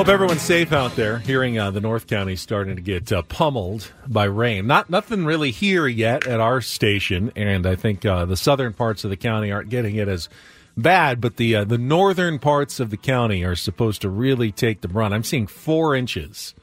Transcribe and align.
Hope 0.00 0.08
everyone's 0.08 0.40
safe 0.40 0.72
out 0.72 0.96
there. 0.96 1.18
Hearing 1.18 1.58
uh, 1.58 1.72
the 1.72 1.80
North 1.82 2.06
County 2.06 2.34
starting 2.34 2.74
to 2.74 2.80
get 2.80 3.12
uh, 3.12 3.20
pummeled 3.20 3.92
by 4.08 4.24
rain. 4.24 4.66
Not 4.66 4.88
nothing 4.88 5.26
really 5.26 5.50
here 5.50 5.86
yet 5.86 6.26
at 6.26 6.40
our 6.40 6.62
station, 6.62 7.30
and 7.36 7.66
I 7.66 7.74
think 7.74 8.06
uh, 8.06 8.24
the 8.24 8.34
southern 8.34 8.72
parts 8.72 9.04
of 9.04 9.10
the 9.10 9.18
county 9.18 9.52
aren't 9.52 9.68
getting 9.68 9.96
it 9.96 10.08
as 10.08 10.30
bad. 10.74 11.20
But 11.20 11.36
the 11.36 11.54
uh, 11.54 11.64
the 11.64 11.76
northern 11.76 12.38
parts 12.38 12.80
of 12.80 12.88
the 12.88 12.96
county 12.96 13.44
are 13.44 13.54
supposed 13.54 14.00
to 14.00 14.08
really 14.08 14.50
take 14.50 14.80
the 14.80 14.88
brunt. 14.88 15.12
I'm 15.12 15.22
seeing 15.22 15.46
four 15.46 15.94
inches 15.94 16.54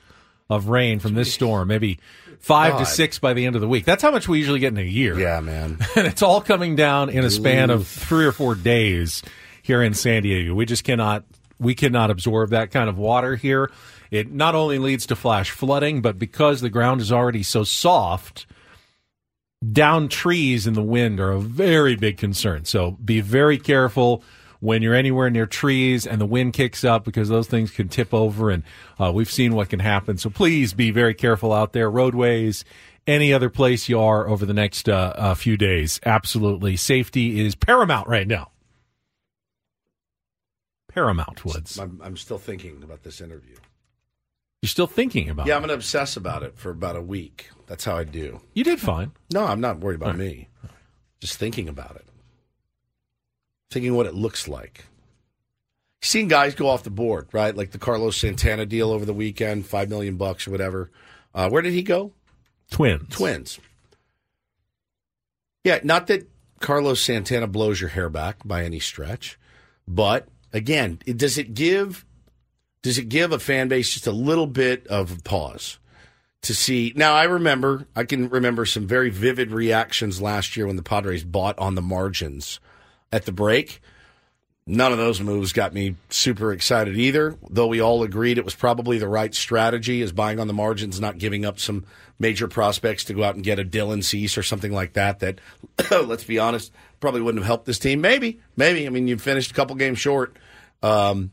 of 0.50 0.70
rain 0.70 0.98
from 0.98 1.14
this 1.14 1.32
storm, 1.32 1.68
maybe 1.68 2.00
five 2.40 2.74
God. 2.74 2.80
to 2.80 2.86
six 2.88 3.20
by 3.20 3.34
the 3.34 3.46
end 3.46 3.54
of 3.54 3.62
the 3.62 3.68
week. 3.68 3.86
That's 3.86 4.02
how 4.02 4.10
much 4.10 4.28
we 4.28 4.40
usually 4.40 4.62
get 4.62 4.74
in 4.74 4.80
a 4.80 4.82
year. 4.82 5.16
Yeah, 5.16 5.42
man. 5.42 5.78
and 5.96 6.08
it's 6.08 6.24
all 6.24 6.42
coming 6.42 6.76
down 6.76 7.12
in 7.12 7.24
a 7.24 7.30
span 7.30 7.70
of 7.70 7.86
three 7.88 8.26
or 8.26 8.32
four 8.32 8.56
days 8.56 9.22
here 9.62 9.84
in 9.84 9.94
San 9.94 10.24
Diego. 10.24 10.56
We 10.56 10.66
just 10.66 10.84
cannot 10.84 11.24
we 11.60 11.76
cannot 11.76 12.12
absorb 12.12 12.50
that 12.52 12.72
kind 12.72 12.90
of 12.90 12.98
water 12.98 13.36
here. 13.36 13.72
It 14.12 14.32
not 14.32 14.56
only 14.56 14.80
leads 14.80 15.06
to 15.08 15.16
flash 15.16 15.52
flooding, 15.52 16.02
but 16.02 16.20
because 16.20 16.62
the 16.62 16.70
ground 16.70 17.02
is 17.02 17.12
already 17.12 17.44
so 17.44 17.64
soft, 17.64 18.46
down 19.72 20.08
trees 20.08 20.68
in 20.68 20.74
the 20.74 20.84
wind 20.84 21.20
are 21.20 21.32
a 21.32 21.40
very 21.42 21.96
big 21.96 22.18
concern. 22.18 22.66
So 22.66 22.92
be 22.92 23.22
very 23.22 23.58
careful 23.58 24.24
when 24.60 24.82
you're 24.82 24.96
anywhere 24.96 25.30
near 25.30 25.46
trees 25.46 26.08
and 26.08 26.20
the 26.20 26.26
wind 26.26 26.54
kicks 26.54 26.84
up 26.84 27.04
because 27.04 27.30
those 27.30 27.48
things 27.48 27.72
can 27.72 27.90
tip 27.90 28.14
over 28.14 28.50
and 28.50 28.64
uh, 29.00 29.12
we've 29.14 29.32
seen 29.32 29.54
what 29.54 29.70
can 29.70 29.80
happen. 29.80 30.18
So 30.18 30.30
please 30.30 30.74
be 30.74 30.92
very 30.92 31.14
careful 31.14 31.54
out 31.54 31.74
there. 31.74 31.90
Roadways, 31.90 32.66
any 33.06 33.34
other 33.34 33.50
place 33.50 33.88
you 33.88 34.00
are 34.00 34.28
over 34.28 34.46
the 34.46 34.54
next 34.54 34.90
uh, 34.90 35.14
uh, 35.16 35.36
few 35.36 35.58
days. 35.58 36.00
Absolutely. 36.06 36.76
Safety 36.76 37.40
is 37.40 37.56
paramount 37.56 38.08
right 38.08 38.28
now. 38.28 38.52
Paramount 40.98 41.46
Woods. 41.46 41.78
I'm, 41.78 42.02
I'm 42.04 42.18
still 42.18 42.40
thinking 42.40 42.82
about 42.82 43.04
this 43.04 43.22
interview. 43.22 43.56
You're 44.64 44.70
still 44.70 44.88
thinking 44.88 45.30
about 45.30 45.46
it. 45.46 45.50
Yeah, 45.50 45.54
it. 45.54 45.58
I'm 45.58 45.62
going 45.62 45.70
to 45.70 45.76
obsess 45.76 46.18
about 46.18 46.42
it 46.42 46.58
for 46.58 46.72
about 46.72 46.96
a 46.96 47.02
week. 47.02 47.52
That's 47.68 47.86
how 47.86 47.96
I 47.96 48.04
do. 48.04 48.42
You 48.56 48.64
did 48.64 48.80
fine. 48.80 49.12
No, 49.32 49.46
I'm 49.46 49.62
not 49.62 49.78
worried 49.78 50.02
about 50.02 50.18
me. 50.18 50.48
Just 51.20 51.38
thinking 51.38 51.70
about 51.70 51.98
it. 51.98 52.08
Thinking 53.70 53.94
what 53.94 54.08
it 54.08 54.16
looks 54.16 54.48
like. 54.48 54.86
Seeing 56.02 56.28
guys 56.28 56.56
go 56.56 56.68
off 56.68 56.82
the 56.82 56.90
board, 56.90 57.28
right? 57.32 57.56
Like 57.56 57.70
the 57.70 57.78
Carlos 57.78 58.18
Santana 58.18 58.66
deal 58.66 58.90
over 58.90 59.06
the 59.06 59.14
weekend, 59.14 59.68
five 59.68 59.90
million 59.90 60.18
bucks 60.18 60.48
or 60.48 60.52
whatever. 60.52 60.90
Uh, 61.32 61.48
where 61.48 61.62
did 61.62 61.74
he 61.74 61.84
go? 61.84 62.12
Twins. 62.72 63.08
Twins. 63.10 63.60
Yeah, 65.64 65.80
not 65.84 66.08
that 66.08 66.28
Carlos 66.60 67.00
Santana 67.00 67.46
blows 67.46 67.80
your 67.82 67.92
hair 67.92 68.10
back 68.10 68.38
by 68.44 68.64
any 68.64 68.80
stretch, 68.80 69.38
but 69.88 70.28
again, 70.58 71.00
does 71.06 71.38
it 71.38 71.54
give 71.54 72.04
does 72.82 72.98
it 72.98 73.10
give 73.10 73.32
a 73.32 73.40
fan 73.40 73.68
base 73.68 73.94
just 73.94 74.08
a 74.08 74.12
little 74.12 74.48
bit 74.48 74.88
of 74.88 75.24
pause 75.24 75.80
to 76.44 76.54
see? 76.54 76.94
Now, 76.96 77.14
I 77.14 77.24
remember, 77.26 77.86
I 77.96 78.04
can 78.04 78.30
remember 78.30 78.66
some 78.66 78.88
very 78.88 79.10
vivid 79.10 79.52
reactions 79.52 80.22
last 80.22 80.56
year 80.56 80.68
when 80.68 80.76
the 80.76 80.84
Padres 80.84 81.24
bought 81.24 81.58
on 81.60 81.76
the 81.76 81.82
margins 81.82 82.60
at 83.12 83.26
the 83.26 83.32
break. 83.32 83.82
None 84.66 84.92
of 84.92 84.98
those 84.98 85.22
moves 85.22 85.54
got 85.54 85.74
me 85.74 85.96
super 86.10 86.52
excited 86.52 86.98
either, 86.98 87.38
though 87.50 87.68
we 87.68 87.82
all 87.82 88.04
agreed 88.04 88.38
it 88.38 88.46
was 88.46 88.56
probably 88.56 88.98
the 88.98 89.08
right 89.08 89.34
strategy 89.34 90.02
is 90.02 90.12
buying 90.12 90.40
on 90.40 90.48
the 90.48 90.54
margins, 90.54 91.00
not 91.00 91.18
giving 91.18 91.46
up 91.46 91.58
some 91.58 91.86
major 92.20 92.48
prospects 92.48 93.06
to 93.06 93.14
go 93.14 93.24
out 93.24 93.36
and 93.36 93.46
get 93.46 93.60
a 93.60 93.64
Dylan 93.64 94.04
Cease 94.04 94.38
or 94.38 94.44
something 94.44 94.74
like 94.74 94.94
that 94.94 95.20
that, 95.20 95.40
let's 96.06 96.26
be 96.26 96.38
honest, 96.38 96.74
probably 97.00 97.22
wouldn't 97.22 97.42
have 97.44 97.48
helped 97.48 97.66
this 97.66 97.80
team. 97.80 98.02
Maybe, 98.02 98.40
maybe. 98.58 98.86
I 98.86 98.90
mean, 98.90 99.08
you 99.08 99.18
finished 99.18 99.52
a 99.52 99.54
couple 99.54 99.76
games 99.78 100.00
short 100.00 100.38
um, 100.84 101.32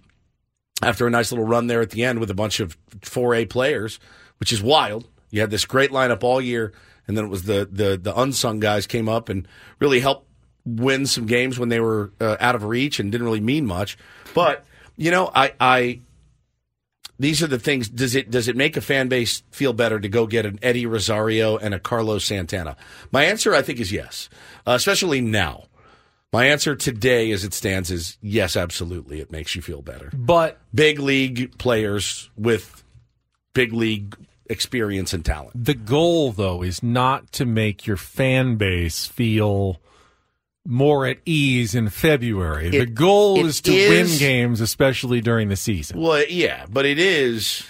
after 0.82 1.06
a 1.06 1.10
nice 1.10 1.32
little 1.32 1.46
run 1.46 1.66
there 1.66 1.80
at 1.80 1.90
the 1.90 2.04
end 2.04 2.18
with 2.18 2.30
a 2.30 2.34
bunch 2.34 2.60
of 2.60 2.76
4A 3.00 3.48
players, 3.48 4.00
which 4.38 4.52
is 4.52 4.62
wild. 4.62 5.08
You 5.30 5.40
had 5.40 5.50
this 5.50 5.64
great 5.64 5.90
lineup 5.90 6.22
all 6.22 6.40
year, 6.40 6.72
and 7.06 7.16
then 7.16 7.24
it 7.24 7.28
was 7.28 7.44
the, 7.44 7.68
the, 7.70 7.96
the 7.96 8.18
unsung 8.18 8.60
guys 8.60 8.86
came 8.86 9.08
up 9.08 9.28
and 9.28 9.48
really 9.80 10.00
helped 10.00 10.28
win 10.64 11.06
some 11.06 11.26
games 11.26 11.58
when 11.58 11.68
they 11.68 11.80
were 11.80 12.12
uh, 12.20 12.36
out 12.40 12.54
of 12.54 12.64
reach 12.64 12.98
and 12.98 13.12
didn't 13.12 13.26
really 13.26 13.40
mean 13.40 13.66
much. 13.66 13.98
But 14.34 14.64
you 14.96 15.10
know, 15.10 15.30
I, 15.34 15.52
I 15.60 16.00
these 17.18 17.42
are 17.42 17.46
the 17.46 17.58
things. 17.58 17.88
Does 17.88 18.14
it 18.14 18.30
does 18.30 18.48
it 18.48 18.56
make 18.56 18.76
a 18.76 18.80
fan 18.80 19.08
base 19.08 19.42
feel 19.50 19.72
better 19.72 20.00
to 20.00 20.08
go 20.08 20.26
get 20.26 20.46
an 20.46 20.58
Eddie 20.62 20.86
Rosario 20.86 21.56
and 21.56 21.74
a 21.74 21.78
Carlos 21.78 22.24
Santana? 22.24 22.76
My 23.12 23.24
answer, 23.24 23.54
I 23.54 23.62
think, 23.62 23.80
is 23.80 23.92
yes, 23.92 24.28
uh, 24.66 24.72
especially 24.72 25.20
now. 25.20 25.64
My 26.34 26.46
answer 26.46 26.74
today, 26.74 27.30
as 27.30 27.44
it 27.44 27.54
stands, 27.54 27.92
is 27.92 28.18
yes, 28.20 28.56
absolutely. 28.56 29.20
It 29.20 29.30
makes 29.30 29.54
you 29.54 29.62
feel 29.62 29.82
better. 29.82 30.10
But 30.12 30.60
Big 30.74 30.98
league 30.98 31.56
players 31.58 32.28
with 32.36 32.82
big 33.52 33.72
league 33.72 34.16
experience 34.50 35.12
and 35.12 35.24
talent. 35.24 35.52
the 35.54 35.74
goal, 35.74 36.32
though, 36.32 36.64
is 36.64 36.82
not 36.82 37.30
to 37.34 37.46
make 37.46 37.86
your 37.86 37.96
fan 37.96 38.56
base 38.56 39.06
feel 39.06 39.80
more 40.66 41.06
at 41.06 41.18
ease 41.24 41.72
in 41.72 41.88
February. 41.88 42.68
the 42.68 42.84
goal 42.84 43.46
is 43.46 43.60
to 43.60 43.72
is- 43.72 44.10
win 44.10 44.18
games, 44.18 44.60
especially 44.60 45.20
during 45.20 45.50
the 45.50 45.56
season. 45.56 46.00
Well, 46.00 46.24
yeah, 46.28 46.66
but 46.68 46.84
it 46.84 46.98
is 46.98 47.62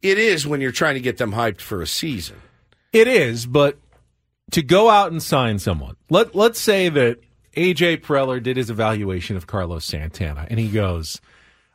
it 0.00 0.16
is 0.16 0.46
when 0.46 0.60
you're 0.60 0.70
trying 0.70 0.94
to 0.94 1.00
get 1.00 1.16
them 1.16 1.32
hyped 1.32 1.60
for 1.60 1.82
a 1.82 1.88
season. 1.88 2.36
It 2.92 3.08
is, 3.08 3.46
but 3.46 3.78
to 4.52 4.62
go 4.62 4.88
out 4.90 5.10
and 5.10 5.20
sign 5.20 5.58
someone, 5.58 5.96
let 6.08 6.36
let's 6.36 6.60
say 6.60 6.88
that 6.88 7.18
AJ 7.56 7.98
Preller 7.98 8.42
did 8.42 8.56
his 8.56 8.70
evaluation 8.70 9.36
of 9.36 9.46
Carlos 9.46 9.84
Santana, 9.84 10.46
and 10.48 10.58
he 10.58 10.68
goes, 10.68 11.20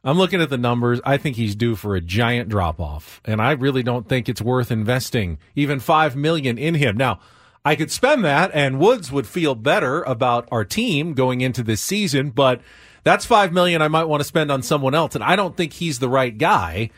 "I'm 0.03 0.17
looking 0.17 0.41
at 0.41 0.49
the 0.49 0.57
numbers. 0.57 0.99
I 1.05 1.17
think 1.17 1.35
he's 1.35 1.55
due 1.55 1.75
for 1.75 1.95
a 1.95 2.01
giant 2.01 2.49
drop 2.49 2.79
off, 2.79 3.21
and 3.25 3.41
I 3.41 3.51
really 3.51 3.83
don't 3.83 4.09
think 4.09 4.27
it's 4.27 4.41
worth 4.41 4.71
investing 4.71 5.37
even 5.55 5.79
five 5.79 6.15
million 6.15 6.57
in 6.57 6.75
him." 6.75 6.97
Now, 6.97 7.19
I 7.63 7.75
could 7.75 7.91
spend 7.91 8.23
that, 8.23 8.49
and 8.53 8.79
Woods 8.79 9.11
would 9.11 9.27
feel 9.27 9.53
better 9.53 10.01
about 10.03 10.47
our 10.51 10.63
team 10.63 11.13
going 11.13 11.41
into 11.41 11.63
this 11.63 11.81
season, 11.81 12.29
but 12.29 12.61
that's 13.03 13.25
five 13.25 13.53
million 13.53 13.81
I 13.81 13.87
might 13.87 14.05
want 14.05 14.21
to 14.21 14.27
spend 14.27 14.51
on 14.51 14.63
someone 14.63 14.95
else, 14.95 15.15
and 15.15 15.23
I 15.23 15.35
don't 15.35 15.55
think 15.55 15.73
he's 15.73 15.99
the 15.99 16.09
right 16.09 16.37
guy. 16.37 16.89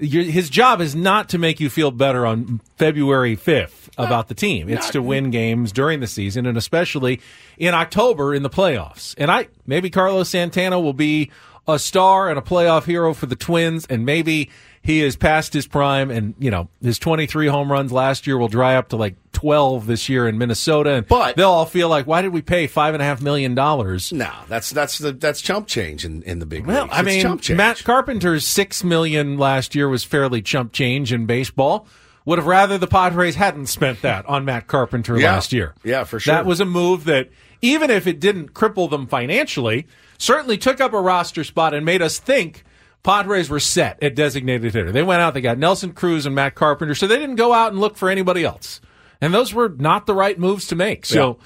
Your, 0.00 0.22
his 0.22 0.48
job 0.48 0.80
is 0.80 0.94
not 0.94 1.30
to 1.30 1.38
make 1.38 1.58
you 1.58 1.68
feel 1.68 1.90
better 1.90 2.24
on 2.24 2.60
February 2.76 3.36
5th 3.36 3.88
about 3.98 4.28
the 4.28 4.34
team. 4.34 4.68
It's 4.68 4.90
to 4.90 5.02
win 5.02 5.30
games 5.30 5.72
during 5.72 5.98
the 6.00 6.06
season 6.06 6.46
and 6.46 6.56
especially 6.56 7.20
in 7.56 7.74
October 7.74 8.32
in 8.34 8.42
the 8.44 8.50
playoffs. 8.50 9.14
And 9.18 9.30
I 9.30 9.48
maybe 9.66 9.90
Carlos 9.90 10.28
Santana 10.28 10.78
will 10.78 10.92
be 10.92 11.30
a 11.68 11.78
star 11.78 12.28
and 12.30 12.38
a 12.38 12.42
playoff 12.42 12.84
hero 12.84 13.12
for 13.14 13.26
the 13.26 13.36
Twins, 13.36 13.86
and 13.90 14.04
maybe 14.06 14.50
he 14.80 15.02
is 15.02 15.16
past 15.16 15.52
his 15.52 15.66
prime, 15.66 16.10
and 16.10 16.34
you 16.38 16.50
know 16.50 16.68
his 16.82 16.98
23 16.98 17.46
home 17.48 17.70
runs 17.70 17.92
last 17.92 18.26
year 18.26 18.38
will 18.38 18.48
dry 18.48 18.74
up 18.76 18.88
to 18.88 18.96
like 18.96 19.16
12 19.32 19.86
this 19.86 20.08
year 20.08 20.26
in 20.26 20.38
Minnesota, 20.38 20.90
and 20.94 21.06
But- 21.06 21.36
they'll 21.36 21.50
all 21.50 21.66
feel 21.66 21.88
like, 21.88 22.06
why 22.06 22.22
did 22.22 22.32
we 22.32 22.40
pay 22.42 22.66
five 22.66 22.94
and 22.94 23.02
a 23.02 23.04
half 23.04 23.20
million 23.20 23.54
dollars? 23.54 24.12
No, 24.12 24.30
that's 24.48 24.70
that's 24.70 24.98
the 24.98 25.12
that's 25.12 25.40
chump 25.42 25.66
change 25.66 26.04
in, 26.04 26.22
in 26.22 26.38
the 26.38 26.46
big 26.46 26.66
Well, 26.66 26.84
leagues. 26.84 26.94
I 26.94 27.00
It's 27.34 27.48
mean. 27.48 27.56
Matt 27.56 27.84
Carpenter's 27.84 28.46
six 28.46 28.82
million 28.82 29.36
last 29.36 29.74
year 29.74 29.88
was 29.88 30.04
fairly 30.04 30.40
chump 30.42 30.72
change 30.72 31.12
in 31.12 31.26
baseball. 31.26 31.86
Would 32.24 32.38
have 32.38 32.46
rather 32.46 32.76
the 32.78 32.86
Padres 32.86 33.36
hadn't 33.36 33.66
spent 33.66 34.02
that 34.02 34.26
on 34.26 34.44
Matt 34.44 34.66
Carpenter 34.66 35.18
Yeah. 35.18 35.32
last 35.32 35.52
year. 35.52 35.74
Yeah, 35.82 36.04
for 36.04 36.20
sure. 36.20 36.34
That 36.34 36.44
was 36.44 36.60
a 36.60 36.66
move 36.66 37.04
that, 37.04 37.30
even 37.62 37.90
if 37.90 38.06
it 38.06 38.20
didn't 38.20 38.52
cripple 38.52 38.90
them 38.90 39.06
financially, 39.06 39.86
certainly 40.18 40.58
took 40.58 40.80
up 40.80 40.92
a 40.92 41.00
roster 41.00 41.44
spot 41.44 41.74
and 41.74 41.84
made 41.84 42.02
us 42.02 42.18
think 42.18 42.64
Padres 43.02 43.48
were 43.48 43.60
set 43.60 44.02
at 44.02 44.14
designated 44.14 44.74
hitter. 44.74 44.92
They 44.92 45.02
went 45.02 45.22
out, 45.22 45.34
they 45.34 45.40
got 45.40 45.58
Nelson 45.58 45.92
Cruz 45.92 46.26
and 46.26 46.34
Matt 46.34 46.54
Carpenter, 46.54 46.94
so 46.94 47.06
they 47.06 47.18
didn't 47.18 47.36
go 47.36 47.52
out 47.52 47.72
and 47.72 47.80
look 47.80 47.96
for 47.96 48.10
anybody 48.10 48.44
else. 48.44 48.80
And 49.20 49.32
those 49.32 49.54
were 49.54 49.68
not 49.68 50.06
the 50.06 50.14
right 50.14 50.38
moves 50.38 50.66
to 50.68 50.76
make. 50.76 51.06
So. 51.06 51.38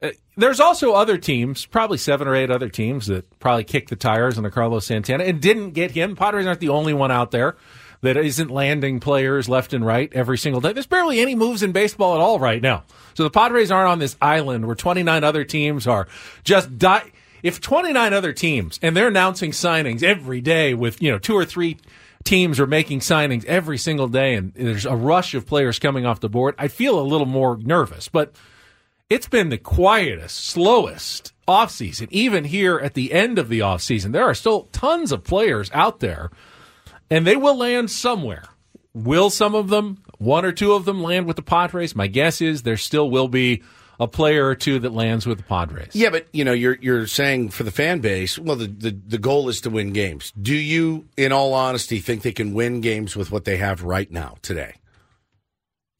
Uh, 0.00 0.10
there's 0.36 0.58
also 0.58 0.94
other 0.94 1.16
teams, 1.16 1.64
probably 1.64 1.96
seven 1.96 2.26
or 2.26 2.34
eight 2.34 2.50
other 2.50 2.68
teams 2.68 3.06
that 3.06 3.38
probably 3.38 3.62
kicked 3.62 3.90
the 3.90 3.94
tires 3.94 4.36
on 4.36 4.44
a 4.44 4.50
Carlos 4.50 4.86
Santana 4.86 5.22
and 5.22 5.40
didn't 5.40 5.72
get 5.72 5.92
him. 5.92 6.16
Padres 6.16 6.44
aren't 6.44 6.58
the 6.58 6.70
only 6.70 6.92
one 6.92 7.12
out 7.12 7.30
there 7.30 7.56
that 8.02 8.16
isn't 8.16 8.50
landing 8.50 8.98
players 9.00 9.48
left 9.48 9.72
and 9.72 9.86
right 9.86 10.12
every 10.12 10.36
single 10.36 10.60
day. 10.60 10.72
There's 10.72 10.86
barely 10.86 11.20
any 11.20 11.34
moves 11.34 11.62
in 11.62 11.72
baseball 11.72 12.14
at 12.14 12.20
all 12.20 12.38
right 12.38 12.60
now. 12.60 12.82
So 13.14 13.22
the 13.22 13.30
Padres 13.30 13.70
aren't 13.70 13.90
on 13.90 13.98
this 14.00 14.16
island 14.20 14.66
where 14.66 14.74
29 14.74 15.22
other 15.22 15.44
teams 15.44 15.86
are 15.86 16.08
just 16.44 16.78
die. 16.78 17.12
If 17.42 17.60
29 17.60 18.12
other 18.12 18.32
teams 18.32 18.78
and 18.82 18.96
they're 18.96 19.08
announcing 19.08 19.50
signings 19.50 20.02
every 20.02 20.40
day 20.40 20.74
with, 20.74 21.02
you 21.02 21.10
know, 21.10 21.18
two 21.18 21.34
or 21.34 21.44
three 21.44 21.78
teams 22.24 22.60
are 22.60 22.66
making 22.66 23.00
signings 23.00 23.44
every 23.46 23.78
single 23.78 24.08
day 24.08 24.34
and 24.34 24.54
there's 24.54 24.86
a 24.86 24.94
rush 24.94 25.34
of 25.34 25.46
players 25.46 25.78
coming 25.78 26.06
off 26.06 26.20
the 26.20 26.28
board, 26.28 26.54
I 26.58 26.68
feel 26.68 26.98
a 26.98 27.02
little 27.02 27.26
more 27.26 27.56
nervous. 27.56 28.08
But 28.08 28.34
it's 29.10 29.28
been 29.28 29.50
the 29.50 29.58
quietest, 29.58 30.44
slowest 30.46 31.32
offseason. 31.46 32.08
Even 32.10 32.44
here 32.44 32.78
at 32.78 32.94
the 32.94 33.12
end 33.12 33.38
of 33.38 33.48
the 33.48 33.60
offseason, 33.60 34.12
there 34.12 34.24
are 34.24 34.34
still 34.34 34.68
tons 34.72 35.12
of 35.12 35.24
players 35.24 35.70
out 35.74 36.00
there, 36.00 36.30
and 37.10 37.26
they 37.26 37.36
will 37.36 37.56
land 37.56 37.90
somewhere. 37.90 38.44
Will 38.94 39.30
some 39.30 39.54
of 39.54 39.68
them, 39.68 40.02
one 40.18 40.44
or 40.44 40.52
two 40.52 40.72
of 40.72 40.84
them, 40.84 41.02
land 41.02 41.26
with 41.26 41.36
the 41.36 41.42
Padres? 41.42 41.96
My 41.96 42.06
guess 42.06 42.40
is 42.40 42.62
there 42.62 42.76
still 42.76 43.10
will 43.10 43.28
be 43.28 43.62
a 44.02 44.08
player 44.08 44.46
or 44.46 44.54
two 44.54 44.78
that 44.80 44.92
lands 44.92 45.26
with 45.26 45.38
the 45.38 45.44
Padres. 45.44 45.90
Yeah, 45.94 46.10
but 46.10 46.26
you 46.32 46.44
know, 46.44 46.52
you're 46.52 46.76
you're 46.80 47.06
saying 47.06 47.50
for 47.50 47.62
the 47.62 47.70
fan 47.70 48.00
base, 48.00 48.38
well, 48.38 48.56
the, 48.56 48.66
the 48.66 48.90
the 48.90 49.18
goal 49.18 49.48
is 49.48 49.60
to 49.62 49.70
win 49.70 49.92
games. 49.92 50.32
Do 50.40 50.54
you, 50.54 51.06
in 51.16 51.30
all 51.32 51.54
honesty, 51.54 52.00
think 52.00 52.22
they 52.22 52.32
can 52.32 52.52
win 52.52 52.80
games 52.80 53.14
with 53.16 53.30
what 53.30 53.44
they 53.44 53.56
have 53.58 53.82
right 53.82 54.10
now 54.10 54.36
today? 54.42 54.74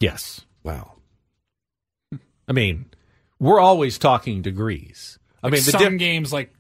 Yes. 0.01 0.41
Wow. 0.65 0.95
I 2.49 2.53
mean, 2.53 2.87
we're 3.39 3.61
always 3.61 3.99
talking 3.99 4.43
degrees. 4.43 5.19
I 5.43 5.47
mean, 5.49 5.63
the 5.63 5.71
some 5.71 5.83
dip- 5.93 5.99
games 5.99 6.33
like 6.33 6.53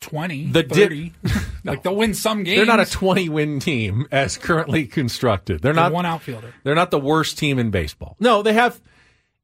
20, 0.00 0.46
The 0.46 0.62
dip- 0.62 0.72
30. 0.72 1.12
like 1.64 1.82
they'll 1.82 1.94
win 1.96 2.14
some 2.14 2.42
games. 2.42 2.56
they're 2.58 2.66
not 2.66 2.80
a 2.80 2.90
20 2.90 3.28
win 3.28 3.60
team 3.60 4.06
as 4.10 4.36
currently 4.36 4.86
constructed. 4.86 5.60
They're 5.62 5.72
They're 5.72 5.82
not 5.84 5.92
one 5.92 6.06
outfielder. 6.06 6.52
They're 6.64 6.74
not 6.74 6.90
the 6.90 6.98
worst 7.00 7.38
team 7.38 7.58
in 7.58 7.70
baseball. 7.70 8.16
No, 8.18 8.42
they 8.42 8.54
have. 8.54 8.80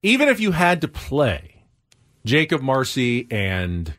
Even 0.06 0.28
if 0.28 0.38
you 0.38 0.52
had 0.52 0.82
to 0.82 0.88
play 0.88 1.64
Jakob 2.24 2.62
Marsee 2.62 3.26
and 3.28 3.92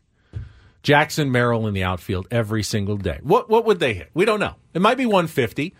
Jackson 0.82 1.30
Merrill 1.30 1.66
in 1.66 1.74
the 1.74 1.84
outfield 1.84 2.26
every 2.30 2.62
single 2.62 2.96
day, 2.96 3.18
what 3.22 3.50
what 3.50 3.66
would 3.66 3.78
they 3.78 3.92
hit? 3.92 4.08
We 4.14 4.24
don't 4.24 4.40
know. 4.40 4.54
It 4.72 4.80
might 4.80 4.96
be 4.96 5.04
150. 5.04 5.74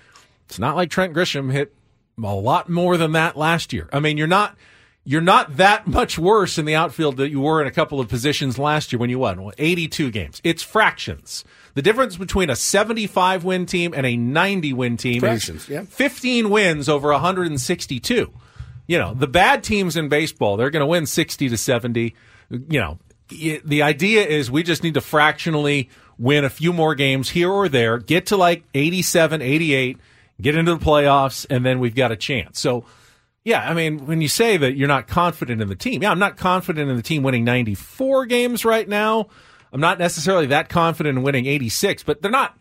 It's 0.44 0.58
not 0.58 0.76
like 0.76 0.90
Trent 0.90 1.14
Grisham 1.14 1.50
hit 1.50 1.74
a 2.22 2.34
lot 2.34 2.68
more 2.68 2.98
than 2.98 3.12
that 3.12 3.38
last 3.38 3.72
year. 3.72 3.88
I 3.90 4.00
mean, 4.00 4.18
you're 4.18 4.26
not 4.26 4.54
you're 5.02 5.22
not 5.22 5.56
that 5.56 5.86
much 5.86 6.18
worse 6.18 6.58
in 6.58 6.66
the 6.66 6.74
outfield 6.74 7.16
that 7.16 7.30
you 7.30 7.40
were 7.40 7.62
in 7.62 7.66
a 7.66 7.70
couple 7.70 7.98
of 7.98 8.08
positions 8.08 8.58
last 8.58 8.92
year 8.92 8.98
when 8.98 9.08
you 9.08 9.20
won 9.20 9.52
82 9.56 10.10
games. 10.10 10.42
It's 10.44 10.62
fractions. 10.62 11.42
The 11.72 11.80
difference 11.80 12.18
between 12.18 12.50
a 12.50 12.56
75 12.56 13.44
win 13.44 13.64
team 13.64 13.94
and 13.96 14.04
a 14.04 14.14
90 14.14 14.74
win 14.74 14.98
team 14.98 15.20
Fractions, 15.20 15.62
is 15.62 15.68
yeah. 15.70 15.84
15 15.84 16.50
wins 16.50 16.86
over 16.90 17.10
162. 17.12 18.30
You 18.88 18.98
know, 18.98 19.14
the 19.14 19.28
bad 19.28 19.62
teams 19.62 19.96
in 19.96 20.08
baseball, 20.08 20.56
they're 20.56 20.70
going 20.70 20.80
to 20.80 20.86
win 20.86 21.06
60 21.06 21.48
to 21.50 21.56
70. 21.56 22.16
You 22.50 22.80
know, 22.80 22.98
the 23.28 23.82
idea 23.82 24.26
is 24.26 24.50
we 24.50 24.62
just 24.62 24.82
need 24.82 24.94
to 24.94 25.00
fractionally 25.00 25.90
win 26.18 26.44
a 26.44 26.50
few 26.50 26.72
more 26.72 26.94
games 26.96 27.30
here 27.30 27.50
or 27.50 27.68
there, 27.68 27.98
get 27.98 28.26
to 28.26 28.36
like 28.36 28.64
87, 28.74 29.42
88, 29.42 29.98
get 30.40 30.56
into 30.56 30.74
the 30.74 30.84
playoffs, 30.84 31.46
and 31.48 31.64
then 31.64 31.78
we've 31.78 31.94
got 31.94 32.10
a 32.10 32.16
chance. 32.16 32.58
So, 32.60 32.86
yeah, 33.44 33.68
I 33.68 33.74
mean, 33.74 34.06
when 34.06 34.20
you 34.20 34.28
say 34.28 34.56
that 34.56 34.74
you're 34.74 34.88
not 34.88 35.06
confident 35.06 35.60
in 35.60 35.68
the 35.68 35.76
team, 35.76 36.02
yeah, 36.02 36.10
I'm 36.10 36.18
not 36.18 36.36
confident 36.36 36.90
in 36.90 36.96
the 36.96 37.02
team 37.02 37.22
winning 37.22 37.44
94 37.44 38.26
games 38.26 38.64
right 38.64 38.88
now. 38.88 39.28
I'm 39.72 39.80
not 39.80 39.98
necessarily 39.98 40.46
that 40.46 40.70
confident 40.70 41.18
in 41.18 41.22
winning 41.22 41.46
86, 41.46 42.02
but 42.02 42.22
they're 42.22 42.30
not 42.30 42.58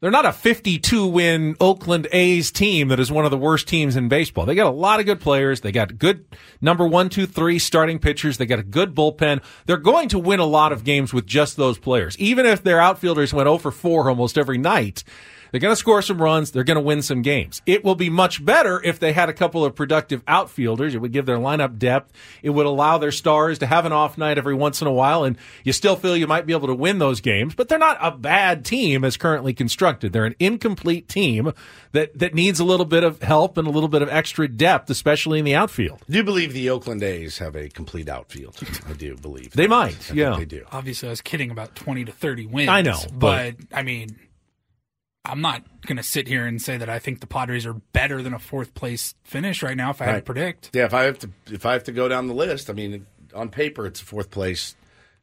they're 0.00 0.10
not 0.10 0.26
a 0.26 0.32
52 0.32 1.06
win 1.06 1.56
Oakland 1.58 2.06
A's 2.12 2.50
team 2.50 2.88
that 2.88 3.00
is 3.00 3.10
one 3.10 3.24
of 3.24 3.30
the 3.30 3.38
worst 3.38 3.66
teams 3.66 3.96
in 3.96 4.08
baseball. 4.08 4.44
They 4.44 4.54
got 4.54 4.66
a 4.66 4.70
lot 4.70 5.00
of 5.00 5.06
good 5.06 5.20
players. 5.20 5.62
They 5.62 5.72
got 5.72 5.98
good 5.98 6.26
number 6.60 6.86
one, 6.86 7.08
two, 7.08 7.26
three 7.26 7.58
starting 7.58 7.98
pitchers. 7.98 8.36
They 8.36 8.44
got 8.44 8.58
a 8.58 8.64
good 8.64 8.94
bullpen. 8.94 9.42
They're 9.64 9.78
going 9.78 10.10
to 10.10 10.18
win 10.18 10.38
a 10.38 10.44
lot 10.44 10.72
of 10.72 10.84
games 10.84 11.14
with 11.14 11.26
just 11.26 11.56
those 11.56 11.78
players. 11.78 12.18
Even 12.18 12.44
if 12.44 12.62
their 12.62 12.78
outfielders 12.78 13.32
went 13.32 13.46
0 13.46 13.56
for 13.58 13.72
4 13.72 14.10
almost 14.10 14.36
every 14.36 14.58
night, 14.58 15.02
they're 15.50 15.60
going 15.60 15.72
to 15.72 15.76
score 15.76 16.02
some 16.02 16.20
runs. 16.20 16.50
They're 16.50 16.64
going 16.64 16.76
to 16.76 16.80
win 16.82 17.02
some 17.02 17.22
games. 17.22 17.62
It 17.66 17.84
will 17.84 17.94
be 17.94 18.10
much 18.10 18.44
better 18.44 18.80
if 18.82 18.98
they 18.98 19.12
had 19.12 19.28
a 19.28 19.32
couple 19.32 19.64
of 19.64 19.74
productive 19.74 20.22
outfielders. 20.26 20.94
It 20.94 20.98
would 20.98 21.12
give 21.12 21.26
their 21.26 21.38
lineup 21.38 21.78
depth. 21.78 22.12
It 22.42 22.50
would 22.50 22.66
allow 22.66 22.98
their 22.98 23.12
stars 23.12 23.58
to 23.60 23.66
have 23.66 23.84
an 23.86 23.92
off 23.92 24.18
night 24.18 24.38
every 24.38 24.54
once 24.54 24.80
in 24.80 24.88
a 24.88 24.92
while, 24.92 25.24
and 25.24 25.36
you 25.64 25.72
still 25.72 25.96
feel 25.96 26.16
you 26.16 26.26
might 26.26 26.46
be 26.46 26.52
able 26.52 26.68
to 26.68 26.74
win 26.74 26.98
those 26.98 27.20
games. 27.20 27.54
But 27.54 27.68
they're 27.68 27.78
not 27.78 27.98
a 28.00 28.10
bad 28.10 28.64
team 28.64 29.04
as 29.04 29.16
currently 29.16 29.52
constructed. 29.54 30.12
They're 30.12 30.24
an 30.24 30.34
incomplete 30.38 31.08
team 31.08 31.52
that, 31.92 32.18
that 32.18 32.34
needs 32.34 32.60
a 32.60 32.64
little 32.64 32.86
bit 32.86 33.04
of 33.04 33.22
help 33.22 33.56
and 33.58 33.66
a 33.66 33.70
little 33.70 33.88
bit 33.88 34.02
of 34.02 34.08
extra 34.08 34.48
depth, 34.48 34.90
especially 34.90 35.38
in 35.38 35.44
the 35.44 35.54
outfield. 35.54 36.02
I 36.08 36.12
do 36.12 36.24
believe 36.24 36.52
the 36.52 36.70
Oakland 36.70 37.02
A's 37.02 37.38
have 37.38 37.56
a 37.56 37.68
complete 37.68 38.08
outfield. 38.08 38.56
I 38.88 38.92
do 38.92 39.16
believe 39.16 39.52
They 39.52 39.64
that. 39.64 39.68
might, 39.70 39.86
I 39.86 39.92
think 39.92 40.18
yeah. 40.18 40.36
they 40.36 40.44
do. 40.44 40.64
Obviously, 40.72 41.08
I 41.08 41.10
was 41.10 41.20
kidding 41.20 41.50
about 41.50 41.74
20 41.74 42.04
to 42.06 42.12
30 42.12 42.46
wins. 42.46 42.68
I 42.68 42.82
know, 42.82 42.98
But, 43.12 43.56
but- 43.70 43.76
I 43.76 43.82
mean, 43.82 44.16
I'm 45.30 45.40
not 45.40 45.62
going 45.86 45.96
to 45.96 46.02
sit 46.02 46.28
here 46.28 46.46
and 46.46 46.60
say 46.60 46.76
that 46.76 46.88
I 46.88 46.98
think 46.98 47.20
the 47.20 47.26
Padres 47.26 47.66
are 47.66 47.74
better 47.74 48.22
than 48.22 48.34
a 48.34 48.38
fourth 48.38 48.74
place 48.74 49.14
finish 49.24 49.62
right 49.62 49.76
now 49.76 49.90
if 49.90 50.00
I 50.02 50.06
had 50.06 50.16
to 50.16 50.22
predict. 50.22 50.70
Yeah, 50.72 50.84
if 50.84 50.94
I 50.94 51.04
have 51.04 51.18
to, 51.20 51.30
if 51.50 51.64
I 51.66 51.72
have 51.74 51.84
to 51.84 51.92
go 51.92 52.08
down 52.08 52.26
the 52.26 52.34
list, 52.34 52.70
I 52.70 52.72
mean, 52.72 53.06
on 53.34 53.48
paper, 53.50 53.86
it's 53.86 54.00
fourth 54.00 54.30
place, 54.30 54.74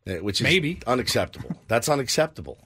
uh, 0.08 0.14
which 0.16 0.42
is 0.42 0.46
Maybe. 0.46 0.80
unacceptable. 0.88 1.56
That's 1.68 1.90
unacceptable. 1.90 2.58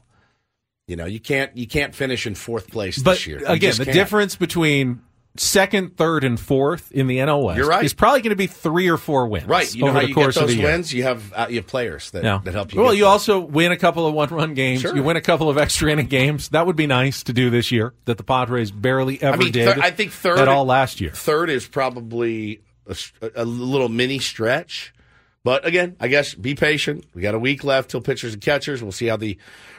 You 0.88 0.96
know, 0.96 1.06
you 1.06 1.20
can't 1.20 1.56
you 1.58 1.67
can't 1.67 1.94
finish 1.94 2.25
in 2.25 2.36
fourth 2.36 2.70
place 2.72 2.98
But 3.01 3.12
this 3.15 3.27
year. 3.27 3.39
You 3.39 3.46
again, 3.48 3.74
the 3.77 3.84
can't. 3.86 3.94
difference 3.96 4.36
between 4.38 5.01
second, 5.39 5.98
third, 5.98 6.24
and 6.24 6.39
fourth 6.39 6.91
in 6.91 7.08
the 7.08 7.17
NL 7.17 7.44
West 7.44 7.58
You're 7.58 7.67
right. 7.67 7.84
It's 7.84 7.94
probably 7.94 8.22
going 8.22 8.29
to 8.32 8.36
be 8.36 8.48
three 8.48 8.89
or 8.89 8.98
four 8.98 9.27
wins. 9.27 9.46
right? 9.46 9.74
You 9.74 9.82
know 9.84 9.88
over 9.89 9.94
how 9.96 10.01
the 10.01 10.08
you 10.10 10.15
get 10.15 10.22
course 10.22 10.36
of 10.38 10.41
those 10.44 10.51
the 10.51 10.58
year. 10.62 10.72
wins? 10.72 10.94
You 10.94 11.03
have 11.03 11.34
uh, 11.34 11.48
you 11.50 11.56
have 11.58 11.67
players 11.67 12.12
that, 12.12 12.24
Yeah. 12.24 12.39
that 12.44 12.53
help 12.53 12.74
you. 12.74 12.82
Well, 12.82 12.94
you 12.94 13.01
there. 13.03 13.10
also 13.10 13.39
win 13.39 13.72
a 13.72 13.77
couple 13.77 14.06
of 14.08 14.13
one-run 14.13 14.53
games. 14.53 14.82
Sure. 14.82 14.96
You 14.96 15.03
win 15.03 15.17
a 15.17 15.22
couple 15.22 15.50
of 15.50 15.58
extra 15.58 15.91
inning 15.91 16.08
games. 16.08 16.50
That 16.50 16.65
would 16.65 16.75
be 16.75 16.88
nice 16.88 17.24
to 17.24 17.34
do 17.34 17.50
this 17.50 17.72
year. 17.72 17.94
That 18.06 18.17
the 18.17 18.24
Padres 18.24 18.72
barely 18.72 19.22
ever 19.22 19.36
I 19.36 19.39
mean, 19.39 19.51
did. 19.51 19.75
thir- 19.75 19.82
I 19.82 19.91
think 19.91 20.12
third 20.12 20.39
at 20.39 20.48
all 20.48 20.65
last 20.65 21.01
year. 21.01 21.12
Third 21.12 21.50
is 21.50 21.67
probably 21.67 22.62
a 23.36 23.44
little 23.46 23.89
mini 23.89 24.20
stretch, 24.20 24.94
but 25.48 25.66
again, 25.66 25.96
I 26.01 26.10
guess 26.10 26.34
be 26.34 26.56
patient. 26.56 27.06
We 27.13 27.22
got 27.22 27.34
a 27.34 27.39
week 27.39 27.63
left 27.63 27.89
till 27.89 28.01
pitchers 28.01 28.34
and 28.34 28.42
catchers. 28.42 28.84
We'll 28.84 28.92
see 28.92 29.06
how 29.06 29.16
the 29.16 29.38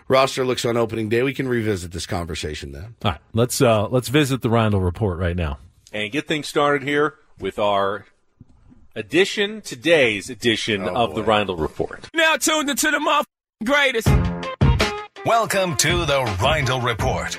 roster 0.08 0.42
looks 0.42 0.64
on 0.64 0.78
opening 0.78 1.10
day. 1.10 1.22
We 1.22 1.34
can 1.34 1.46
revisit 1.46 1.92
this 1.92 2.06
conversation 2.06 2.72
then. 2.72 2.94
All 3.04 3.10
right, 3.10 3.20
let's 3.34 3.60
uh, 3.60 3.86
let's 3.88 4.08
visit 4.08 4.40
the 4.40 4.48
Reindl 4.48 4.82
report 4.82 5.18
right 5.18 5.36
now 5.36 5.58
and 5.92 6.10
get 6.10 6.26
things 6.26 6.48
started 6.48 6.88
here 6.88 7.16
with 7.38 7.58
our 7.58 8.06
edition 8.96 9.60
today's 9.60 10.30
edition 10.30 10.84
Oh, 10.88 10.94
of 11.04 11.14
the 11.14 11.22
Reindl 11.22 11.60
report. 11.60 12.08
Now 12.14 12.36
tuned 12.36 12.70
into 12.70 12.90
the 12.90 13.24
greatest. 13.62 14.08
Welcome 15.26 15.76
to 15.76 16.06
the 16.06 16.22
Reindl 16.38 16.82
Report 16.82 17.38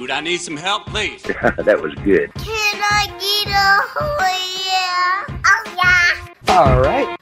mood? 0.00 0.10
I 0.10 0.20
need 0.20 0.38
some 0.40 0.56
help, 0.56 0.86
please. 0.86 1.22
that 1.22 1.80
was 1.82 1.94
good. 1.96 2.32
Can 2.34 2.82
I 2.82 3.06
get 3.06 3.52
a 3.52 3.80
oh 4.00 4.64
yeah? 4.66 5.40
Oh 5.46 5.74
yeah. 5.76 6.54
All 6.56 6.80
right. 6.80 7.16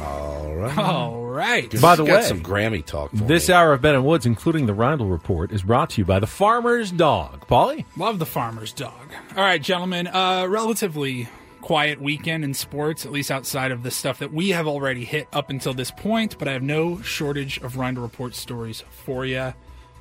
All 0.00 0.54
right. 0.54 0.78
All 0.78 1.22
right. 1.26 1.80
By 1.80 1.96
the 1.96 2.04
He's 2.04 2.10
got 2.12 2.20
way, 2.22 2.22
some 2.22 2.42
Grammy 2.42 2.84
talk. 2.84 3.10
For 3.10 3.16
This 3.24 3.48
me. 3.48 3.54
hour 3.54 3.72
of 3.72 3.82
Ben 3.82 3.94
and 3.94 4.04
Woods, 4.04 4.26
including 4.26 4.66
the 4.66 4.74
Reindl 4.74 5.10
Report, 5.10 5.52
is 5.52 5.62
brought 5.62 5.90
to 5.90 6.00
you 6.00 6.04
by 6.04 6.18
the 6.18 6.26
Farmer's 6.26 6.90
Dog. 6.90 7.46
Paulie? 7.46 7.84
Love 7.96 8.18
the 8.18 8.26
farmer's 8.26 8.72
dog. 8.72 8.92
All 9.36 9.42
right, 9.44 9.60
gentlemen. 9.62 10.06
Uh, 10.08 10.46
relatively 10.48 11.28
quiet 11.60 12.00
weekend 12.00 12.44
in 12.44 12.54
sports, 12.54 13.04
at 13.04 13.12
least 13.12 13.30
outside 13.30 13.70
of 13.72 13.82
the 13.82 13.90
stuff 13.90 14.18
that 14.20 14.32
we 14.32 14.50
have 14.50 14.66
already 14.66 15.04
hit 15.04 15.28
up 15.32 15.50
until 15.50 15.74
this 15.74 15.90
point. 15.90 16.38
But 16.38 16.48
I 16.48 16.52
have 16.52 16.62
no 16.62 17.00
shortage 17.02 17.58
of 17.58 17.74
Reindl 17.74 18.02
Report 18.02 18.34
stories 18.34 18.82
for 19.04 19.26
you. 19.26 19.52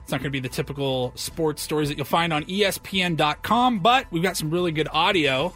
It's 0.06 0.12
not 0.12 0.20
going 0.20 0.26
to 0.26 0.30
be 0.30 0.40
the 0.40 0.50
typical 0.50 1.14
sports 1.16 1.64
stories 1.64 1.90
that 1.90 1.98
you'll 1.98 2.06
find 2.06 2.32
on 2.32 2.44
ESPN.com, 2.44 3.80
but 3.80 4.06
we've 4.12 4.22
got 4.22 4.38
some 4.38 4.52
really 4.52 4.72
good 4.72 4.88
audio. 4.92 5.52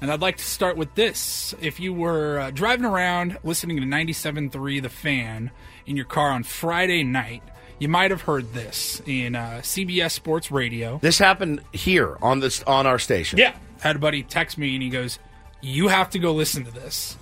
And 0.00 0.10
I'd 0.10 0.20
like 0.20 0.38
to 0.38 0.44
start 0.44 0.76
with 0.76 0.92
this. 0.96 1.54
If 1.60 1.78
you 1.78 1.94
were 1.94 2.40
uh, 2.40 2.50
driving 2.50 2.84
around 2.84 3.38
listening 3.44 3.76
to 3.76 3.84
97.3 3.84 4.82
The 4.82 4.88
Fan 4.88 5.52
in 5.86 5.94
your 5.94 6.04
car 6.04 6.32
on 6.32 6.42
Friday 6.42 7.04
night, 7.04 7.44
you 7.78 7.86
might 7.86 8.10
have 8.10 8.22
heard 8.22 8.52
this 8.52 9.00
in 9.06 9.36
uh, 9.36 9.60
CBS 9.62 10.10
Sports 10.10 10.50
Radio. 10.50 10.98
This 11.00 11.20
happened 11.20 11.60
here 11.72 12.18
on 12.20 12.40
this 12.40 12.60
on 12.64 12.88
our 12.88 12.98
station. 12.98 13.38
Yeah. 13.38 13.54
Had 13.82 13.94
a 13.94 14.00
buddy 14.00 14.24
text 14.24 14.58
me 14.58 14.74
and 14.74 14.82
he 14.82 14.88
goes, 14.88 15.20
You 15.60 15.86
have 15.86 16.10
to 16.10 16.18
go 16.18 16.34
listen 16.34 16.64
to 16.64 16.72
this. 16.72 17.16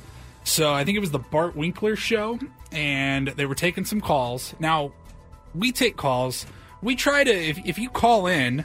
So 0.45 0.73
I 0.73 0.85
think 0.85 0.97
it 0.97 1.01
was 1.01 1.11
the 1.11 1.19
Bart 1.19 1.55
Winkler 1.55 1.95
show, 1.95 2.39
and 2.73 3.29
they 3.29 3.45
were 3.45 3.55
taking 3.55 3.85
some 3.85 4.01
calls. 4.01 4.55
Now, 4.59 4.93
we 5.55 5.73
take 5.73 5.99
calls. 5.99 6.47
We 6.83 6.97
try 6.97 7.25
to, 7.25 7.31
if, 7.31 7.59
if 7.67 7.79
you 7.79 7.89
call 7.91 8.27
in, 8.27 8.65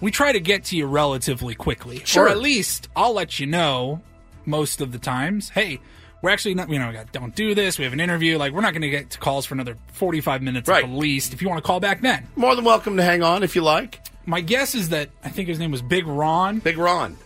we 0.00 0.10
try 0.10 0.32
to 0.32 0.40
get 0.40 0.64
to 0.66 0.76
you 0.76 0.86
relatively 0.86 1.54
quickly. 1.54 2.02
Sure. 2.04 2.24
Or 2.24 2.28
at 2.28 2.38
least 2.38 2.88
I'll 2.94 3.12
let 3.14 3.40
you 3.40 3.46
know 3.46 4.00
most 4.46 4.80
of 4.80 4.92
the 4.92 4.98
times, 4.98 5.48
hey, 5.48 5.80
we're 6.22 6.30
actually 6.30 6.54
not, 6.54 6.70
you 6.70 6.78
know, 6.78 7.04
don't 7.12 7.34
do 7.34 7.54
this. 7.54 7.78
We 7.78 7.84
have 7.84 7.92
an 7.92 8.00
interview. 8.00 8.38
Like, 8.38 8.52
we're 8.52 8.60
not 8.62 8.72
going 8.72 8.82
to 8.82 8.90
get 8.90 9.10
to 9.10 9.18
calls 9.18 9.46
for 9.46 9.54
another 9.54 9.76
45 9.92 10.42
minutes 10.42 10.68
Right. 10.68 10.84
at 10.84 10.90
least. 10.90 11.32
If 11.34 11.42
you 11.42 11.48
want 11.48 11.58
to 11.62 11.66
call 11.66 11.80
back 11.80 12.00
then. 12.00 12.26
More 12.36 12.54
than 12.54 12.64
welcome 12.64 12.96
to 12.96 13.02
hang 13.02 13.22
on 13.22 13.42
if 13.42 13.54
you 13.56 13.62
like. 13.62 14.00
My 14.26 14.40
guess 14.40 14.74
is 14.74 14.88
that 14.90 15.10
I 15.22 15.28
think 15.28 15.48
his 15.48 15.58
name 15.58 15.70
was 15.70 15.82
Big 15.82 16.06
Ron. 16.06 16.60
Big 16.60 16.78
Ron. 16.78 17.16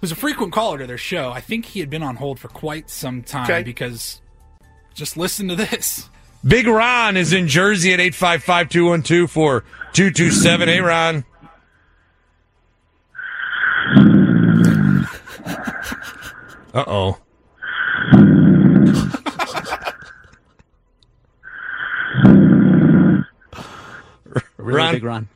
was 0.00 0.10
a 0.10 0.16
frequent 0.16 0.52
caller 0.52 0.78
to 0.78 0.86
their 0.86 0.98
show. 0.98 1.30
I 1.30 1.40
think 1.40 1.66
he 1.66 1.80
had 1.80 1.88
been 1.90 2.02
on 2.02 2.16
hold 2.16 2.40
for 2.40 2.48
quite 2.48 2.90
some 2.90 3.22
time 3.22 3.44
Okay. 3.44 3.62
because 3.62 4.20
just 4.94 5.16
listen 5.16 5.46
to 5.48 5.56
this. 5.56 6.08
Big 6.46 6.66
Ron 6.66 7.16
is 7.16 7.32
in 7.32 7.48
Jersey 7.48 7.92
at 7.92 8.00
855 8.00 8.68
212 8.68 9.30
for 9.30 9.64
227. 9.92 10.68
Hey, 10.68 10.80
Ron. 10.80 11.24
Uh 16.74 16.84
oh. 16.86 17.18
Really 24.56 24.76
Ron. 24.78 24.94
big 24.94 25.04
Ron. 25.04 25.28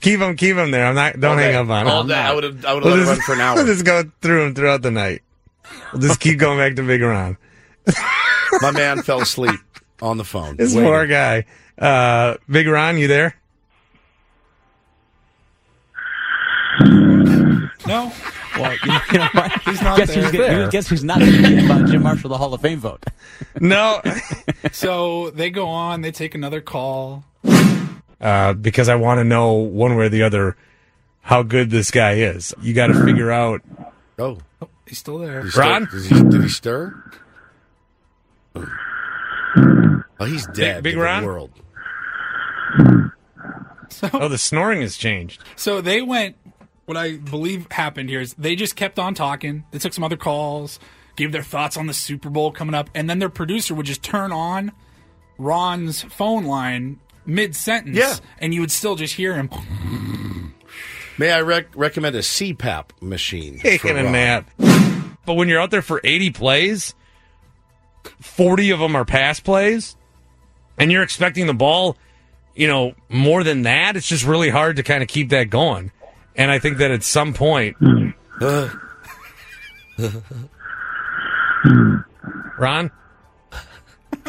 Keep 0.00 0.20
him, 0.20 0.36
keep 0.36 0.56
him 0.56 0.70
there. 0.70 0.86
I'm 0.86 0.94
not. 0.94 1.18
Don't 1.18 1.38
hang 1.38 1.54
up 1.54 1.68
on 1.68 1.86
him. 1.86 1.92
All 1.92 2.04
day. 2.04 2.14
I 2.14 2.32
would 2.32 2.44
have. 2.44 2.64
I 2.64 2.74
would 2.74 2.84
We'll 2.84 2.96
have 2.96 3.06
let 3.06 3.12
it 3.12 3.16
just- 3.16 3.28
run 3.28 3.36
for 3.36 3.42
an 3.42 3.54
We'll 3.54 3.64
hour. 3.64 3.66
just 3.66 3.84
go 3.84 4.02
through 4.20 4.46
him 4.46 4.54
throughout 4.54 4.82
the 4.82 4.90
night. 4.90 5.22
We'll 5.92 6.02
just 6.02 6.20
keep 6.20 6.38
going 6.38 6.58
back 6.58 6.76
to 6.76 6.82
Big 6.82 7.00
Ron. 7.02 7.36
My 8.60 8.70
man 8.72 9.02
fell 9.02 9.20
asleep 9.22 9.58
on 10.02 10.16
the 10.16 10.24
phone. 10.24 10.56
This 10.56 10.74
waiting. 10.74 10.88
poor 10.90 11.06
guy. 11.06 11.44
Uh, 11.78 12.36
Big 12.48 12.66
Ron, 12.66 12.98
you 12.98 13.06
there? 13.08 13.34
No, 17.86 18.12
Well, 18.56 18.72
you 18.84 18.88
know, 18.92 19.00
you 19.12 19.18
know 19.18 19.28
what? 19.32 19.52
He's 19.64 19.82
not 19.82 19.96
guess 19.98 20.08
there. 20.14 20.22
Who's 20.22 20.32
gonna, 20.32 20.44
There. 20.44 20.68
guess 20.70 20.88
who's 20.88 21.02
not 21.02 21.18
going 21.18 21.32
to 21.32 21.42
be 21.48 21.64
about 21.64 21.86
Jim 21.88 22.02
Marshall 22.02 22.30
the 22.30 22.38
Hall 22.38 22.54
of 22.54 22.60
Fame 22.60 22.78
vote? 22.78 23.04
No. 23.60 24.00
so 24.72 25.30
they 25.30 25.50
go 25.50 25.66
on. 25.68 26.02
They 26.02 26.12
take 26.12 26.34
another 26.34 26.60
call. 26.60 27.24
uh, 28.20 28.52
because 28.52 28.88
I 28.88 28.94
want 28.94 29.18
to 29.18 29.24
know 29.24 29.52
one 29.54 29.96
way 29.96 30.06
or 30.06 30.08
the 30.08 30.22
other 30.22 30.56
how 31.22 31.42
good 31.42 31.70
this 31.70 31.90
guy 31.90 32.12
is. 32.14 32.54
You 32.60 32.74
got 32.74 32.88
to 32.88 33.04
figure 33.04 33.30
out. 33.30 33.62
Oh, 34.18 34.38
He's 34.86 34.98
still 34.98 35.18
there. 35.18 35.42
Did 35.42 35.44
he 35.46 35.50
stir- 35.50 35.60
Ron? 35.62 35.88
Did 35.90 36.02
he, 36.06 36.22
did 36.30 36.42
he 36.42 36.48
stir? 36.48 37.04
Oh, 39.56 40.24
he's 40.26 40.46
dead. 40.48 40.82
Big 40.82 40.92
to 40.94 40.98
the 40.98 41.04
Ron? 41.04 41.24
World. 41.24 41.50
Oh, 44.12 44.28
the 44.28 44.38
snoring 44.38 44.80
has 44.82 44.96
changed. 44.96 45.42
So 45.56 45.80
they 45.80 46.00
went. 46.02 46.36
What 46.86 46.96
I 46.96 47.18
believe 47.18 47.66
happened 47.70 48.08
here 48.08 48.20
is 48.20 48.34
they 48.34 48.56
just 48.56 48.74
kept 48.74 48.98
on 48.98 49.14
talking. 49.14 49.64
They 49.70 49.78
took 49.78 49.92
some 49.92 50.02
other 50.02 50.16
calls, 50.16 50.80
gave 51.16 51.30
their 51.30 51.42
thoughts 51.42 51.76
on 51.76 51.86
the 51.86 51.94
Super 51.94 52.30
Bowl 52.30 52.50
coming 52.50 52.74
up, 52.74 52.90
and 52.94 53.08
then 53.08 53.18
their 53.20 53.28
producer 53.28 53.74
would 53.74 53.86
just 53.86 54.02
turn 54.02 54.32
on 54.32 54.72
Ron's 55.38 56.02
phone 56.02 56.44
line 56.44 56.98
mid 57.26 57.54
sentence, 57.54 57.96
Yeah. 57.96 58.16
and 58.40 58.52
you 58.52 58.60
would 58.60 58.72
still 58.72 58.96
just 58.96 59.14
hear 59.14 59.34
him. 59.34 59.50
May 61.16 61.30
I 61.30 61.42
rec- 61.42 61.76
recommend 61.76 62.16
a 62.16 62.20
CPAP 62.20 62.86
machine? 63.00 63.58
Taking 63.60 63.96
a 63.98 64.02
Ron? 64.04 64.12
nap. 64.12 64.50
But 65.26 65.34
when 65.34 65.48
you're 65.48 65.60
out 65.60 65.70
there 65.70 65.82
for 65.82 66.00
80 66.02 66.30
plays, 66.30 66.94
40 68.20 68.70
of 68.70 68.78
them 68.80 68.96
are 68.96 69.04
pass 69.04 69.40
plays, 69.40 69.96
and 70.78 70.90
you're 70.90 71.02
expecting 71.02 71.46
the 71.46 71.54
ball, 71.54 71.96
you 72.54 72.66
know, 72.66 72.94
more 73.08 73.44
than 73.44 73.62
that, 73.62 73.96
it's 73.96 74.08
just 74.08 74.24
really 74.24 74.50
hard 74.50 74.76
to 74.76 74.82
kind 74.82 75.02
of 75.02 75.08
keep 75.08 75.30
that 75.30 75.50
going. 75.50 75.92
And 76.36 76.50
I 76.50 76.58
think 76.58 76.78
that 76.78 76.90
at 76.90 77.02
some 77.02 77.34
point, 77.34 77.76
Ron, 82.58 82.90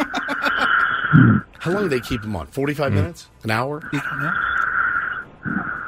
How 1.60 1.72
long 1.72 1.84
do 1.84 1.90
they 1.90 2.00
keep 2.00 2.24
him 2.24 2.36
on? 2.36 2.48
Hmm. 2.48 2.52
Forty-five 2.52 2.94
minutes? 2.94 3.28
An 3.44 3.52
hour? 3.52 3.82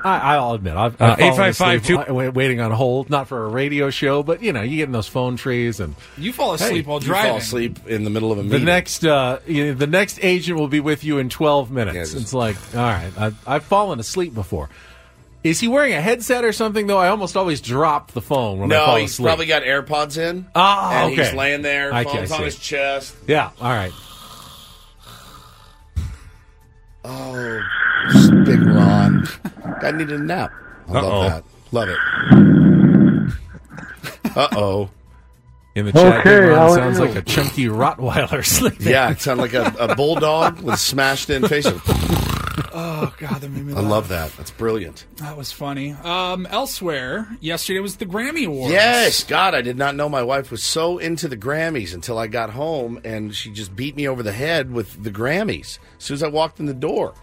I, 0.04 0.36
I'll 0.36 0.54
admit, 0.54 0.76
I've, 0.76 1.02
Uh, 1.02 1.16
I've 1.18 1.36
fallen 1.56 1.80
855 1.80 2.36
waiting 2.36 2.60
on 2.60 2.72
hold, 2.72 3.10
not 3.10 3.28
for 3.30 3.46
a 3.46 3.48
radio 3.48 3.90
show, 3.90 4.22
but 4.22 4.42
you 4.44 4.52
know, 4.52 4.62
you 4.62 4.78
get 4.78 4.84
in 4.84 4.92
those 4.92 5.08
phone 5.08 5.38
trees, 5.38 5.80
and 5.80 5.96
You 6.18 6.34
fall 6.34 6.54
asleep 6.54 6.88
while 6.88 7.00
You 7.00 7.06
driving. 7.06 7.30
fall 7.32 7.38
asleep 7.38 7.88
in 7.88 8.04
the 8.04 8.10
middle 8.10 8.32
of 8.32 8.38
a 8.40 8.44
meeting. 8.44 8.60
the 8.60 8.66
next 8.66 9.06
uh, 9.06 9.40
you 9.48 9.68
know, 9.68 9.74
the 9.74 9.88
next 9.88 10.20
agent 10.22 10.60
will 10.60 10.68
be 10.68 10.80
with 10.82 11.04
you 11.04 11.20
in 11.20 11.30
twelve 11.30 11.72
minutes. 11.72 11.96
Yeah, 11.96 12.02
just- 12.04 12.16
it's 12.18 12.34
like, 12.34 12.58
all 12.76 12.82
right, 12.82 13.12
I've, 13.18 13.48
I've 13.48 13.64
fallen 13.64 14.00
asleep 14.00 14.34
before. 14.34 14.70
Is 15.44 15.60
he 15.60 15.68
wearing 15.68 15.94
a 15.94 16.00
headset 16.02 16.46
or 16.46 16.54
something? 16.54 16.88
Though 16.88 16.98
I 17.00 17.10
almost 17.10 17.36
always 17.36 17.60
drop 17.60 18.12
the 18.12 18.22
phone 18.22 18.60
when 18.60 18.72
I 18.72 18.76
no, 18.76 18.96
he's 18.96 19.20
probably 19.20 19.46
got 19.46 19.64
AirPods 19.64 20.18
in. 20.18 20.48
Oh, 20.56 20.90
and 20.94 21.12
okay. 21.14 21.24
he's 21.26 21.34
laying 21.34 21.62
there, 21.64 21.94
I 21.94 22.04
phone's 22.06 22.32
on 22.32 22.38
see. 22.40 22.44
his 22.46 22.58
chest. 22.60 23.16
yeah, 23.28 23.50
all 23.60 23.70
right. 23.70 23.92
Oh, 27.06 27.62
big 28.46 28.62
Ron. 28.66 29.28
I 29.82 29.92
need 29.92 30.10
a 30.12 30.18
nap. 30.20 30.52
I 30.90 30.92
Uh-oh. 31.00 31.08
love 31.20 31.32
that. 31.32 31.44
Love 31.72 31.90
it. 31.90 31.98
Uh 34.36 34.48
oh. 34.54 34.90
In 35.76 35.86
the 35.88 35.92
chat, 35.92 36.20
Okay, 36.20 36.40
Big 36.42 36.50
Ron 36.50 36.76
sounds 36.76 37.00
you? 37.00 37.06
like 37.06 37.16
a 37.16 37.22
chunky 37.24 37.66
Rottweiler 37.66 38.46
sleeping. 38.46 38.88
Yeah, 38.88 39.10
it 39.12 39.20
sounded 39.22 39.42
like 39.44 39.54
a, 39.54 39.74
a 39.80 39.96
bulldog 39.96 40.62
with 40.62 40.80
smashed 40.80 41.30
in 41.30 41.48
face. 41.48 41.68
Oh 42.76 43.14
God, 43.20 43.42
that 43.42 43.50
made 43.52 43.66
me 43.66 43.74
I 43.76 43.82
love 43.82 44.08
that. 44.08 44.32
That's 44.36 44.50
brilliant. 44.50 45.06
That 45.18 45.38
was 45.38 45.52
funny. 45.52 45.92
Um, 45.92 46.48
elsewhere, 46.48 47.28
yesterday 47.40 47.80
was 47.80 47.98
the 47.98 48.06
Grammy 48.06 48.48
Awards. 48.48 48.72
Yes, 48.74 49.24
God, 49.24 49.54
I 49.54 49.62
did 49.62 49.78
not 49.78 49.96
know 49.96 50.10
my 50.10 50.24
wife 50.24 50.50
was 50.50 50.64
so 50.64 50.98
into 50.98 51.28
the 51.28 51.38
Grammys 51.38 51.94
until 51.94 52.18
I 52.18 52.26
got 52.28 52.50
home 52.52 53.00
and 53.04 53.36
she 53.36 53.52
just 53.52 53.76
beat 53.76 53.96
me 53.96 54.08
over 54.08 54.24
the 54.24 54.32
head 54.32 54.72
with 54.72 55.04
the 55.04 55.12
Grammys 55.12 55.78
as 55.98 56.04
soon 56.04 56.16
as 56.16 56.24
I 56.24 56.30
walked 56.30 56.60
in 56.60 56.66
the 56.66 56.74
door. 56.74 57.14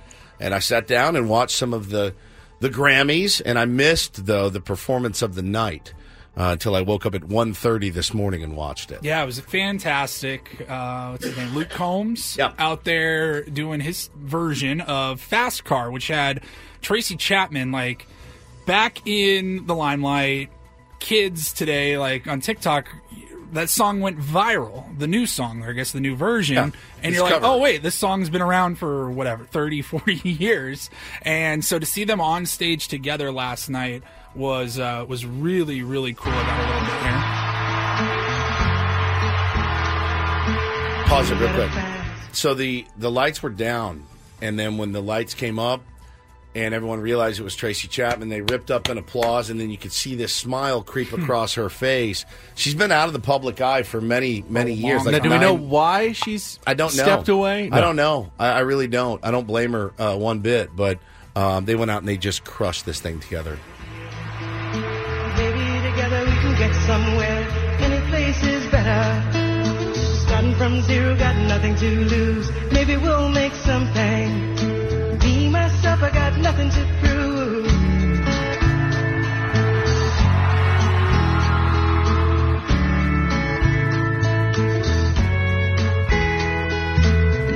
And 0.40 0.52
I 0.54 0.58
sat 0.58 0.86
down 0.88 1.14
and 1.16 1.28
watched 1.28 1.56
some 1.56 1.72
of 1.74 1.90
the 1.90 2.14
the 2.60 2.68
Grammys 2.70 3.40
and 3.44 3.58
I 3.58 3.64
missed 3.66 4.26
though 4.26 4.48
the 4.50 4.60
performance 4.60 5.22
of 5.22 5.34
the 5.34 5.42
night 5.42 5.94
uh, 6.36 6.50
until 6.52 6.74
I 6.74 6.80
woke 6.82 7.06
up 7.06 7.14
at 7.14 7.22
1.30 7.22 7.92
this 7.92 8.12
morning 8.12 8.42
and 8.42 8.56
watched 8.56 8.90
it. 8.90 9.00
Yeah, 9.02 9.22
it 9.22 9.26
was 9.26 9.40
fantastic. 9.40 10.66
Uh, 10.68 11.10
what's 11.10 11.24
his 11.24 11.36
name? 11.36 11.54
Luke 11.54 11.70
Combs 11.70 12.36
Yeah. 12.36 12.52
out 12.58 12.84
there 12.84 13.42
doing 13.44 13.80
his 13.80 14.10
version 14.16 14.80
of 14.82 15.20
Fast 15.20 15.64
Car, 15.64 15.90
which 15.90 16.08
had 16.08 16.42
Tracy 16.82 17.16
Chapman 17.16 17.72
like 17.72 18.06
back 18.66 19.06
in 19.06 19.66
the 19.66 19.74
limelight. 19.74 20.50
Kids 20.98 21.54
today, 21.54 21.96
like 21.96 22.26
on 22.26 22.40
TikTok, 22.42 22.86
that 23.52 23.70
song 23.70 24.00
went 24.00 24.18
viral. 24.18 24.98
The 24.98 25.06
new 25.06 25.26
song, 25.26 25.62
or 25.62 25.70
I 25.70 25.72
guess 25.72 25.92
the 25.92 26.00
new 26.00 26.16
version. 26.16 26.56
Yeah, 26.56 26.70
and 27.02 27.14
you're 27.14 27.24
like, 27.24 27.42
oh, 27.42 27.58
wait, 27.58 27.82
this 27.82 27.94
song's 27.94 28.30
been 28.30 28.42
around 28.42 28.76
for 28.78 29.10
whatever, 29.10 29.44
30, 29.44 29.82
40 29.90 30.14
years. 30.28 30.90
And 31.22 31.64
so 31.64 31.78
to 31.78 31.86
see 31.86 32.04
them 32.04 32.20
on 32.20 32.46
stage 32.46 32.88
together 32.88 33.32
last 33.32 33.68
night 33.68 34.02
was 34.34 34.78
uh, 34.78 35.04
was 35.08 35.26
really, 35.26 35.82
really 35.82 36.14
cool. 36.14 36.32
I 36.32 36.42
got 36.42 36.60
a 36.60 36.66
little 36.66 36.80
bit 36.80 37.02
here. 37.02 37.20
Pause 41.06 41.30
it 41.32 41.36
real 41.40 41.54
quick. 41.54 41.70
So 42.32 42.54
the 42.54 42.86
the 42.96 43.10
lights 43.10 43.42
were 43.42 43.50
down, 43.50 44.04
and 44.40 44.58
then 44.58 44.78
when 44.78 44.92
the 44.92 45.02
lights 45.02 45.34
came 45.34 45.58
up, 45.58 45.82
and 46.54 46.74
everyone 46.74 47.00
realized 47.00 47.38
it 47.38 47.44
was 47.44 47.54
Tracy 47.54 47.86
Chapman. 47.88 48.28
They 48.28 48.40
ripped 48.40 48.70
up 48.70 48.88
in 48.88 48.98
applause, 48.98 49.50
and 49.50 49.60
then 49.60 49.70
you 49.70 49.78
could 49.78 49.92
see 49.92 50.14
this 50.16 50.34
smile 50.34 50.82
creep 50.82 51.12
across 51.12 51.54
her 51.54 51.68
face. 51.68 52.24
She's 52.54 52.74
been 52.74 52.90
out 52.90 53.06
of 53.06 53.12
the 53.12 53.20
public 53.20 53.60
eye 53.60 53.82
for 53.84 54.00
many, 54.00 54.44
many 54.48 54.72
years. 54.72 55.04
now, 55.04 55.12
like 55.12 55.22
do 55.22 55.30
we 55.30 55.38
know 55.38 55.54
why 55.54 56.12
she's 56.12 56.58
I 56.66 56.74
don't 56.74 56.96
know. 56.96 57.02
stepped 57.02 57.28
away? 57.28 57.70
I 57.70 57.80
don't 57.80 57.96
know. 57.96 58.32
I, 58.38 58.48
I 58.48 58.58
really 58.60 58.88
don't. 58.88 59.24
I 59.24 59.30
don't 59.30 59.46
blame 59.46 59.72
her 59.72 59.92
uh, 59.98 60.16
one 60.16 60.40
bit. 60.40 60.74
But 60.74 60.98
um, 61.36 61.64
they 61.64 61.76
went 61.76 61.90
out 61.90 61.98
and 61.98 62.08
they 62.08 62.16
just 62.16 62.44
crushed 62.44 62.84
this 62.84 63.00
thing 63.00 63.20
together. 63.20 63.58
Maybe 64.72 65.88
together 65.88 66.24
we 66.24 66.32
can 66.32 66.58
get 66.58 66.74
somewhere. 66.86 67.48
Any 67.78 68.00
place 68.10 68.42
is 68.42 68.66
better. 68.70 69.46
Starting 70.26 70.54
from 70.54 70.80
zero, 70.82 71.16
got 71.16 71.36
nothing 71.48 71.76
to 71.76 71.90
lose. 72.04 72.50
Maybe 72.72 72.96
we'll 72.96 73.28
make 73.28 73.54
something. 73.54 74.79
Me, 75.50 75.54
myself, 75.58 76.00
I 76.02 76.10
got 76.10 76.36
nothing 76.38 76.70
to 76.70 76.84
prove. 77.00 77.66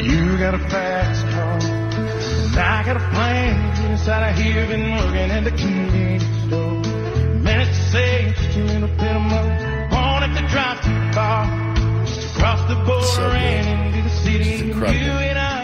You 0.03 0.39
got 0.39 0.55
a 0.55 0.59
fast 0.59 1.27
car, 1.29 1.59
and 1.59 2.57
I 2.59 2.83
got 2.85 2.97
a 2.97 3.05
plane. 3.15 3.91
Inside 3.93 4.31
of 4.31 4.37
here, 4.39 4.67
been 4.67 4.91
working 4.97 5.31
at 5.31 5.45
the 5.45 5.51
convenience 5.51 6.25
store. 6.47 6.81
Minutes 7.43 7.79
to 7.79 7.85
say, 7.93 8.33
just 8.37 8.57
a 8.59 8.63
little 8.65 8.89
bit 8.89 9.17
of 9.17 9.23
money. 9.23 9.51
Won't 9.93 10.25
have 10.25 10.37
to 10.39 10.49
drive 10.49 10.79
too 10.85 11.13
far. 11.13 12.05
Just 12.07 12.37
across 12.37 12.61
the 12.69 12.75
border 12.85 13.03
So 13.07 13.29
good. 13.29 13.37
and 13.37 13.95
into 13.95 14.03
the 14.03 14.15
city. 14.25 14.71
Incredible. 14.71 15.01
You 15.01 15.13
and 15.13 15.39
I 15.39 15.64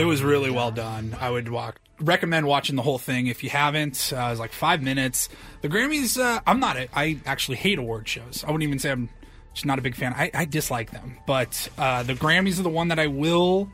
It 0.00 0.04
was 0.04 0.22
really 0.22 0.50
well 0.50 0.70
done. 0.70 1.14
I 1.20 1.28
would 1.28 1.50
walk, 1.50 1.78
recommend 2.00 2.46
watching 2.46 2.74
the 2.74 2.80
whole 2.80 2.96
thing 2.96 3.26
if 3.26 3.44
you 3.44 3.50
haven't. 3.50 4.14
Uh, 4.16 4.16
it 4.16 4.30
was 4.30 4.38
like 4.38 4.54
five 4.54 4.82
minutes. 4.82 5.28
The 5.60 5.68
Grammys, 5.68 6.18
uh, 6.18 6.40
I'm 6.46 6.58
not. 6.58 6.78
A, 6.78 6.88
I 6.94 7.18
actually 7.26 7.58
hate 7.58 7.78
award 7.78 8.08
shows. 8.08 8.42
I 8.42 8.46
wouldn't 8.46 8.62
even 8.62 8.78
say 8.78 8.92
I'm 8.92 9.10
just 9.52 9.66
not 9.66 9.78
a 9.78 9.82
big 9.82 9.94
fan. 9.94 10.14
I, 10.14 10.30
I 10.32 10.46
dislike 10.46 10.90
them. 10.90 11.18
But 11.26 11.68
uh, 11.76 12.02
the 12.02 12.14
Grammys 12.14 12.58
are 12.58 12.62
the 12.62 12.70
one 12.70 12.88
that 12.88 12.98
I 12.98 13.08
will 13.08 13.68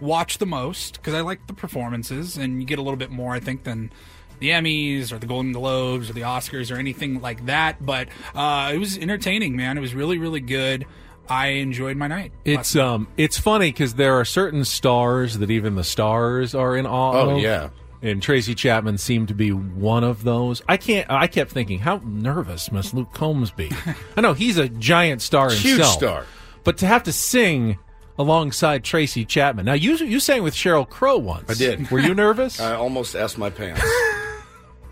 watch 0.00 0.38
the 0.38 0.46
most 0.46 0.94
because 0.94 1.14
I 1.14 1.20
like 1.20 1.46
the 1.46 1.52
performances, 1.54 2.36
and 2.36 2.60
you 2.60 2.66
get 2.66 2.80
a 2.80 2.82
little 2.82 2.98
bit 2.98 3.10
more, 3.10 3.32
I 3.32 3.38
think, 3.38 3.62
than 3.62 3.92
the 4.40 4.50
Emmys 4.50 5.12
or 5.12 5.18
the 5.20 5.26
Golden 5.26 5.52
Globes 5.52 6.10
or 6.10 6.12
the 6.12 6.22
Oscars 6.22 6.74
or 6.74 6.78
anything 6.78 7.20
like 7.20 7.46
that. 7.46 7.76
But 7.86 8.08
uh, 8.34 8.72
it 8.74 8.78
was 8.78 8.98
entertaining, 8.98 9.54
man. 9.54 9.78
It 9.78 9.80
was 9.80 9.94
really, 9.94 10.18
really 10.18 10.40
good. 10.40 10.86
I 11.30 11.48
enjoyed 11.48 11.96
my 11.96 12.06
night. 12.06 12.32
It's 12.44 12.74
um, 12.76 13.08
it's 13.16 13.38
funny 13.38 13.70
because 13.70 13.94
there 13.94 14.14
are 14.14 14.24
certain 14.24 14.64
stars 14.64 15.38
that 15.38 15.50
even 15.50 15.74
the 15.74 15.84
stars 15.84 16.54
are 16.54 16.76
in 16.76 16.86
awe 16.86 17.12
Oh, 17.12 17.30
of. 17.36 17.38
yeah. 17.42 17.70
And 18.00 18.22
Tracy 18.22 18.54
Chapman 18.54 18.96
seemed 18.98 19.26
to 19.28 19.34
be 19.34 19.50
one 19.50 20.04
of 20.04 20.22
those. 20.22 20.62
I 20.68 20.76
can't. 20.76 21.10
I 21.10 21.26
kept 21.26 21.50
thinking, 21.50 21.80
how 21.80 22.00
nervous 22.04 22.70
must 22.70 22.94
Luke 22.94 23.12
Combs 23.12 23.50
be? 23.50 23.72
I 24.16 24.20
know 24.20 24.34
he's 24.34 24.56
a 24.56 24.68
giant 24.68 25.20
star 25.20 25.50
Huge 25.50 25.82
star. 25.82 26.24
but 26.62 26.78
to 26.78 26.86
have 26.86 27.02
to 27.04 27.12
sing 27.12 27.78
alongside 28.16 28.84
Tracy 28.84 29.24
Chapman. 29.24 29.64
Now 29.66 29.72
you 29.74 29.96
you 29.96 30.20
sang 30.20 30.42
with 30.44 30.54
Sheryl 30.54 30.88
Crow 30.88 31.18
once. 31.18 31.50
I 31.50 31.54
did. 31.54 31.90
Were 31.90 31.98
you 32.00 32.14
nervous? 32.14 32.60
I 32.60 32.74
almost 32.74 33.14
asked 33.16 33.36
my 33.38 33.50
pants. 33.50 33.80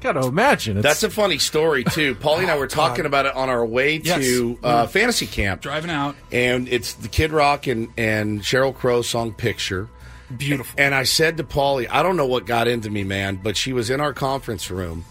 Got 0.01 0.13
to 0.13 0.27
imagine. 0.27 0.77
It's, 0.77 0.83
That's 0.85 1.03
a 1.03 1.11
funny 1.11 1.39
story 1.39 1.83
too. 1.85 2.15
Paulie 2.21 2.43
and 2.43 2.51
I 2.51 2.59
were 2.59 2.67
talking 2.67 3.07
about 3.07 3.27
it 3.27 3.35
on 3.35 3.49
our 3.49 3.65
way 3.65 3.97
Yes. 3.97 4.21
to 4.21 4.59
uh, 4.63 4.87
fantasy 4.87 5.27
camp, 5.27 5.63
driving 5.63 5.91
out. 5.91 6.15
and 6.31 6.69
it's 6.69 6.93
the 6.95 7.09
Kid 7.09 7.33
Rock 7.33 7.67
and 7.67 7.89
and 7.97 8.43
Sheryl 8.43 8.75
Crow 8.75 9.03
song 9.03 9.33
"Picture." 9.33 9.89
Beautiful. 10.37 10.75
And 10.79 10.93
I 10.95 11.05
said 11.05 11.37
to 11.37 11.45
Paulie, 11.45 11.87
I 11.89 12.03
don't 12.03 12.17
know 12.17 12.27
what 12.27 12.47
got 12.47 12.67
into 12.67 12.91
me, 12.91 13.05
man, 13.05 13.37
but 13.37 13.57
she 13.57 13.73
was 13.73 13.91
in 13.91 14.01
our 14.01 14.13
conference 14.13 14.71
room, 14.73 15.05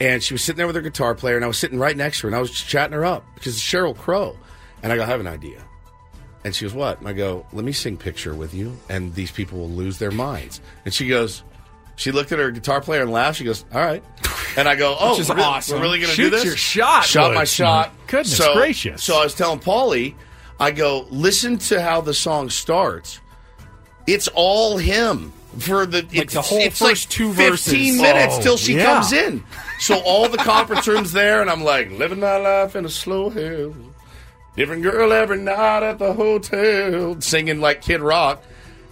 and 0.00 0.20
she 0.22 0.34
was 0.34 0.42
sitting 0.42 0.56
there 0.58 0.66
with 0.66 0.74
her 0.76 0.82
guitar 0.82 1.14
player, 1.14 1.36
and 1.36 1.44
I 1.44 1.48
was 1.48 1.56
sitting 1.56 1.78
right 1.78 1.96
next 1.96 2.18
to 2.20 2.22
her, 2.24 2.28
and 2.30 2.36
I 2.36 2.40
was 2.40 2.50
just 2.50 2.66
chatting 2.66 2.92
her 2.94 3.04
up 3.04 3.24
because 3.36 3.54
it's 3.54 3.64
Sheryl 3.64 3.96
Crow, 3.96 4.36
and 4.82 4.92
I 4.92 4.96
go, 4.96 5.02
I 5.04 5.06
have 5.06 5.20
an 5.20 5.28
idea. 5.28 5.62
And 6.44 6.52
she 6.54 6.64
goes, 6.64 6.74
What? 6.74 6.98
And 6.98 7.06
I 7.08 7.12
go, 7.12 7.46
Let 7.52 7.64
me 7.64 7.70
sing 7.72 7.96
Picture 7.96 8.34
with 8.34 8.54
you, 8.54 8.76
and 8.88 9.14
these 9.14 9.30
people 9.30 9.58
will 9.60 9.70
lose 9.70 9.98
their 9.98 10.10
minds. 10.10 10.60
And 10.84 10.92
she 10.92 11.06
goes, 11.08 11.44
She 11.96 12.12
looked 12.12 12.30
at 12.32 12.38
her 12.38 12.50
guitar 12.50 12.80
player 12.80 13.02
and 13.02 13.10
laughed. 13.10 13.38
She 13.38 13.44
goes, 13.44 13.64
All 13.72 13.80
right. 13.80 14.04
And 14.56 14.68
I 14.68 14.74
go, 14.76 14.96
Oh, 15.00 15.18
Which 15.18 15.28
really- 15.28 15.42
awesome. 15.42 15.76
we're 15.78 15.82
really 15.82 15.98
going 16.00 16.10
to 16.10 16.16
do 16.16 16.30
this? 16.30 16.44
your 16.44 16.56
shot, 16.56 17.04
Shot 17.04 17.34
my 17.34 17.44
shot. 17.44 17.92
Goodness 18.06 18.36
so, 18.36 18.54
gracious. 18.54 19.02
So 19.02 19.18
I 19.18 19.24
was 19.24 19.34
telling 19.34 19.58
Paulie, 19.60 20.14
I 20.60 20.70
go, 20.70 21.06
Listen 21.10 21.58
to 21.58 21.82
how 21.82 22.00
the 22.02 22.14
song 22.14 22.50
starts. 22.50 23.20
It's 24.06 24.28
all 24.34 24.76
him. 24.78 25.32
For 25.58 25.86
the, 25.86 26.06
it's, 26.12 26.34
the 26.34 26.42
whole 26.42 26.60
first 26.68 26.82
like 26.82 26.96
two 27.08 27.32
15 27.32 27.50
verses. 27.50 27.72
minutes 28.02 28.36
Oh, 28.38 28.42
till 28.42 28.56
she 28.58 28.76
yeah. 28.76 28.84
comes 28.84 29.12
in. 29.12 29.42
So 29.78 29.98
all 30.00 30.26
the 30.30 30.38
conference 30.38 30.88
rooms 30.88 31.12
there, 31.12 31.42
and 31.42 31.50
I'm 31.50 31.62
like 31.62 31.90
living 31.90 32.20
my 32.20 32.36
life 32.38 32.74
in 32.76 32.86
a 32.86 32.88
slow 32.88 33.28
hill. 33.28 33.74
Different 34.56 34.82
girl 34.82 35.12
every 35.12 35.36
night 35.36 35.82
at 35.82 35.98
the 35.98 36.14
hotel, 36.14 37.20
singing 37.20 37.60
like 37.60 37.82
Kid 37.82 38.00
Rock. 38.00 38.42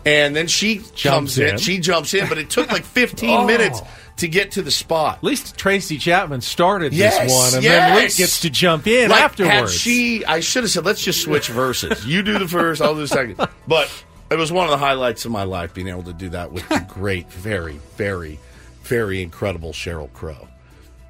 And 0.06 0.36
then 0.36 0.46
she 0.48 0.82
comes 1.02 1.38
in. 1.38 1.50
in. 1.50 1.58
She 1.58 1.78
jumps 1.78 2.12
in, 2.14 2.28
but 2.28 2.36
it 2.38 2.50
took 2.50 2.70
like 2.70 2.84
15 2.84 3.30
Oh. 3.40 3.46
minutes 3.46 3.80
to 4.18 4.28
get 4.28 4.52
to 4.52 4.62
the 4.62 4.70
spot. 4.70 5.18
At 5.18 5.24
least 5.24 5.56
Tracy 5.56 5.98
Chapman 5.98 6.40
started 6.40 6.92
Yes, 6.92 7.18
this 7.18 7.32
one, 7.32 7.54
and 7.54 7.64
then 7.64 7.94
Luke 8.02 8.14
gets 8.14 8.40
to 8.40 8.50
jump 8.50 8.86
in 8.86 9.10
Like, 9.10 9.22
afterwards. 9.22 9.72
She, 9.74 10.24
I 10.24 10.40
should 10.40 10.62
have 10.64 10.70
said, 10.70 10.84
let's 10.84 11.02
just 11.02 11.22
switch 11.22 11.48
verses. 11.48 12.06
You 12.06 12.22
do 12.22 12.38
the 12.38 12.46
first, 12.46 12.80
I'll 12.82 12.94
do 12.94 13.00
the 13.00 13.08
second. 13.08 13.36
But 13.66 13.90
it 14.30 14.36
was 14.36 14.52
one 14.52 14.64
of 14.66 14.70
the 14.70 14.78
highlights 14.78 15.24
of 15.24 15.32
my 15.32 15.42
life 15.44 15.74
being 15.74 15.88
able 15.88 16.04
to 16.04 16.12
do 16.12 16.28
that 16.30 16.52
with 16.52 16.68
the 16.68 16.80
great, 16.88 17.28
very, 17.32 17.80
very, 17.96 18.38
very 18.82 19.22
incredible 19.22 19.72
Sheryl 19.72 20.12
Crow. 20.12 20.48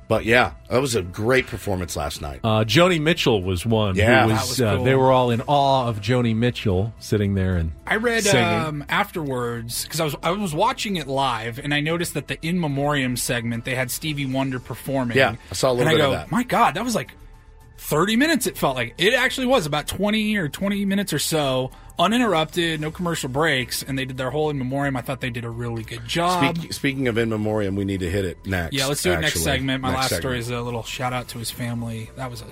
But 0.06 0.24
yeah, 0.24 0.52
that 0.68 0.80
was 0.80 0.94
a 0.94 1.02
great 1.02 1.46
performance 1.46 1.96
last 1.96 2.20
night. 2.20 2.40
Uh, 2.44 2.64
Joni 2.64 3.00
Mitchell 3.00 3.42
was 3.42 3.64
one. 3.64 3.96
Yeah. 3.96 4.24
who 4.24 4.28
That 4.28 4.40
was, 4.40 4.48
was 4.50 4.60
uh, 4.60 4.82
they 4.82 4.94
were 4.94 5.10
all 5.10 5.30
in 5.30 5.40
awe 5.42 5.88
of 5.88 6.00
Joni 6.00 6.36
Mitchell 6.36 6.92
sitting 6.98 7.34
there 7.34 7.56
and 7.56 7.72
I 7.86 7.96
read 7.96 8.26
um, 8.28 8.84
afterwards 8.88 9.84
because 9.84 10.00
I 10.00 10.04
was 10.04 10.16
I 10.22 10.30
was 10.30 10.54
watching 10.54 10.96
it 10.96 11.06
live 11.06 11.58
and 11.58 11.72
I 11.72 11.80
noticed 11.80 12.14
that 12.14 12.28
the 12.28 12.38
in 12.46 12.60
memoriam 12.60 13.16
segment 13.16 13.64
they 13.64 13.74
had 13.74 13.90
Stevie 13.90 14.26
Wonder 14.26 14.58
performing. 14.58 15.16
Yeah, 15.16 15.36
I 15.50 15.54
saw 15.54 15.70
a 15.70 15.72
little 15.72 15.88
and 15.88 15.98
bit 15.98 16.02
I 16.02 16.06
of 16.06 16.12
that. 16.12 16.30
My 16.30 16.42
God, 16.42 16.74
that 16.74 16.84
was 16.84 16.94
like 16.94 17.12
thirty 17.76 18.16
minutes. 18.16 18.46
It 18.46 18.56
felt 18.58 18.76
like 18.76 18.94
it 18.98 19.14
actually 19.14 19.46
was 19.46 19.66
about 19.66 19.86
twenty 19.86 20.36
or 20.36 20.48
twenty 20.48 20.84
minutes 20.84 21.12
or 21.12 21.18
so, 21.18 21.70
uninterrupted, 21.98 22.80
no 22.80 22.90
commercial 22.90 23.28
breaks, 23.28 23.82
and 23.82 23.98
they 23.98 24.04
did 24.04 24.16
their 24.16 24.30
whole 24.30 24.50
in 24.50 24.58
memoriam. 24.58 24.96
I 24.96 25.00
thought 25.02 25.20
they 25.20 25.30
did 25.30 25.44
a 25.44 25.50
really 25.50 25.82
good 25.82 26.06
job. 26.06 26.56
Speak, 26.58 26.72
speaking 26.72 27.08
of 27.08 27.18
in 27.18 27.28
memoriam, 27.28 27.76
we 27.76 27.84
need 27.84 28.00
to 28.00 28.10
hit 28.10 28.24
it 28.24 28.38
next. 28.46 28.74
yeah, 28.74 28.86
let's 28.86 29.02
do 29.02 29.12
it 29.12 29.20
next 29.20 29.40
segment. 29.42 29.82
My 29.82 29.88
Next 29.90 29.98
last 30.00 30.08
segment. 30.10 30.22
story 30.22 30.38
is 30.38 30.50
a 30.50 30.60
little 30.60 30.82
shout 30.82 31.12
out 31.12 31.28
to 31.28 31.38
his 31.38 31.50
family. 31.50 32.10
That 32.16 32.30
was 32.30 32.42
a 32.42 32.46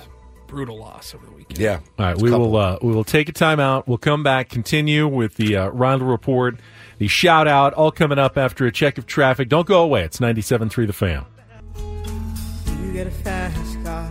brutal 0.47 0.79
loss 0.79 1.15
over 1.15 1.25
the 1.25 1.33
weekend. 1.33 1.59
Yeah. 1.59 1.81
All 1.99 2.05
right, 2.07 2.13
It's 2.13 2.23
we 2.23 2.31
will 2.31 2.57
uh, 2.57 2.79
we 2.83 2.93
will 2.93 3.05
take 3.05 3.29
a 3.29 3.33
time 3.33 3.59
out. 3.61 3.89
We'll 3.89 3.99
come 3.99 4.23
back, 4.23 4.49
continue 4.51 5.09
with 5.09 5.37
the 5.37 5.57
uh, 5.57 5.71
Reindl 5.71 6.09
report, 6.11 6.57
the 6.99 7.09
shout 7.09 7.49
out, 7.49 7.73
all 7.73 7.91
coming 7.91 8.19
up 8.19 8.37
after 8.37 8.67
a 8.67 8.71
check 8.73 8.99
of 8.99 9.07
traffic. 9.07 9.49
Don't 9.49 9.67
go 9.67 9.83
away. 9.83 10.03
It's 10.03 10.19
97.3 10.19 10.87
The 10.87 10.93
Fan 10.93 11.25
You 12.85 12.93
get 12.93 13.07
a 13.07 13.11
fast 13.11 13.83
car. 13.85 14.11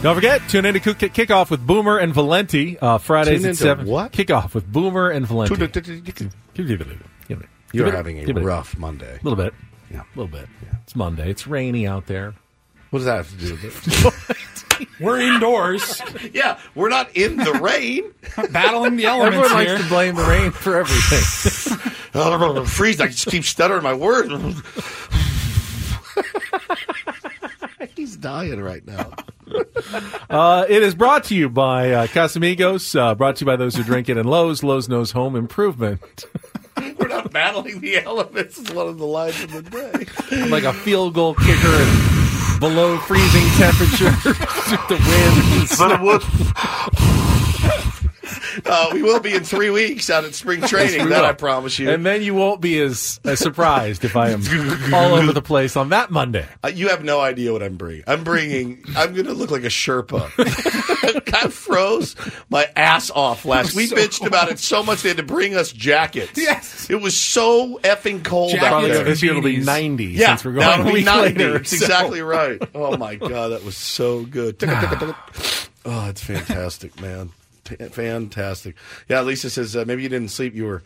Don't 0.00 0.14
forget, 0.14 0.40
tune 0.48 0.64
in 0.64 0.74
to 0.74 0.80
Kick- 0.80 1.12
Kickoff 1.12 1.50
with 1.50 1.66
Boomer 1.66 1.98
and 1.98 2.14
Valenti 2.14 2.78
uh, 2.78 2.98
Fridays 2.98 3.40
Tune 3.40 3.46
at 3.46 3.50
into 3.50 3.62
7. 3.62 3.86
what? 3.86 4.12
Kickoff 4.12 4.54
with 4.54 4.70
Boomer 4.70 5.10
and 5.10 5.26
Valenti. 5.26 5.54
You're 7.72 7.90
having 7.90 8.30
a 8.30 8.40
rough 8.40 8.78
Monday. 8.78 9.18
A 9.20 9.24
little 9.24 9.36
bit. 9.36 9.52
Yeah. 9.90 10.02
A 10.02 10.06
little 10.18 10.30
bit. 10.30 10.48
Yeah. 10.62 10.78
It's 10.84 10.94
Monday. 10.94 11.28
It's 11.28 11.46
rainy 11.48 11.86
out 11.86 12.06
there. 12.06 12.34
What 12.90 13.00
does 13.00 13.06
that 13.06 13.16
have 13.16 13.30
to 13.30 13.36
do 13.36 13.50
with 13.52 13.64
it? 14.78 14.88
We're 15.00 15.18
indoors, 15.20 16.00
yeah, 16.32 16.56
we're 16.76 16.88
not 16.88 17.16
in 17.16 17.36
the 17.36 17.52
rain. 17.54 18.14
battling 18.52 18.94
the 18.94 19.06
elements 19.06 19.36
Everyone 19.36 19.66
here. 19.66 19.74
likes 19.74 19.82
to 19.82 19.88
blame 19.88 20.14
the 20.14 20.22
rain 20.22 20.52
for 20.52 20.78
everything. 20.78 21.92
I'm 22.14 22.64
freezing. 22.64 23.06
I 23.06 23.08
just 23.08 23.26
keep 23.26 23.42
stuttering 23.44 23.82
my 23.82 23.94
words. 23.94 24.28
He's 28.18 28.22
dying 28.24 28.60
right 28.60 28.84
now. 28.86 29.12
Uh, 30.28 30.66
it 30.68 30.82
is 30.82 30.94
brought 30.94 31.24
to 31.24 31.34
you 31.34 31.48
by 31.48 31.90
uh, 31.90 32.06
Casamigos, 32.08 32.94
uh, 33.00 33.14
brought 33.14 33.36
to 33.36 33.40
you 33.42 33.46
by 33.46 33.56
those 33.56 33.74
who 33.74 33.82
drink 33.82 34.10
it, 34.10 34.18
and 34.18 34.28
Lowe's. 34.28 34.62
Lowe's 34.62 34.86
knows 34.90 35.12
home 35.12 35.34
improvement. 35.34 36.26
We're 36.98 37.08
not 37.08 37.32
battling 37.32 37.80
the 37.80 37.96
elements. 37.96 38.58
Is 38.58 38.70
one 38.70 38.88
of 38.88 38.98
the 38.98 39.06
lines 39.06 39.42
of 39.42 39.50
the 39.52 39.62
day. 39.62 40.46
like 40.48 40.64
a 40.64 40.74
field 40.74 41.14
goal 41.14 41.34
kicker 41.34 41.68
and 41.68 42.60
below 42.60 42.98
freezing 42.98 43.46
temperature. 43.56 44.10
the 44.88 44.98
wind. 45.08 45.68
But 45.78 45.92
it 45.92 46.00
would. 46.02 46.22
Uh, 48.66 48.90
we 48.92 49.02
will 49.02 49.20
be 49.20 49.34
in 49.34 49.44
three 49.44 49.70
weeks 49.70 50.10
out 50.10 50.24
at 50.24 50.34
spring 50.34 50.60
training. 50.62 51.04
we 51.04 51.10
that 51.10 51.20
will. 51.20 51.26
I 51.28 51.32
promise 51.32 51.78
you. 51.78 51.88
And 51.90 52.04
then 52.04 52.22
you 52.22 52.34
won't 52.34 52.60
be 52.60 52.78
as, 52.80 53.20
as 53.24 53.38
surprised 53.38 54.04
if 54.04 54.16
I 54.16 54.30
am 54.30 54.42
all 54.92 55.14
over 55.14 55.32
the 55.32 55.40
place 55.42 55.76
on 55.76 55.90
that 55.90 56.10
Monday. 56.10 56.46
Uh, 56.64 56.68
you 56.68 56.88
have 56.88 57.04
no 57.04 57.20
idea 57.20 57.52
what 57.52 57.62
I'm 57.62 57.76
bringing. 57.76 58.02
I'm 58.06 58.24
bringing. 58.24 58.82
I'm 58.96 59.14
going 59.14 59.26
to 59.26 59.32
look 59.32 59.50
like 59.50 59.62
a 59.62 59.68
Sherpa. 59.68 60.28
I 61.34 61.48
froze 61.48 62.16
my 62.50 62.68
ass 62.76 63.10
off 63.10 63.44
last. 63.44 63.74
We 63.74 63.86
so 63.86 63.96
bitched 63.96 64.26
about 64.26 64.50
it 64.50 64.58
so 64.58 64.82
much 64.82 65.02
they 65.02 65.08
had 65.10 65.18
to 65.18 65.22
bring 65.22 65.54
us 65.54 65.72
jackets. 65.72 66.32
Yes. 66.36 66.90
it 66.90 67.00
was 67.00 67.18
so 67.18 67.78
effing 67.84 68.24
cold 68.24 68.54
out 68.56 68.82
there. 68.82 69.04
this 69.04 69.22
year 69.22 69.32
it'll 69.32 69.42
be 69.42 69.58
90 69.58 70.04
Yeah, 70.06 70.28
since 70.36 70.44
we're 70.44 70.52
going 70.54 70.66
that'll 70.66 70.86
a 70.86 70.88
be 70.88 70.92
week 70.94 71.04
90. 71.06 71.38
later. 71.38 71.52
That's 71.58 71.70
so- 71.70 71.76
exactly 71.76 72.22
right. 72.22 72.60
Oh 72.74 72.96
my 72.96 73.14
god, 73.16 73.48
that 73.52 73.64
was 73.64 73.76
so 73.76 74.24
good. 74.24 74.56
oh, 74.64 76.06
it's 76.08 76.22
fantastic, 76.22 77.00
man. 77.00 77.30
Fa- 77.68 77.90
Fantastic. 77.90 78.76
Yeah, 79.08 79.22
Lisa 79.22 79.50
says 79.50 79.76
uh, 79.76 79.84
maybe 79.86 80.02
you 80.02 80.08
didn't 80.08 80.30
sleep. 80.30 80.54
You 80.54 80.64
were 80.64 80.82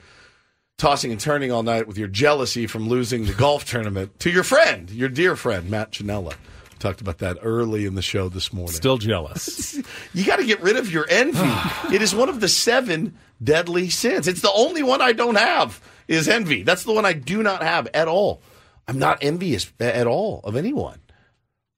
tossing 0.79 1.13
and 1.13 1.21
turning 1.21 1.53
all 1.53 1.63
night 1.63 1.87
with 1.87 1.99
your 1.99 2.09
jealousy 2.09 2.67
from 2.67 2.89
losing 2.89 3.27
the 3.27 3.35
golf 3.35 3.65
tournament 3.65 4.19
to 4.21 4.31
your 4.31 4.43
friend, 4.43 4.91
your 4.91 5.09
dear 5.09 5.37
friend 5.37 5.71
Matt 5.71 5.93
Janella. 5.93 6.35
Talked 6.79 7.01
about 7.01 7.19
that 7.19 7.39
early 7.43 7.87
in 7.87 7.95
the 7.95 8.03
show 8.03 8.29
this 8.29 8.53
morning. 8.53 8.75
Still 8.75 8.99
jealous. 8.99 9.79
You 10.15 10.25
got 10.27 10.37
to 10.37 10.45
get 10.45 10.61
rid 10.61 10.77
of 10.77 10.91
your 10.93 11.07
envy. 11.09 11.39
it 11.95 12.03
is 12.03 12.15
one 12.15 12.29
of 12.29 12.41
the 12.41 12.49
seven 12.49 13.17
deadly 13.43 13.89
sins. 13.89 14.29
It's 14.29 14.43
the 14.43 14.53
only 14.53 14.83
one 14.83 15.01
I 15.01 15.13
don't 15.13 15.37
have 15.37 15.81
is 16.09 16.29
envy. 16.29 16.65
That's 16.65 16.83
the 16.85 16.93
one 16.93 17.05
I 17.07 17.13
do 17.13 17.43
not 17.43 17.63
have 17.63 17.89
at 17.95 18.09
all. 18.09 18.43
I'm 18.89 18.99
not 18.99 19.19
envious 19.23 19.73
at 19.81 20.07
all 20.07 20.41
of 20.45 20.57
anyone. 20.57 20.99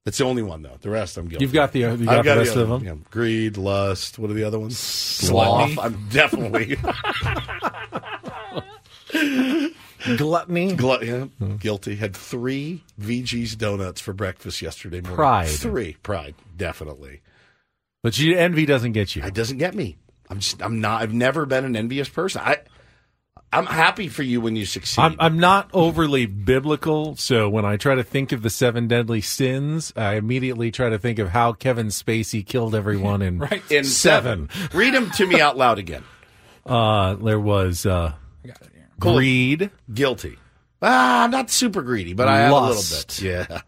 That's 0.05 0.19
the 0.19 0.25
only 0.25 0.43
one 0.43 0.61
though. 0.61 0.77
The 0.79 0.91
rest 0.91 1.17
I'm 1.17 1.27
guilty. 1.27 1.43
You've 1.43 1.53
got 1.53 1.71
the, 1.71 1.79
you've 1.79 2.05
got 2.05 2.19
I've 2.19 2.25
the 2.25 2.35
rest 2.37 2.51
other 2.51 2.61
of 2.61 2.69
them. 2.69 2.83
Yeah. 2.83 2.93
Greed, 3.09 3.57
lust. 3.57 4.19
What 4.19 4.29
are 4.29 4.35
the 4.35 4.43
other 4.43 4.59
ones? 4.59 5.25
Gluttony. 5.27 5.73
Sloth. 5.75 5.85
I'm 5.85 6.07
definitely 6.09 6.75
Gluttony. 10.17 10.75
glut- 10.75 11.03
yeah, 11.03 11.25
guilty. 11.57 11.95
Had 11.95 12.15
three 12.15 12.83
VG's 13.01 13.55
donuts 13.55 13.99
for 13.99 14.13
breakfast 14.13 14.61
yesterday 14.61 15.01
morning. 15.01 15.15
Pride. 15.15 15.47
Three. 15.47 15.93
Pride. 16.03 16.35
Definitely. 16.55 17.21
But 18.03 18.15
you, 18.19 18.37
envy 18.37 18.67
doesn't 18.67 18.91
get 18.91 19.15
you. 19.15 19.23
It 19.23 19.33
doesn't 19.33 19.57
get 19.57 19.73
me. 19.73 19.97
I'm 20.29 20.37
just. 20.39 20.61
I'm 20.61 20.81
not. 20.81 21.01
I've 21.01 21.13
never 21.13 21.47
been 21.47 21.65
an 21.65 21.75
envious 21.75 22.09
person. 22.09 22.43
I. 22.45 22.57
I'm 23.55 23.65
happy 23.65 24.07
for 24.09 24.23
you 24.23 24.41
when 24.41 24.55
you 24.55 24.65
succeed. 24.65 25.01
I'm, 25.01 25.15
I'm 25.19 25.39
not 25.39 25.69
overly 25.73 26.25
biblical, 26.25 27.15
so 27.15 27.49
when 27.49 27.65
I 27.65 27.77
try 27.77 27.95
to 27.95 28.03
think 28.03 28.31
of 28.31 28.41
the 28.41 28.49
seven 28.49 28.87
deadly 28.87 29.21
sins, 29.21 29.93
I 29.95 30.15
immediately 30.15 30.71
try 30.71 30.89
to 30.89 30.99
think 30.99 31.19
of 31.19 31.29
how 31.29 31.53
Kevin 31.53 31.87
Spacey 31.87 32.45
killed 32.45 32.75
everyone 32.75 33.21
in 33.21 33.39
Right. 33.45 33.63
in 33.71 33.83
seven. 33.83 34.49
Read 34.73 34.93
them 34.93 35.09
to 35.11 35.25
me 35.25 35.39
out 35.41 35.57
loud 35.57 35.79
again. 35.79 36.03
Uh, 36.65 37.15
there 37.15 37.39
was 37.39 37.85
uh, 37.85 38.13
I 38.43 38.47
got 38.47 38.61
it 38.61 38.69
here. 38.73 38.87
greed, 38.99 39.71
Guilty. 39.93 40.37
Ah, 40.81 41.23
I'm 41.23 41.31
not 41.31 41.49
super 41.49 41.81
greedy, 41.81 42.13
but 42.13 42.27
I 42.27 42.41
am 42.41 42.51
a 42.53 42.67
little 42.67 42.83
bit. 42.89 43.21
Yeah. 43.21 43.61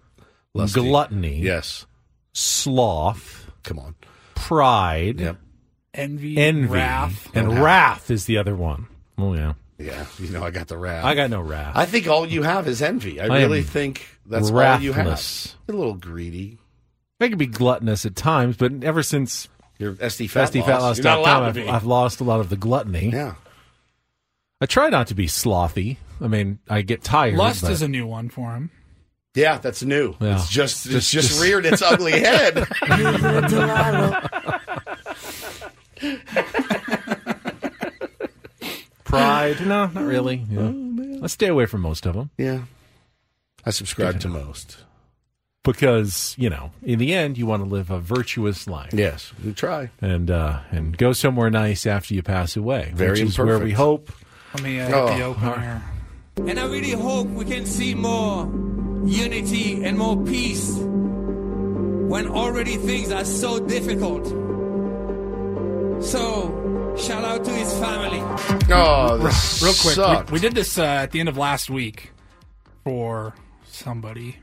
Lusty. 0.53 0.81
gluttony, 0.81 1.39
Yes. 1.41 1.85
sloth, 2.33 3.49
Come 3.63 3.79
on. 3.79 3.95
pride, 4.35 5.19
Yep. 5.19 5.37
Envy, 5.93 6.37
envy, 6.37 6.67
wrath. 6.67 7.29
and 7.33 7.59
wrath 7.59 8.11
is 8.11 8.25
the 8.25 8.37
other 8.37 8.55
one. 8.55 8.87
Oh 9.17 9.33
yeah, 9.33 9.53
Yeah. 9.77 10.05
You 10.19 10.29
know, 10.29 10.43
I 10.43 10.51
got 10.51 10.67
the 10.67 10.77
wrath. 10.77 11.05
I 11.05 11.15
got 11.15 11.29
no 11.29 11.41
wrath. 11.41 11.73
I 11.75 11.85
think 11.85 12.07
all 12.07 12.25
you 12.25 12.43
have 12.43 12.67
is 12.67 12.81
envy. 12.81 13.19
I, 13.21 13.25
I 13.25 13.37
really 13.39 13.63
think 13.63 14.07
that's 14.25 14.49
all 14.49 14.79
you 14.79 14.93
have. 14.93 15.05
You're 15.67 15.75
a 15.75 15.77
little 15.77 15.93
greedy. 15.95 16.57
I 17.19 17.29
can 17.29 17.37
be 17.37 17.47
gluttonous 17.47 18.05
at 18.05 18.15
times, 18.15 18.57
but 18.57 18.83
ever 18.83 19.03
since 19.03 19.47
You're 19.79 19.93
SD 19.93 20.29
fat 20.29 20.53
loss. 20.55 20.97
You're 20.97 21.03
not 21.03 21.19
SDFatloss.com, 21.19 21.19
allowed 21.19 21.53
to 21.55 21.67
I've. 21.67 21.75
I've 21.75 21.85
lost 21.85 22.21
a 22.21 22.23
lot 22.23 22.39
of 22.39 22.49
the 22.49 22.57
gluttony. 22.57 23.09
yeah. 23.09 23.35
I 24.59 24.65
try 24.65 24.89
not 24.89 25.07
to 25.07 25.13
be 25.15 25.27
slothy. 25.27 25.97
I 26.19 26.27
mean, 26.27 26.57
I 26.67 26.81
get 26.81 27.03
tired. 27.03 27.35
Lust 27.35 27.61
but- 27.61 27.71
is 27.71 27.83
a 27.83 27.87
new 27.87 28.07
one 28.07 28.29
for 28.29 28.53
him. 28.55 28.71
Yeah, 29.35 29.59
that's 29.59 29.83
new. 29.83 30.15
Yeah. 30.19 30.37
It's 30.37 30.49
just, 30.49 30.87
it's 30.87 30.93
Just- 30.93 31.11
just, 31.11 31.27
just- 31.29 31.41
reared 31.43 31.67
its 31.67 31.83
ugly 31.83 32.11
head. 32.19 32.65
pride. 39.07 39.59
No, 39.65 39.87
not 39.87 40.03
really. 40.03 40.45
Yeah. 40.49 41.23
I 41.23 41.27
stay 41.27 41.47
away 41.47 41.65
from 41.65 41.81
most 41.81 42.05
of 42.05 42.13
them 42.13 42.29
yeah. 42.37 42.61
I 43.65 43.71
subscribe 43.71 44.19
to 44.21 44.27
most. 44.29 44.77
because 45.63 46.35
you 46.37 46.49
know, 46.49 46.71
in 46.83 46.99
the 46.99 47.13
end, 47.13 47.37
you 47.37 47.45
want 47.45 47.63
to 47.63 47.69
live 47.69 47.89
a 47.89 47.99
virtuous 47.99 48.67
life. 48.67 48.93
Yes, 48.93 49.33
we 49.43 49.53
try. 49.53 49.89
and 49.99 50.29
uh, 50.31 50.59
and 50.71 50.97
go 50.97 51.11
somewhere 51.13 51.49
nice 51.49 51.85
after 51.85 52.13
you 52.13 52.21
pass 52.23 52.55
away. 52.55 52.91
Very 52.93 53.11
which 53.11 53.21
is 53.21 53.39
where 53.39 53.59
we 53.59 53.71
hope 53.73 54.11
Let 54.53 54.63
me 54.63 54.79
uh, 54.79 54.95
Oh, 54.95 55.17
the 55.17 55.23
open 55.23 55.61
here. 55.61 55.81
And 56.47 56.59
I 56.59 56.65
really 56.65 56.91
hope 56.91 57.27
we 57.29 57.45
can 57.45 57.65
see 57.65 57.95
more 57.95 58.45
unity 59.05 59.83
and 59.83 59.97
more 59.97 60.23
peace 60.23 60.77
when 60.77 62.27
already 62.27 62.77
things 62.77 63.11
are 63.11 63.25
so 63.25 63.59
difficult. 63.59 64.25
So, 66.03 66.56
shout 66.99 67.23
out 67.23 67.43
to 67.45 67.51
his 67.51 67.71
family. 67.79 68.19
Oh, 68.73 69.17
this 69.17 69.61
real 69.61 69.73
quick, 69.73 69.95
sucked. 69.95 70.31
we, 70.31 70.35
we 70.35 70.39
did 70.39 70.53
this 70.55 70.77
uh, 70.77 70.83
at 70.83 71.11
the 71.11 71.19
end 71.19 71.29
of 71.29 71.37
last 71.37 71.69
week 71.69 72.11
for 72.83 73.33
somebody. 73.65 74.37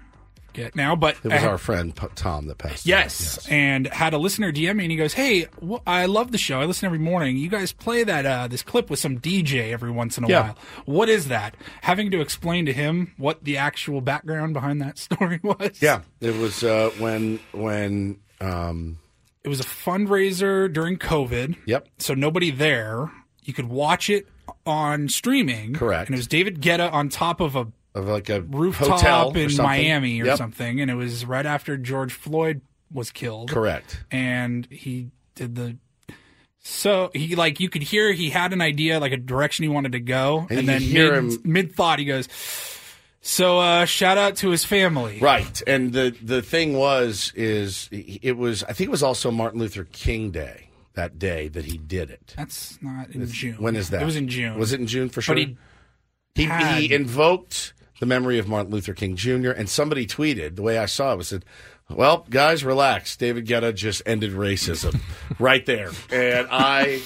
Get 0.52 0.76
now, 0.76 0.94
but 0.94 1.16
It 1.24 1.32
was 1.32 1.42
uh, 1.42 1.48
our 1.48 1.58
friend 1.58 1.96
P- 1.96 2.06
Tom 2.14 2.46
that 2.46 2.58
passed. 2.58 2.86
away. 2.86 2.90
Yes, 2.96 3.44
and 3.50 3.88
had 3.88 4.14
a 4.14 4.18
listener 4.18 4.52
DM 4.52 4.76
me, 4.76 4.84
and 4.84 4.90
he 4.92 4.96
goes, 4.96 5.12
"Hey, 5.12 5.48
wh- 5.68 5.78
I 5.84 6.06
love 6.06 6.30
the 6.30 6.38
show. 6.38 6.60
I 6.60 6.64
listen 6.66 6.86
every 6.86 7.00
morning. 7.00 7.36
You 7.36 7.48
guys 7.48 7.72
play 7.72 8.04
that 8.04 8.24
uh, 8.24 8.46
this 8.46 8.62
clip 8.62 8.88
with 8.88 9.00
some 9.00 9.18
DJ 9.18 9.72
every 9.72 9.90
once 9.90 10.16
in 10.16 10.22
a 10.22 10.28
Yeah. 10.28 10.40
while. 10.42 10.58
What 10.84 11.08
is 11.08 11.26
that?" 11.26 11.56
Having 11.82 12.12
to 12.12 12.20
explain 12.20 12.66
to 12.66 12.72
him 12.72 13.14
what 13.16 13.42
the 13.42 13.56
actual 13.56 14.00
background 14.00 14.54
behind 14.54 14.80
that 14.80 14.96
story 15.08 15.40
was. 15.42 15.82
Yeah, 15.82 16.02
it 16.20 16.36
was 16.36 16.62
uh, 16.62 16.90
when 17.00 17.40
when 17.50 18.20
um, 18.40 18.98
it 19.44 19.48
was 19.48 19.60
a 19.60 19.64
fundraiser 19.64 20.72
during 20.72 20.96
COVID. 20.98 21.56
Yep. 21.66 21.86
So 21.98 22.14
nobody 22.14 22.50
there. 22.50 23.10
You 23.44 23.52
could 23.52 23.68
watch 23.68 24.08
it 24.10 24.26
on 24.66 25.08
streaming. 25.08 25.74
Correct. 25.74 26.08
And 26.08 26.14
it 26.14 26.18
was 26.18 26.26
David 26.26 26.60
Guetta 26.62 26.90
on 26.92 27.08
top 27.10 27.40
of 27.40 27.54
a 27.54 27.66
of 27.94 28.06
like 28.08 28.28
a 28.28 28.40
rooftop 28.42 29.36
or 29.36 29.38
in 29.38 29.50
something. 29.50 29.64
Miami 29.64 30.20
or 30.20 30.26
Yep. 30.26 30.38
something, 30.38 30.80
and 30.80 30.90
it 30.90 30.94
was 30.94 31.24
right 31.24 31.46
after 31.46 31.76
George 31.76 32.12
Floyd 32.12 32.60
was 32.92 33.10
killed. 33.10 33.50
Correct. 33.50 34.02
And 34.10 34.66
he 34.70 35.10
did 35.34 35.54
the. 35.54 35.76
So 36.60 37.10
he 37.14 37.36
like 37.36 37.60
you 37.60 37.68
could 37.68 37.82
hear 37.82 38.12
he 38.12 38.30
had 38.30 38.52
an 38.54 38.62
idea 38.62 38.98
like 38.98 39.12
a 39.12 39.16
direction 39.18 39.62
he 39.64 39.68
wanted 39.68 39.92
to 39.92 40.00
go, 40.00 40.46
And 40.48 40.60
and, 40.60 40.68
then 40.68 40.92
mid, 40.92 41.44
mid 41.46 41.74
thought 41.74 41.98
he 41.98 42.04
goes. 42.06 42.26
So 43.26 43.58
uh, 43.58 43.86
shout 43.86 44.18
out 44.18 44.36
to 44.36 44.50
his 44.50 44.66
family. 44.66 45.18
Right, 45.18 45.62
and 45.66 45.94
the 45.94 46.14
the 46.22 46.42
thing 46.42 46.74
was 46.76 47.32
is 47.34 47.88
it 47.90 48.36
was 48.36 48.62
I 48.64 48.74
think 48.74 48.88
it 48.88 48.90
was 48.90 49.02
also 49.02 49.30
Martin 49.30 49.58
Luther 49.60 49.84
King 49.84 50.30
Day 50.30 50.68
that 50.92 51.18
day 51.18 51.48
that 51.48 51.64
he 51.64 51.78
did 51.78 52.10
it. 52.10 52.34
That's 52.36 52.78
not 52.82 53.08
in 53.10 53.26
June. 53.26 53.54
When 53.62 53.76
is 53.76 53.88
that? 53.90 54.02
It 54.02 54.04
was 54.04 54.16
in 54.16 54.28
June. 54.28 54.58
Was 54.58 54.74
it 54.74 54.80
in 54.80 54.86
June 54.86 55.08
for 55.08 55.22
sure? 55.22 55.34
But 55.34 55.38
he 55.42 55.56
he, 56.34 56.44
had- 56.44 56.82
he 56.82 56.94
invoked 56.94 57.72
the 57.98 58.04
memory 58.06 58.38
of 58.38 58.46
Martin 58.46 58.70
Luther 58.70 58.92
King 58.92 59.16
Jr. 59.16 59.50
and 59.52 59.70
somebody 59.70 60.06
tweeted 60.06 60.56
the 60.56 60.62
way 60.62 60.76
I 60.76 60.84
saw 60.86 61.14
it 61.14 61.16
was 61.16 61.28
said, 61.28 61.46
"Well, 61.88 62.26
guys, 62.28 62.62
relax. 62.62 63.16
David 63.16 63.46
Guetta 63.46 63.74
just 63.74 64.02
ended 64.04 64.32
racism 64.32 65.00
right 65.38 65.64
there," 65.64 65.90
and 66.12 66.46
I 66.50 67.00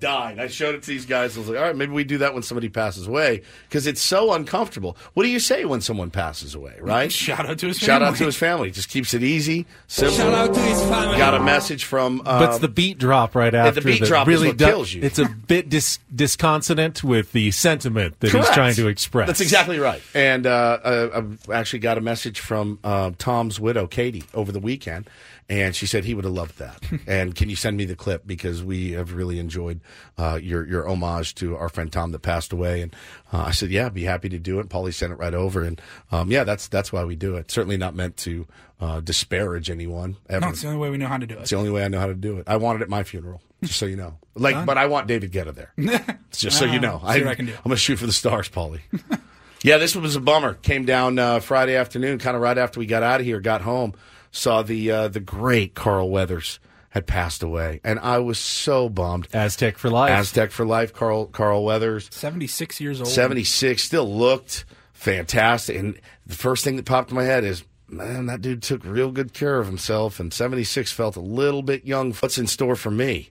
died. 0.00 0.38
I 0.38 0.48
showed 0.48 0.74
it 0.74 0.82
to 0.82 0.88
these 0.88 1.06
guys. 1.06 1.36
I 1.36 1.40
was 1.40 1.48
like, 1.48 1.58
"All 1.58 1.64
right, 1.64 1.76
maybe 1.76 1.92
we 1.92 2.04
do 2.04 2.18
that 2.18 2.34
when 2.34 2.42
somebody 2.42 2.68
passes 2.68 3.06
away 3.06 3.42
because 3.68 3.86
it's 3.86 4.00
so 4.00 4.32
uncomfortable." 4.32 4.96
What 5.14 5.22
do 5.22 5.28
you 5.28 5.38
say 5.38 5.64
when 5.64 5.80
someone 5.80 6.10
passes 6.10 6.54
away? 6.54 6.76
Right? 6.80 7.12
Shout 7.12 7.48
out 7.48 7.58
to 7.58 7.66
his 7.68 7.78
family. 7.78 7.86
Shout 7.86 8.02
out 8.02 8.16
to 8.16 8.24
his 8.24 8.36
family. 8.36 8.70
Just 8.70 8.88
keeps 8.88 9.14
it 9.14 9.22
easy, 9.22 9.66
simple. 9.86 10.16
Shout 10.16 10.34
out 10.34 10.54
to 10.54 10.60
his 10.60 10.80
family. 10.82 11.18
Got 11.18 11.34
a 11.34 11.40
message 11.40 11.84
from. 11.84 12.20
Uh, 12.24 12.40
but 12.40 12.50
it's 12.50 12.58
the 12.58 12.68
beat 12.68 12.98
drop 12.98 13.34
right 13.34 13.52
yeah, 13.52 13.70
the 13.70 13.80
beat 13.80 14.00
that 14.00 14.06
drop 14.06 14.28
is 14.28 14.34
really 14.34 14.48
what 14.48 14.56
do- 14.56 14.64
kills 14.66 14.92
you. 14.92 15.02
It's 15.02 15.18
a 15.18 15.28
bit 15.28 15.68
dis- 15.68 15.98
disconsonant 16.14 17.02
with 17.04 17.32
the 17.32 17.50
sentiment 17.50 18.18
that 18.20 18.32
he's 18.32 18.48
trying 18.50 18.74
to 18.74 18.88
express. 18.88 19.26
That's 19.26 19.40
exactly 19.40 19.78
right. 19.78 20.02
And 20.14 20.46
uh, 20.46 20.78
uh, 20.82 21.22
I 21.48 21.54
actually 21.54 21.80
got 21.80 21.98
a 21.98 22.00
message 22.00 22.40
from 22.40 22.78
uh, 22.84 23.12
Tom's 23.18 23.60
widow, 23.60 23.86
Katie, 23.86 24.24
over 24.34 24.52
the 24.52 24.60
weekend, 24.60 25.08
and 25.50 25.76
she 25.76 25.84
said 25.84 26.04
he 26.04 26.14
would 26.14 26.24
have 26.24 26.32
loved 26.32 26.58
that. 26.58 26.80
and 27.06 27.34
can 27.34 27.50
you 27.50 27.56
send 27.56 27.76
me 27.76 27.84
the 27.84 27.94
clip 27.96 28.26
because 28.26 28.62
we 28.64 28.92
have 28.92 29.12
really 29.12 29.38
enjoyed 29.38 29.80
uh, 30.16 30.38
your 30.42 30.66
your 30.66 30.88
homage 30.88 31.34
to 31.34 31.56
our 31.56 31.68
friend 31.68 31.92
Tom 31.92 32.12
that 32.12 32.20
passed 32.22 32.52
away. 32.54 32.80
And 32.80 32.96
uh, 33.32 33.44
I 33.48 33.50
said, 33.50 33.70
yeah, 33.70 33.86
I'd 33.86 33.94
be 33.94 34.04
happy 34.04 34.28
to 34.30 34.38
do 34.38 34.60
it. 34.60 34.68
Paulie 34.70 34.94
sent 34.94 35.12
it 35.12 35.16
right 35.16 35.34
over, 35.34 35.62
and 35.62 35.80
um, 36.10 36.30
yeah, 36.30 36.44
that's 36.44 36.68
that's 36.68 36.92
why 36.92 37.04
we 37.04 37.16
do 37.16 37.36
it. 37.36 37.50
Certainly 37.50 37.76
not 37.76 37.94
meant 37.94 38.16
to 38.18 38.46
uh, 38.80 39.00
disparage 39.00 39.68
anyone 39.68 40.16
ever. 40.30 40.46
No, 40.46 40.48
it's 40.52 40.62
the 40.62 40.68
only 40.68 40.78
way 40.80 40.88
we 40.88 40.96
know 40.96 41.08
how 41.08 41.18
to 41.18 41.26
do 41.26 41.34
it. 41.36 41.40
It's 41.40 41.50
the 41.50 41.56
only 41.56 41.70
way 41.70 41.84
I 41.84 41.88
know 41.88 42.00
how 42.00 42.06
to 42.06 42.14
do 42.14 42.38
it. 42.38 42.44
I 42.46 42.56
want 42.56 42.80
it 42.80 42.82
at 42.82 42.88
my 42.88 43.02
funeral, 43.02 43.42
just 43.62 43.78
so 43.78 43.84
you 43.86 43.96
know. 43.96 44.16
Like, 44.36 44.54
Done. 44.54 44.64
but 44.66 44.78
I 44.78 44.86
want 44.86 45.06
David 45.08 45.32
Guetta 45.32 45.52
there. 45.54 45.72
just 46.32 46.56
so 46.58 46.64
you 46.64 46.78
Ah, 46.78 46.80
know. 46.80 46.98
see 47.12 47.20
what 47.20 47.26
I 47.28 47.34
can 47.34 47.46
do. 47.46 47.52
I'm 47.52 47.62
going 47.64 47.70
to 47.74 47.76
shoot 47.76 47.96
for 47.98 48.06
the 48.06 48.12
stars, 48.12 48.48
Paulie. 48.48 48.80
yeah, 49.62 49.76
this 49.76 49.94
was 49.96 50.16
a 50.16 50.20
bummer. 50.20 50.54
Came 50.54 50.84
down 50.86 51.18
uh, 51.18 51.40
Friday 51.40 51.76
afternoon, 51.76 52.18
kind 52.18 52.36
of 52.36 52.42
right 52.42 52.56
after 52.56 52.80
we 52.80 52.86
got 52.86 53.02
out 53.02 53.20
of 53.20 53.26
here, 53.26 53.40
got 53.40 53.60
home, 53.60 53.92
saw 54.30 54.62
the 54.62 54.90
uh, 54.90 55.08
the 55.08 55.20
great 55.20 55.74
Carl 55.74 56.10
Weathers 56.10 56.60
had 56.90 57.06
passed 57.06 57.42
away, 57.42 57.80
and 57.84 57.98
I 58.00 58.18
was 58.18 58.38
so 58.38 58.88
bummed. 58.88 59.28
Aztec 59.32 59.78
for 59.78 59.90
life. 59.90 60.10
Aztec 60.10 60.50
for 60.50 60.64
life. 60.64 60.92
Carl 60.92 61.26
Carl 61.26 61.64
Weathers. 61.64 62.08
76 62.12 62.80
years 62.80 63.00
old. 63.00 63.08
76, 63.08 63.82
still 63.82 64.12
looked 64.12 64.64
fantastic. 64.92 65.76
And 65.76 65.98
the 66.26 66.36
first 66.36 66.64
thing 66.64 66.76
that 66.76 66.84
popped 66.86 67.10
in 67.10 67.16
my 67.16 67.24
head 67.24 67.44
is, 67.44 67.64
man, 67.88 68.26
that 68.26 68.42
dude 68.42 68.62
took 68.62 68.84
real 68.84 69.10
good 69.12 69.32
care 69.32 69.58
of 69.58 69.66
himself. 69.66 70.20
And 70.20 70.32
76 70.32 70.92
felt 70.92 71.16
a 71.16 71.20
little 71.20 71.62
bit 71.62 71.84
young. 71.84 72.12
What's 72.14 72.38
in 72.38 72.46
store 72.46 72.76
for 72.76 72.90
me? 72.90 73.30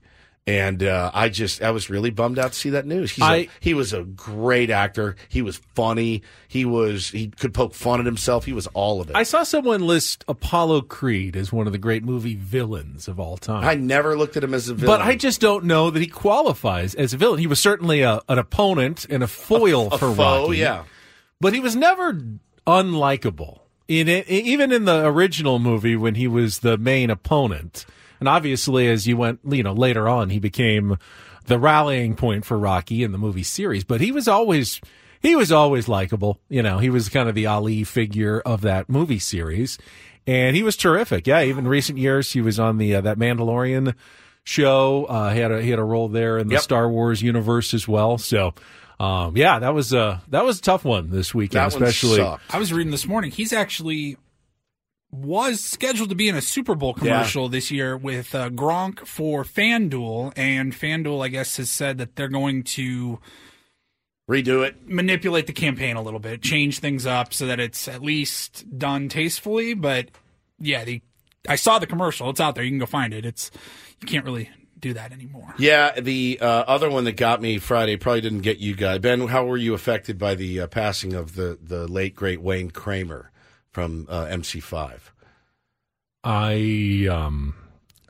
And 0.49 0.81
uh, 0.81 1.11
I 1.13 1.29
just, 1.29 1.61
I 1.61 1.69
was 1.69 1.91
really 1.91 2.09
bummed 2.09 2.39
out 2.39 2.53
to 2.53 2.57
see 2.57 2.71
that 2.71 2.87
news. 2.87 3.11
He's 3.11 3.21
a- 3.23 3.27
I- 3.27 3.47
he 3.59 3.75
was 3.75 3.93
a 3.93 4.01
great 4.03 4.71
actor. 4.71 5.15
He 5.29 5.43
was 5.43 5.57
funny. 5.75 6.23
He 6.47 6.65
was, 6.65 7.09
he 7.09 7.27
could 7.27 7.53
poke 7.53 7.75
fun 7.75 7.99
at 7.99 8.07
himself. 8.07 8.45
He 8.45 8.53
was 8.53 8.65
all 8.67 8.99
of 8.99 9.11
it. 9.11 9.15
I 9.15 9.21
saw 9.23 9.43
someone 9.43 9.85
list 9.85 10.25
Apollo 10.27 10.81
Creed 10.83 11.35
as 11.35 11.51
one 11.53 11.67
of 11.67 11.71
the 11.73 11.77
great 11.77 12.03
movie 12.03 12.33
villains 12.33 13.07
of 13.07 13.19
all 13.19 13.37
time. 13.37 13.63
I 13.63 13.75
never 13.75 14.17
looked 14.17 14.37
at 14.37 14.43
him 14.43 14.55
as 14.55 14.69
a 14.69 14.73
villain. 14.73 14.99
But 14.99 15.05
I 15.05 15.15
just 15.15 15.39
don't 15.39 15.65
know 15.65 15.91
that 15.91 15.99
he 15.99 16.07
qualifies 16.07 16.95
as 16.95 17.13
a 17.13 17.17
villain. 17.17 17.37
He 17.39 17.45
was 17.47 17.59
certainly 17.59 18.01
a, 18.01 18.21
an 18.27 18.39
opponent 18.39 19.05
and 19.07 19.21
a 19.21 19.27
foil 19.27 19.89
A 19.91 19.97
for 19.99 20.15
foe, 20.15 20.45
Rocky. 20.47 20.57
yeah. 20.57 20.85
But 21.39 21.53
he 21.53 21.59
was 21.59 21.75
never 21.75 22.19
unlikable. 22.65 23.59
In 23.87 24.07
it, 24.07 24.29
even 24.29 24.71
in 24.71 24.85
the 24.85 25.05
original 25.05 25.57
movie 25.57 25.95
when 25.95 26.13
he 26.15 26.27
was 26.27 26.59
the 26.59 26.77
main 26.77 27.09
opponent. 27.09 27.85
And 28.19 28.27
obviously 28.29 28.87
as 28.87 29.07
you 29.07 29.17
went, 29.17 29.39
you 29.49 29.63
know, 29.63 29.73
later 29.73 30.07
on 30.09 30.29
he 30.29 30.39
became 30.39 30.97
the 31.45 31.57
rallying 31.59 32.15
point 32.15 32.45
for 32.45 32.57
Rocky 32.57 33.03
in 33.03 33.11
the 33.11 33.17
movie 33.17 33.43
series, 33.43 33.83
but 33.83 34.01
he 34.01 34.11
was 34.11 34.27
always 34.27 34.79
he 35.21 35.35
was 35.35 35.51
always 35.51 35.87
likable. 35.87 36.39
You 36.49 36.61
know, 36.63 36.77
he 36.77 36.89
was 36.89 37.09
kind 37.09 37.27
of 37.27 37.35
the 37.35 37.45
Ali 37.47 37.83
figure 37.83 38.39
of 38.41 38.61
that 38.61 38.89
movie 38.89 39.19
series. 39.19 39.77
And 40.27 40.55
he 40.55 40.61
was 40.63 40.77
terrific. 40.77 41.25
Yeah, 41.25 41.41
even 41.43 41.67
recent 41.67 41.97
years 41.97 42.31
he 42.31 42.41
was 42.41 42.59
on 42.59 42.77
the 42.77 42.95
uh, 42.95 43.01
that 43.01 43.17
Mandalorian 43.17 43.95
show. 44.43 45.05
Uh, 45.05 45.33
he 45.33 45.39
had 45.39 45.51
a 45.51 45.61
he 45.61 45.69
had 45.71 45.79
a 45.79 45.83
role 45.83 46.07
there 46.07 46.37
in 46.37 46.47
the 46.47 46.53
Yep. 46.55 46.61
Star 46.61 46.89
Wars 46.89 47.21
universe 47.21 47.73
as 47.73 47.87
well. 47.87 48.17
So, 48.17 48.53
um, 48.99 49.35
yeah, 49.35 49.59
that 49.59 49.73
was 49.73 49.91
a 49.93 50.21
that 50.29 50.45
was 50.45 50.59
a 50.59 50.61
tough 50.61 50.85
one 50.85 51.09
this 51.09 51.33
weekend, 51.33 51.61
That 51.71 51.73
especially. 51.73 52.17
sucked. 52.17 52.43
I 52.53 52.59
was 52.59 52.71
reading 52.71 52.91
this 52.91 53.07
morning. 53.07 53.31
He's 53.31 53.53
actually 53.53 54.17
was 55.11 55.59
scheduled 55.59 56.09
to 56.09 56.15
be 56.15 56.29
in 56.29 56.35
a 56.35 56.41
Super 56.41 56.75
Bowl 56.75 56.93
commercial 56.93 57.49
this 57.49 57.71
year 57.71 57.97
with 57.97 58.35
uh, 58.35 58.49
Gronk 58.49 59.05
for 59.07 59.43
FanDuel, 59.43 60.33
and 60.35 60.73
FanDuel, 60.73 61.23
I 61.23 61.29
guess, 61.29 61.57
has 61.57 61.69
said 61.69 61.97
that 61.97 62.15
they're 62.15 62.27
going 62.27 62.63
to 62.63 63.19
redo 64.29 64.65
it, 64.65 64.87
manipulate 64.87 65.47
the 65.47 65.53
campaign 65.53 65.95
a 65.95 66.01
little 66.01 66.19
bit, 66.19 66.41
change 66.43 66.79
things 66.79 67.05
up 67.07 67.33
so 67.33 67.47
that 67.47 67.59
it's 67.59 67.87
at 67.87 68.03
least 68.03 68.77
done 68.77 69.09
tastefully. 69.09 69.73
But 69.73 70.09
yeah, 70.59 70.83
the 70.83 71.01
I 71.47 71.55
saw 71.55 71.79
the 71.79 71.87
commercial. 71.87 72.29
It's 72.29 72.39
out 72.39 72.55
there. 72.55 72.63
You 72.63 72.71
can 72.71 72.79
go 72.79 72.85
find 72.85 73.13
it. 73.13 73.25
It's 73.25 73.49
you 74.01 74.07
can't 74.07 74.25
really 74.25 74.49
do 74.79 74.93
that 74.93 75.11
anymore. 75.11 75.55
Yeah, 75.57 75.99
the 75.99 76.37
uh, 76.39 76.45
other 76.45 76.89
one 76.89 77.03
that 77.05 77.13
got 77.13 77.41
me 77.41 77.57
Friday 77.57 77.97
probably 77.97 78.21
didn't 78.21 78.41
get 78.41 78.59
you 78.59 78.75
guys. 78.75 78.99
Ben, 78.99 79.27
how 79.27 79.45
were 79.45 79.57
you 79.57 79.73
affected 79.73 80.17
by 80.17 80.35
the 80.35 80.61
uh, 80.61 80.67
passing 80.67 81.13
of 81.13 81.35
the, 81.35 81.57
the 81.61 81.87
late 81.87 82.15
great 82.15 82.41
Wayne 82.41 82.71
Kramer 82.71 83.31
from 83.79 84.07
uh, 84.09 84.25
MC5? 84.25 84.99
I 86.23 87.07
um 87.09 87.55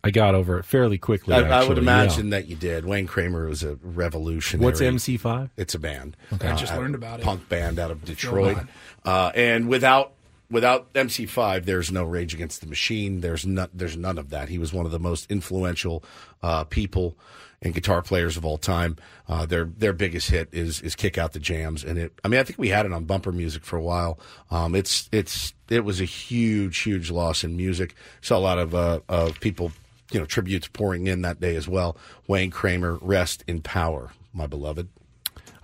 I 0.04 0.12
got 0.12 0.34
over 0.34 0.58
it 0.60 0.66
fairly 0.66 0.98
quickly. 0.98 1.36
I, 1.36 1.40
I 1.40 1.42
would 1.42 1.52
actually, 1.52 1.76
yeah. 1.76 1.82
imagine 1.82 2.30
that 2.32 2.48
you 2.48 2.56
did. 2.56 2.86
Wayne 2.86 3.06
Kramer 3.06 3.48
was 3.48 3.64
a 3.64 3.76
revolutionary. 3.84 4.66
What's 4.66 4.82
MC5? 4.82 5.52
It's 5.58 5.76
a 5.76 5.80
band. 5.80 6.18
I 6.42 6.56
just 6.56 6.74
Uh, 6.74 6.78
learned 6.78 6.96
about 6.96 7.20
it. 7.20 7.24
Punk 7.24 7.48
band 7.50 7.78
out 7.80 7.92
of 7.92 8.04
Detroit. 8.04 8.58
Uh, 9.06 9.32
and 9.36 9.68
without 9.68 10.14
without 10.50 10.92
MC5, 10.94 11.66
there's 11.66 11.92
no 11.92 12.04
Rage 12.04 12.34
Against 12.34 12.62
the 12.62 12.68
Machine. 12.68 13.22
There's 13.22 13.46
not 13.46 13.70
there's 13.74 13.98
none 13.98 14.18
of 14.18 14.30
that. 14.32 14.50
He 14.50 14.58
was 14.58 14.74
one 14.74 14.88
of 14.88 14.92
the 14.92 15.00
most 15.00 15.30
influential 15.30 16.04
uh, 16.42 16.64
people 16.64 17.16
and 17.62 17.74
guitar 17.74 18.02
players 18.02 18.38
of 18.38 18.46
all 18.46 18.58
time. 18.58 18.98
Uh, 19.28 19.46
their 19.46 19.66
their 19.66 19.94
biggest 19.94 20.30
hit 20.30 20.50
is 20.52 20.82
is 20.82 20.96
Kick 20.96 21.18
Out 21.18 21.34
the 21.34 21.40
Jams, 21.40 21.84
and 21.84 21.98
it. 21.98 22.14
I 22.24 22.28
mean, 22.28 22.40
I 22.40 22.44
think 22.44 22.60
we 22.60 22.70
had 22.70 22.86
it 22.86 22.94
on 22.94 23.06
bumper 23.06 23.32
music 23.32 23.64
for 23.64 23.78
a 23.78 23.82
while. 23.82 24.20
Um, 24.50 24.76
it's 24.76 25.10
it's 25.12 25.54
it 25.70 25.84
was 25.84 26.02
a 26.02 26.06
huge 26.06 26.80
huge 26.80 27.12
loss 27.12 27.44
in 27.44 27.58
music. 27.58 27.96
Saw 28.22 28.38
a 28.38 28.40
lot 28.40 28.58
of 28.58 28.74
uh, 28.74 29.00
of 29.10 29.40
people, 29.40 29.72
you 30.12 30.20
know, 30.20 30.26
tributes 30.26 30.68
pouring 30.68 31.08
in 31.08 31.22
that 31.24 31.40
day 31.40 31.56
as 31.56 31.68
well. 31.68 31.98
Wayne 32.28 32.52
Kramer, 32.52 32.98
rest 33.02 33.44
in 33.48 33.62
power, 33.62 34.12
my 34.34 34.48
beloved. 34.48 34.88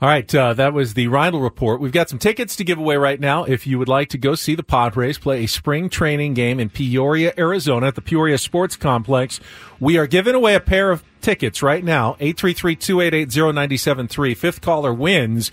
All 0.01 0.10
right, 0.10 0.36
uh, 0.36 0.53
that 0.55 0.73
was 0.73 0.93
the 0.93 1.08
Reindl 1.08 1.41
report. 1.41 1.79
We've 1.79 1.91
got 1.93 2.10
some 2.10 2.19
tickets 2.19 2.58
to 2.58 2.65
give 2.65 2.77
away 2.77 2.97
right 2.97 3.19
now. 3.19 3.45
If 3.45 3.65
you 3.65 3.79
would 3.79 3.88
like 3.88 4.10
to 4.10 4.17
go 4.17 4.36
see 4.36 4.53
the 4.53 4.62
Padres 4.62 5.17
play 5.17 5.45
a 5.45 5.47
spring 5.47 5.89
training 5.89 6.34
game 6.34 6.60
in 6.60 6.69
Peoria, 6.69 7.34
Arizona 7.38 7.88
at 7.88 7.95
the 7.95 8.01
Peoria 8.01 8.38
Sports 8.38 8.75
Complex, 8.75 9.39
we 9.79 9.97
are 9.97 10.05
giving 10.05 10.36
away 10.36 10.53
a 10.53 10.60
pair 10.60 10.91
of 10.91 11.01
tickets 11.25 11.61
right 11.63 11.83
now. 11.83 12.15
833-288-0973. 12.21 14.38
Fifth 14.38 14.61
caller 14.61 14.93
wins. 14.93 15.51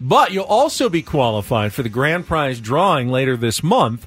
But 0.00 0.32
you'll 0.32 0.44
also 0.44 0.88
be 0.88 1.02
qualified 1.02 1.74
for 1.74 1.82
the 1.82 1.90
grand 1.90 2.26
prize 2.26 2.58
drawing 2.58 3.10
later 3.10 3.36
this 3.36 3.62
month 3.62 4.06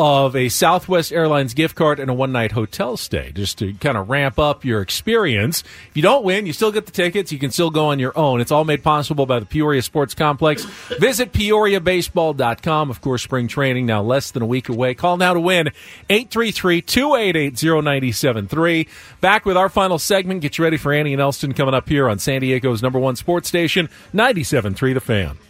of 0.00 0.34
a 0.34 0.48
Southwest 0.48 1.12
Airlines 1.12 1.52
gift 1.52 1.76
card 1.76 2.00
and 2.00 2.10
a 2.10 2.14
one 2.14 2.32
night 2.32 2.52
hotel 2.52 2.96
stay 2.96 3.32
just 3.32 3.58
to 3.58 3.74
kind 3.74 3.98
of 3.98 4.08
ramp 4.08 4.38
up 4.38 4.64
your 4.64 4.80
experience. 4.80 5.62
If 5.90 5.96
you 5.96 6.00
don't 6.00 6.24
win, 6.24 6.46
you 6.46 6.54
still 6.54 6.72
get 6.72 6.86
the 6.86 6.92
tickets. 6.92 7.30
You 7.30 7.38
can 7.38 7.50
still 7.50 7.70
go 7.70 7.88
on 7.88 7.98
your 7.98 8.18
own. 8.18 8.40
It's 8.40 8.50
all 8.50 8.64
made 8.64 8.82
possible 8.82 9.26
by 9.26 9.40
the 9.40 9.44
Peoria 9.44 9.82
Sports 9.82 10.14
Complex. 10.14 10.64
Visit 10.98 11.32
PeoriaBaseball.com. 11.32 12.88
Of 12.88 13.02
course, 13.02 13.22
spring 13.22 13.46
training 13.46 13.84
now 13.84 14.00
less 14.02 14.30
than 14.30 14.42
a 14.42 14.46
week 14.46 14.70
away. 14.70 14.94
Call 14.94 15.18
now 15.18 15.34
to 15.34 15.40
win 15.40 15.68
833 16.08 16.80
288 16.80 17.62
0973. 17.62 18.88
Back 19.20 19.44
with 19.44 19.58
our 19.58 19.68
final 19.68 19.98
segment. 19.98 20.40
Get 20.40 20.56
you 20.56 20.64
ready 20.64 20.78
for 20.78 20.94
Annie 20.94 21.12
and 21.12 21.20
Elston 21.20 21.52
coming 21.52 21.74
up 21.74 21.90
here 21.90 22.08
on 22.08 22.18
San 22.18 22.40
Diego's 22.40 22.80
number 22.80 22.98
one 22.98 23.16
sports 23.16 23.48
station, 23.48 23.90
97.3 24.14 24.94
The 24.94 25.00
Fan. 25.00 25.49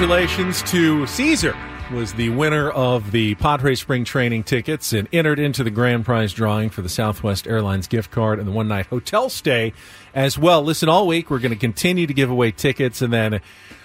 Congratulations 0.00 0.62
to 0.62 1.06
Caesar 1.06 1.54
was 1.92 2.14
the 2.14 2.30
winner 2.30 2.70
of 2.70 3.10
the 3.10 3.34
Padres 3.34 3.82
spring 3.82 4.02
training 4.02 4.44
tickets 4.44 4.94
and 4.94 5.06
entered 5.12 5.38
into 5.38 5.62
the 5.62 5.70
grand 5.70 6.06
prize 6.06 6.32
drawing 6.32 6.70
for 6.70 6.80
the 6.80 6.88
Southwest 6.88 7.46
Airlines 7.46 7.86
gift 7.86 8.10
card 8.10 8.38
and 8.38 8.48
the 8.48 8.52
one 8.52 8.66
night 8.66 8.86
hotel 8.86 9.28
stay 9.28 9.74
as 10.14 10.38
well. 10.38 10.62
Listen, 10.62 10.88
all 10.88 11.06
week 11.06 11.28
we're 11.28 11.38
going 11.38 11.52
to 11.52 11.58
continue 11.58 12.06
to 12.06 12.14
give 12.14 12.30
away 12.30 12.50
tickets 12.50 13.02
and 13.02 13.12
then 13.12 13.34
uh, 13.34 13.40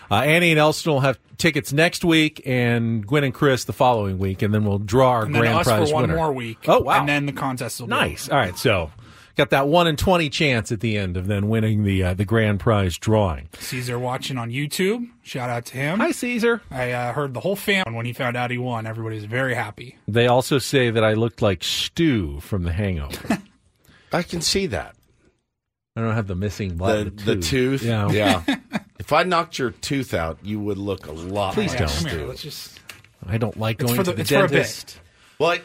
Annie 0.09 0.51
and 0.51 0.59
Elston 0.59 0.93
will 0.93 1.01
have 1.01 1.19
tickets 1.37 1.73
next 1.73 2.05
week 2.05 2.41
and 2.45 3.05
Gwen 3.05 3.25
and 3.25 3.33
Chris 3.33 3.65
the 3.65 3.73
following 3.73 4.17
week 4.17 4.41
and 4.41 4.53
then 4.53 4.63
we'll 4.63 4.79
draw 4.79 5.09
our 5.09 5.25
and 5.25 5.35
then 5.35 5.41
grand 5.41 5.57
us 5.57 5.67
prize 5.67 5.89
for 5.89 5.95
one 5.95 6.03
winner. 6.03 6.15
more 6.15 6.31
week. 6.31 6.59
Oh, 6.69 6.79
wow. 6.79 7.01
And 7.01 7.09
then 7.09 7.25
the 7.25 7.33
contest 7.33 7.81
will 7.81 7.87
be 7.87 7.91
Nice. 7.91 8.29
All 8.29 8.37
right. 8.37 8.57
So 8.57 8.89
got 9.35 9.49
that 9.51 9.67
one 9.67 9.87
in 9.87 9.95
20 9.97 10.29
chance 10.29 10.71
at 10.71 10.79
the 10.79 10.97
end 10.97 11.17
of 11.17 11.27
then 11.27 11.47
winning 11.49 11.83
the, 11.83 12.03
uh, 12.03 12.13
the 12.13 12.25
grand 12.25 12.59
prize 12.59 12.97
drawing. 12.97 13.49
Caesar 13.59 13.99
watching 13.99 14.37
on 14.37 14.49
YouTube. 14.49 15.09
Shout 15.23 15.49
out 15.49 15.65
to 15.67 15.77
him. 15.77 15.99
Hi, 15.99 16.11
Caesar. 16.11 16.61
I 16.71 16.91
uh, 16.91 17.13
heard 17.13 17.33
the 17.33 17.39
whole 17.41 17.55
family 17.55 17.93
when 17.93 18.05
he 18.05 18.13
found 18.13 18.35
out 18.37 18.51
he 18.51 18.57
won. 18.57 18.85
Everybody 18.87 19.15
was 19.15 19.25
very 19.25 19.53
happy. 19.55 19.97
They 20.07 20.27
also 20.27 20.57
say 20.59 20.89
that 20.89 21.03
I 21.03 21.13
looked 21.13 21.41
like 21.41 21.63
Stu 21.63 22.39
from 22.39 22.63
The 22.63 22.71
Hangover. 22.71 23.39
I 24.13 24.23
can 24.23 24.41
see 24.41 24.67
that. 24.67 24.95
I 25.97 26.01
don't 26.01 26.13
have 26.15 26.27
the 26.27 26.35
missing 26.35 26.69
The, 26.69 26.75
blood. 26.75 27.17
the 27.19 27.35
tooth. 27.37 27.81
Yeah. 27.83 28.09
Yeah. 28.11 28.43
if 28.99 29.13
I 29.13 29.23
knocked 29.23 29.57
your 29.59 29.71
tooth 29.71 30.13
out, 30.13 30.37
you 30.43 30.59
would 30.59 30.77
look 30.77 31.07
a 31.07 31.11
lot 31.11 31.53
Please 31.53 31.69
like 31.71 31.79
don't. 31.79 31.87
Stu. 31.89 32.09
Come 32.09 32.17
here, 32.19 32.27
let's 32.27 32.41
just. 32.41 32.79
I 33.25 33.37
don't 33.37 33.57
like 33.57 33.81
It's 33.81 33.91
going 33.91 33.95
for 33.97 34.03
to 34.03 34.11
the- 34.11 34.15
the 34.15 34.21
it's 34.21 34.29
for 34.29 34.39
a 34.39 34.41
bit. 34.47 34.51
dentist. 34.51 34.99
Well, 35.39 35.57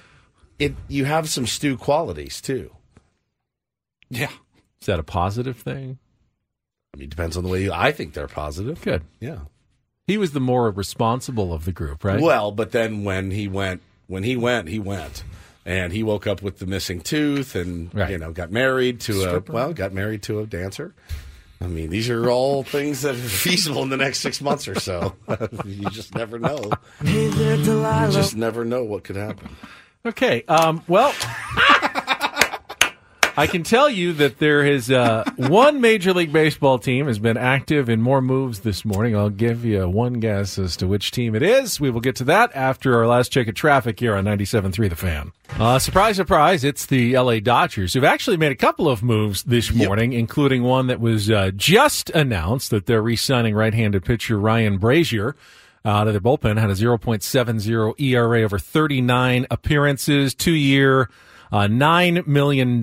it 0.58 0.74
you 0.88 1.04
have 1.04 1.28
some 1.28 1.46
Stu 1.46 1.76
qualities 1.76 2.40
too. 2.40 2.70
Yeah. 4.10 4.30
Is 4.80 4.86
that 4.86 4.98
a 4.98 5.02
positive 5.04 5.56
thing? 5.56 5.98
I 6.92 6.96
mean, 6.98 7.04
it 7.06 7.10
depends 7.10 7.36
on 7.36 7.44
the 7.44 7.48
way 7.48 7.62
you. 7.62 7.72
I 7.72 7.92
think 7.92 8.14
they're 8.14 8.26
positive. 8.26 8.82
Good. 8.82 9.02
Yeah. 9.20 9.40
He 10.06 10.18
was 10.18 10.32
the 10.32 10.40
more 10.40 10.70
responsible 10.70 11.52
of 11.52 11.64
the 11.64 11.72
group, 11.72 12.02
right? 12.02 12.20
Well, 12.20 12.50
but 12.50 12.72
then 12.72 13.04
when 13.04 13.30
he 13.30 13.46
went, 13.46 13.80
when 14.08 14.24
he 14.24 14.36
went, 14.36 14.66
he 14.68 14.80
went, 14.80 15.22
and 15.64 15.92
he 15.92 16.02
woke 16.02 16.26
up 16.26 16.42
with 16.42 16.58
the 16.58 16.66
missing 16.66 17.00
tooth, 17.00 17.54
and 17.54 17.94
Right. 17.94 18.10
you 18.10 18.18
know, 18.18 18.32
got 18.32 18.50
married 18.50 18.98
to 19.02 19.12
Stripper. 19.20 19.52
a 19.52 19.54
well, 19.54 19.72
got 19.72 19.92
married 19.92 20.22
to 20.24 20.40
a 20.40 20.46
dancer. 20.46 20.94
I 21.60 21.66
mean, 21.68 21.90
these 21.90 22.08
are 22.10 22.28
all 22.28 22.62
things 22.64 23.02
that 23.02 23.14
are 23.14 23.18
feasible 23.18 23.82
in 23.84 23.90
the 23.90 23.96
next 23.98 24.18
six 24.20 24.40
months 24.40 24.66
or 24.66 24.80
so. 24.80 25.14
you 25.64 25.88
just 25.90 26.14
never 26.16 26.38
know. 26.40 26.72
You 27.04 27.30
just 28.10 28.34
never 28.34 28.64
know 28.64 28.82
what 28.82 29.04
could 29.04 29.16
happen. 29.16 29.54
Okay. 30.04 30.42
Um, 30.48 30.82
well, 30.88 31.14
I 33.40 33.46
can 33.46 33.62
tell 33.62 33.88
you 33.88 34.12
that 34.12 34.38
there 34.38 34.66
is 34.66 34.90
uh, 34.90 35.24
one 35.38 35.80
Major 35.80 36.12
League 36.12 36.30
Baseball 36.30 36.78
team 36.78 37.06
has 37.06 37.18
been 37.18 37.38
active 37.38 37.88
in 37.88 38.02
more 38.02 38.20
moves 38.20 38.60
this 38.60 38.84
morning. 38.84 39.16
I'll 39.16 39.30
give 39.30 39.64
you 39.64 39.88
one 39.88 40.20
guess 40.20 40.58
as 40.58 40.76
to 40.76 40.86
which 40.86 41.10
team 41.10 41.34
it 41.34 41.42
is. 41.42 41.80
We 41.80 41.88
will 41.88 42.02
get 42.02 42.16
to 42.16 42.24
that 42.24 42.54
after 42.54 42.98
our 42.98 43.06
last 43.06 43.32
check 43.32 43.48
of 43.48 43.54
traffic 43.54 43.98
here 43.98 44.14
on 44.14 44.26
97.3 44.26 44.90
The 44.90 44.94
Fan. 44.94 45.32
Uh, 45.58 45.78
surprise, 45.78 46.16
surprise, 46.16 46.64
it's 46.64 46.84
the 46.84 47.16
LA 47.16 47.38
Dodgers 47.40 47.94
who've 47.94 48.04
actually 48.04 48.36
made 48.36 48.52
a 48.52 48.56
couple 48.56 48.90
of 48.90 49.02
moves 49.02 49.42
this 49.44 49.72
morning, 49.72 50.12
including 50.12 50.62
one 50.62 50.88
that 50.88 51.00
was 51.00 51.30
uh, 51.30 51.50
just 51.56 52.10
announced 52.10 52.68
that 52.68 52.84
they're 52.84 53.00
re-signing 53.00 53.54
right-handed 53.54 54.04
pitcher 54.04 54.38
Ryan 54.38 54.78
Brasier 54.78 55.32
out 55.86 56.06
of 56.06 56.12
their 56.12 56.20
bullpen. 56.20 56.58
Had 56.58 56.68
a 56.68 56.74
0.70 56.74 57.94
ERA 57.98 58.42
over 58.42 58.58
39 58.58 59.46
appearances, 59.50 60.34
two-year 60.34 61.08
a 61.52 61.66
$9 61.68 62.26
million 62.26 62.80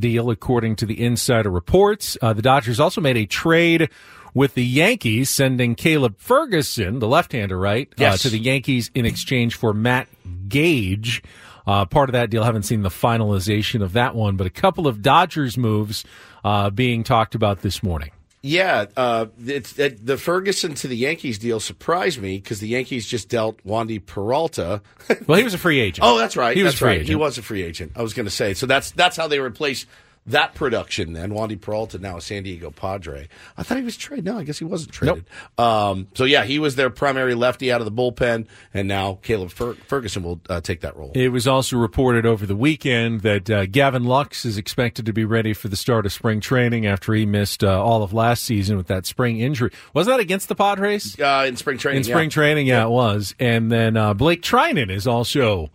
deal, 0.00 0.30
according 0.30 0.76
to 0.76 0.86
the 0.86 1.04
insider 1.04 1.50
reports. 1.50 2.16
Uh, 2.20 2.32
the 2.32 2.42
Dodgers 2.42 2.80
also 2.80 3.00
made 3.00 3.16
a 3.16 3.26
trade 3.26 3.90
with 4.34 4.54
the 4.54 4.64
Yankees, 4.64 5.30
sending 5.30 5.74
Caleb 5.74 6.18
Ferguson, 6.18 6.98
the 6.98 7.08
left-hander, 7.08 7.58
right, 7.58 7.88
Yes. 7.96 8.14
uh, 8.14 8.28
to 8.28 8.30
the 8.30 8.38
Yankees 8.38 8.90
in 8.94 9.06
exchange 9.06 9.54
for 9.54 9.72
Matt 9.72 10.08
Gage. 10.48 11.22
Uh, 11.66 11.84
part 11.84 12.08
of 12.08 12.12
that 12.14 12.30
deal, 12.30 12.44
haven't 12.44 12.62
seen 12.62 12.82
the 12.82 12.88
finalization 12.88 13.82
of 13.82 13.92
that 13.92 14.14
one, 14.14 14.36
but 14.36 14.46
a 14.46 14.50
couple 14.50 14.86
of 14.86 15.02
Dodgers 15.02 15.56
moves 15.58 16.04
uh, 16.44 16.70
being 16.70 17.04
talked 17.04 17.34
about 17.34 17.60
this 17.62 17.82
morning. 17.82 18.10
Yeah, 18.48 18.86
uh, 18.96 19.26
it's 19.44 19.78
it, 19.78 20.04
the 20.04 20.16
Ferguson 20.16 20.74
to 20.76 20.88
the 20.88 20.96
Yankees 20.96 21.38
deal 21.38 21.60
surprised 21.60 22.18
me 22.18 22.38
because 22.38 22.60
the 22.60 22.68
Yankees 22.68 23.06
just 23.06 23.28
dealt 23.28 23.62
Wandy 23.64 24.04
Peralta. 24.04 24.80
Well, 25.26 25.36
he 25.36 25.44
was 25.44 25.52
a 25.52 25.58
free 25.58 25.80
agent. 25.80 26.06
oh, 26.06 26.16
that's 26.16 26.36
right. 26.36 26.56
He 26.56 26.62
was 26.62 26.72
that's 26.72 26.78
free 26.78 26.88
right. 26.88 26.94
agent. 26.96 27.08
He 27.08 27.14
was 27.14 27.36
a 27.36 27.42
free 27.42 27.62
agent. 27.62 27.92
I 27.94 28.02
was 28.02 28.14
going 28.14 28.24
to 28.24 28.30
say 28.30 28.54
so. 28.54 28.64
That's 28.64 28.90
that's 28.92 29.16
how 29.16 29.28
they 29.28 29.38
replace 29.38 29.84
that 30.28 30.54
production 30.54 31.12
then, 31.12 31.30
Wandy 31.30 31.60
Peralta, 31.60 31.98
now 31.98 32.16
a 32.16 32.20
San 32.20 32.42
Diego 32.42 32.70
Padre. 32.70 33.28
I 33.56 33.62
thought 33.62 33.78
he 33.78 33.84
was 33.84 33.96
traded. 33.96 34.24
No, 34.24 34.38
I 34.38 34.44
guess 34.44 34.58
he 34.58 34.64
wasn't 34.64 34.92
traded. 34.92 35.26
Um, 35.56 36.08
so, 36.14 36.24
yeah, 36.24 36.44
he 36.44 36.58
was 36.58 36.76
their 36.76 36.90
primary 36.90 37.34
lefty 37.34 37.72
out 37.72 37.80
of 37.80 37.84
the 37.84 37.92
bullpen, 37.92 38.46
and 38.72 38.88
now 38.88 39.18
Caleb 39.22 39.50
Fer- 39.50 39.74
Ferguson 39.74 40.22
will 40.22 40.40
uh, 40.48 40.60
take 40.60 40.80
that 40.80 40.96
role. 40.96 41.12
It 41.14 41.28
was 41.28 41.46
also 41.46 41.76
reported 41.76 42.26
over 42.26 42.46
the 42.46 42.56
weekend 42.56 43.22
that 43.22 43.50
uh, 43.50 43.66
Gavin 43.66 44.04
Lux 44.04 44.44
is 44.44 44.58
expected 44.58 45.06
to 45.06 45.12
be 45.12 45.24
ready 45.24 45.52
for 45.52 45.68
the 45.68 45.76
start 45.76 46.06
of 46.06 46.12
spring 46.12 46.40
training 46.40 46.86
after 46.86 47.12
he 47.14 47.26
missed 47.26 47.64
uh, 47.64 47.82
all 47.82 48.02
of 48.02 48.12
last 48.12 48.42
season 48.44 48.76
with 48.76 48.86
that 48.88 49.06
spring 49.06 49.40
injury. 49.40 49.70
Was 49.94 50.06
that 50.06 50.20
against 50.20 50.48
the 50.48 50.54
Padres? 50.54 51.18
Uh, 51.18 51.44
in 51.46 51.56
spring 51.56 51.78
training. 51.78 51.98
In 51.98 52.04
spring 52.04 52.28
yeah. 52.28 52.34
training, 52.34 52.66
yeah, 52.66 52.84
it 52.84 52.90
was. 52.90 53.34
And 53.38 53.70
then 53.70 53.96
uh, 53.96 54.14
Blake 54.14 54.42
Treinen 54.42 54.90
is 54.90 55.06
also 55.06 55.70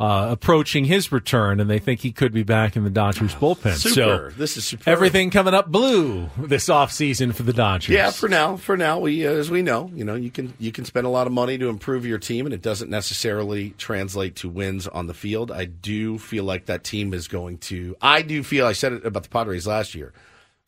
uh, 0.00 0.28
approaching 0.30 0.84
his 0.84 1.10
return, 1.10 1.58
and 1.58 1.68
they 1.68 1.80
think 1.80 2.00
he 2.00 2.12
could 2.12 2.32
be 2.32 2.44
back 2.44 2.76
in 2.76 2.84
the 2.84 2.90
Dodgers 2.90 3.34
bullpen. 3.34 3.74
Super. 3.74 4.30
So 4.30 4.38
This 4.38 4.56
is 4.56 4.64
super. 4.64 4.88
everything 4.88 5.30
coming 5.30 5.54
up 5.54 5.66
blue 5.72 6.30
this 6.38 6.68
offseason 6.68 7.34
for 7.34 7.42
the 7.42 7.52
Dodgers. 7.52 7.92
Yeah, 7.92 8.10
for 8.10 8.28
now, 8.28 8.56
for 8.56 8.76
now, 8.76 9.00
we 9.00 9.26
uh, 9.26 9.30
as 9.32 9.50
we 9.50 9.62
know, 9.62 9.90
you 9.94 10.04
know, 10.04 10.14
you 10.14 10.30
can 10.30 10.54
you 10.60 10.70
can 10.70 10.84
spend 10.84 11.06
a 11.06 11.10
lot 11.10 11.26
of 11.26 11.32
money 11.32 11.58
to 11.58 11.68
improve 11.68 12.06
your 12.06 12.18
team, 12.18 12.46
and 12.46 12.54
it 12.54 12.62
doesn't 12.62 12.90
necessarily 12.90 13.70
translate 13.70 14.36
to 14.36 14.48
wins 14.48 14.86
on 14.86 15.08
the 15.08 15.14
field. 15.14 15.50
I 15.50 15.64
do 15.64 16.18
feel 16.18 16.44
like 16.44 16.66
that 16.66 16.84
team 16.84 17.12
is 17.12 17.26
going 17.26 17.58
to. 17.58 17.96
I 18.00 18.22
do 18.22 18.42
feel. 18.44 18.66
I 18.66 18.72
said 18.74 18.92
it 18.92 19.04
about 19.04 19.24
the 19.24 19.28
Padres 19.30 19.66
last 19.66 19.94
year. 19.96 20.12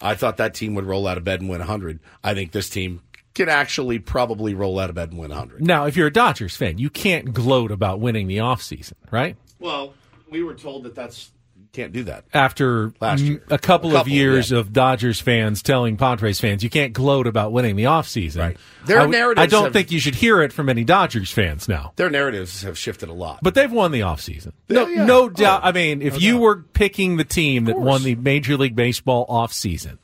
I 0.01 0.15
thought 0.15 0.39
that 0.39 0.55
team 0.55 0.75
would 0.75 0.87
roll 0.87 1.07
out 1.07 1.19
of 1.19 1.25
bed 1.25 1.41
and 1.41 1.51
win 1.51 1.59
100. 1.59 2.01
I 2.25 2.33
think 2.33 2.53
this 2.53 2.71
team 2.71 3.03
can 3.35 3.49
actually 3.49 3.99
probably 3.99 4.55
roll 4.55 4.79
out 4.79 4.89
of 4.91 4.97
bed 4.97 5.11
and 5.11 5.19
win 5.19 5.31
100. 5.31 5.63
Now, 5.63 5.87
if 5.87 5.97
you're 5.97 6.09
a 6.09 6.13
Dodgers 6.13 6.57
fan, 6.57 6.79
you 6.79 6.91
can't 6.91 7.33
gloat 7.33 7.71
about 7.71 8.01
winning 8.01 8.27
the 8.27 8.39
offseason, 8.39 8.95
right? 9.11 9.37
Well, 9.59 9.95
we 10.31 10.43
were 10.43 10.55
told 10.55 10.83
that 10.85 10.95
that's 10.95 11.31
you 11.57 11.67
can't 11.73 11.93
do 11.93 12.03
that. 12.05 12.25
After 12.35 12.93
Last 13.01 13.21
year. 13.21 13.45
a 13.49 13.59
couple, 13.59 13.97
A 13.97 14.01
of 14.01 14.09
years 14.09 14.51
yeah. 14.51 14.59
of 14.59 14.73
Dodgers 14.73 15.21
fans 15.21 15.63
telling 15.63 15.97
Padres 15.97 16.41
fans 16.41 16.65
you 16.65 16.71
can't 16.71 16.93
gloat 16.93 17.29
about 17.29 17.53
winning 17.53 17.77
the 17.77 17.85
offseason. 17.85 18.39
Right. 18.39 18.57
Their 18.87 18.99
I, 18.99 19.01
w- 19.03 19.17
narratives 19.19 19.43
I 19.45 19.47
don't 19.47 19.65
have- 19.65 19.73
think 19.73 19.93
you 19.93 20.01
should 20.01 20.17
hear 20.17 20.43
it 20.43 20.53
from 20.53 20.69
any 20.69 20.83
Dodgers 20.83 21.31
fans 21.31 21.69
now. 21.69 21.93
Their 21.97 22.11
narratives 22.11 22.63
have 22.63 22.77
shifted 22.77 23.09
a 23.09 23.13
lot. 23.13 23.39
But 23.43 23.55
they've 23.55 23.71
won 23.71 23.93
the 23.93 24.01
offseason. 24.01 24.53
No, 24.69 24.87
Yeah, 24.89 24.97
yeah. 24.97 25.05
no 25.05 25.23
Oh, 25.25 25.29
doubt. 25.29 25.61
I 25.65 25.71
mean, 25.71 26.03
if 26.03 26.21
you 26.21 26.39
were 26.39 26.57
picking 26.57 27.17
the 27.19 27.25
team 27.25 27.67
that 27.67 27.79
won 27.79 28.03
the 28.03 28.17
Major 28.17 28.57
League 28.57 28.75
Baseball 28.75 29.27
offseason, 29.29 29.99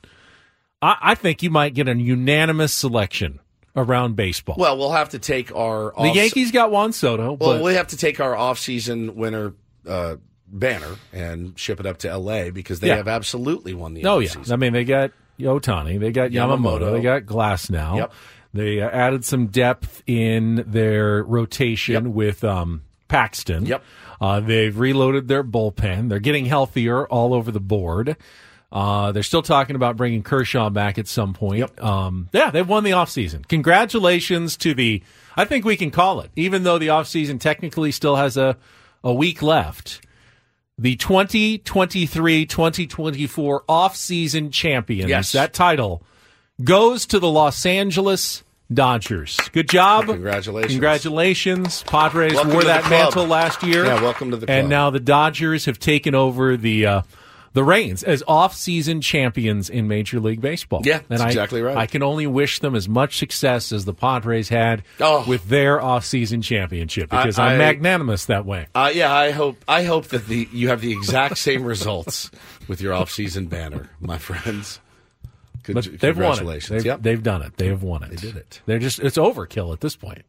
I, 0.82 0.96
I 1.00 1.14
think 1.14 1.42
you 1.42 1.50
might 1.50 1.74
get 1.74 1.88
a 1.88 1.96
unanimous 1.96 2.72
selection 2.72 3.40
around 3.74 4.16
baseball. 4.16 4.56
Well, 4.58 4.78
we'll 4.78 4.92
have 4.92 5.10
to 5.10 5.18
take 5.18 5.54
our 5.54 5.92
the 5.98 6.10
Yankees 6.12 6.50
got 6.50 6.70
Juan 6.70 6.92
Soto, 6.92 7.32
Well, 7.34 7.54
but 7.54 7.62
we 7.62 7.74
have 7.74 7.88
to 7.88 7.96
take 7.96 8.20
our 8.20 8.34
off-season 8.36 9.16
winner 9.16 9.54
uh, 9.86 10.16
banner 10.48 10.96
and 11.12 11.58
ship 11.58 11.80
it 11.80 11.86
up 11.86 11.98
to 11.98 12.08
L.A. 12.08 12.50
because 12.50 12.80
they 12.80 12.88
Yeah. 12.88 12.96
have 12.96 13.08
absolutely 13.08 13.74
won 13.74 13.94
the 13.94 14.04
oh 14.06 14.18
yeah. 14.20 14.30
I 14.50 14.56
mean 14.56 14.72
they 14.72 14.84
got 14.84 15.12
Ohtani, 15.40 15.98
they 16.00 16.12
got 16.12 16.30
Yamamoto, 16.30 16.80
Yamamoto. 16.80 16.92
they 16.92 17.02
got 17.02 17.22
Glasnow. 17.24 17.96
Yep. 17.96 18.12
They 18.54 18.80
uh, 18.80 18.88
added 18.88 19.24
some 19.24 19.48
depth 19.48 20.02
in 20.06 20.64
their 20.66 21.22
rotation 21.24 22.14
with 22.14 22.42
um, 22.42 22.82
Paxton. 23.08 23.66
Yep. 23.66 23.84
Uh, 24.18 24.40
they've 24.40 24.78
reloaded 24.78 25.28
their 25.28 25.44
bullpen. 25.44 26.08
They're 26.08 26.20
getting 26.20 26.46
healthier 26.46 27.06
all 27.06 27.34
over 27.34 27.50
the 27.50 27.60
board. 27.60 28.16
Uh, 28.72 29.12
they're 29.12 29.22
still 29.22 29.42
talking 29.42 29.76
about 29.76 29.96
bringing 29.96 30.22
Kershaw 30.22 30.70
back 30.70 30.98
at 30.98 31.06
some 31.06 31.32
point. 31.34 31.58
Yep. 31.60 31.82
Um, 31.82 32.28
yeah, 32.32 32.50
they've 32.50 32.68
won 32.68 32.82
the 32.84 32.90
offseason. 32.90 33.46
Congratulations 33.48 34.56
to 34.58 34.74
the, 34.74 35.02
I 35.36 35.44
think 35.44 35.64
we 35.64 35.76
can 35.76 35.90
call 35.90 36.20
it, 36.20 36.30
even 36.36 36.64
though 36.64 36.78
the 36.78 36.88
offseason 36.88 37.38
technically 37.40 37.92
still 37.92 38.16
has 38.16 38.36
a, 38.36 38.56
a 39.04 39.14
week 39.14 39.40
left. 39.40 40.00
The 40.78 40.96
2023 40.96 42.44
2024 42.44 43.62
offseason 43.68 44.52
champions, 44.52 45.08
Yes. 45.08 45.32
that 45.32 45.54
title 45.54 46.02
goes 46.62 47.06
to 47.06 47.18
the 47.18 47.30
Los 47.30 47.64
Angeles 47.64 48.42
Dodgers. 48.72 49.38
Good 49.52 49.68
job. 49.70 50.06
Congratulations. 50.06 50.72
Congratulations. 50.72 51.82
Padres 51.84 52.34
Welcome 52.34 52.52
wore 52.52 52.64
that 52.64 52.90
mantle 52.90 53.26
last 53.26 53.62
year. 53.62 53.86
Yeah, 53.86 54.02
welcome 54.02 54.32
to 54.32 54.36
the 54.36 54.50
And 54.50 54.68
now 54.68 54.90
the 54.90 55.00
Dodgers 55.00 55.64
have 55.66 55.78
taken 55.78 56.14
over 56.14 56.56
the 56.58 56.84
uh, 56.86 57.02
the 57.56 57.64
reins 57.64 58.02
as 58.02 58.22
off-season 58.28 59.00
champions 59.00 59.70
in 59.70 59.88
Major 59.88 60.20
League 60.20 60.42
Baseball. 60.42 60.82
Yeah, 60.84 60.96
and 60.98 61.04
that's 61.08 61.22
I, 61.22 61.28
exactly 61.28 61.62
right. 61.62 61.74
I 61.74 61.86
can 61.86 62.02
only 62.02 62.26
wish 62.26 62.58
them 62.58 62.74
as 62.74 62.86
much 62.86 63.16
success 63.16 63.72
as 63.72 63.86
the 63.86 63.94
Padres 63.94 64.50
had 64.50 64.82
Oh. 65.00 65.24
with 65.26 65.48
their 65.48 65.80
off-season 65.80 66.42
championship 66.42 67.08
because 67.08 67.38
I- 67.38 67.52
am 67.54 67.58
magnanimous 67.58 68.26
that 68.26 68.44
way. 68.44 68.66
Uh, 68.74 68.92
yeah, 68.94 69.10
I 69.10 69.30
hope 69.30 69.56
I 69.66 69.84
hope 69.84 70.08
that 70.08 70.26
the 70.26 70.46
you 70.52 70.68
have 70.68 70.82
the 70.82 70.92
exact 70.92 71.38
same 71.38 71.64
results 71.64 72.30
with 72.68 72.82
your 72.82 72.92
off-season 72.92 73.46
banner, 73.46 73.88
my 74.00 74.18
friends. 74.18 74.78
But 75.66 75.84
they've 75.84 75.94
won 75.94 75.94
it. 75.94 75.98
congratulations. 76.00 76.68
They've, 76.68 76.84
Yep. 76.86 77.02
they've 77.02 77.22
done 77.22 77.40
it. 77.40 77.56
They 77.56 77.68
have 77.68 77.82
won 77.82 78.02
it. 78.02 78.10
They 78.10 78.16
did 78.16 78.36
it. 78.36 78.60
They're 78.66 78.78
just 78.78 79.00
it's 79.00 79.16
overkill 79.16 79.72
at 79.72 79.80
this 79.80 79.96
point. 79.96 80.22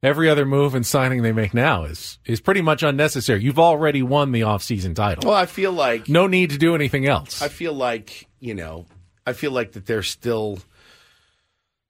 Every 0.00 0.30
other 0.30 0.46
move 0.46 0.76
and 0.76 0.86
signing 0.86 1.22
they 1.22 1.32
make 1.32 1.54
now 1.54 1.84
is 1.84 2.18
is 2.24 2.40
pretty 2.40 2.62
much 2.62 2.84
unnecessary. 2.84 3.42
You've 3.42 3.58
already 3.58 4.00
won 4.02 4.30
the 4.30 4.44
off-season 4.44 4.94
title. 4.94 5.28
Well, 5.28 5.36
I 5.36 5.46
feel 5.46 5.72
like 5.72 6.08
no 6.08 6.28
need 6.28 6.50
to 6.50 6.58
do 6.58 6.76
anything 6.76 7.06
else. 7.06 7.42
I 7.42 7.48
feel 7.48 7.72
like 7.72 8.28
you 8.38 8.54
know, 8.54 8.86
I 9.26 9.32
feel 9.32 9.50
like 9.50 9.72
that 9.72 9.86
there's 9.86 10.08
still 10.08 10.60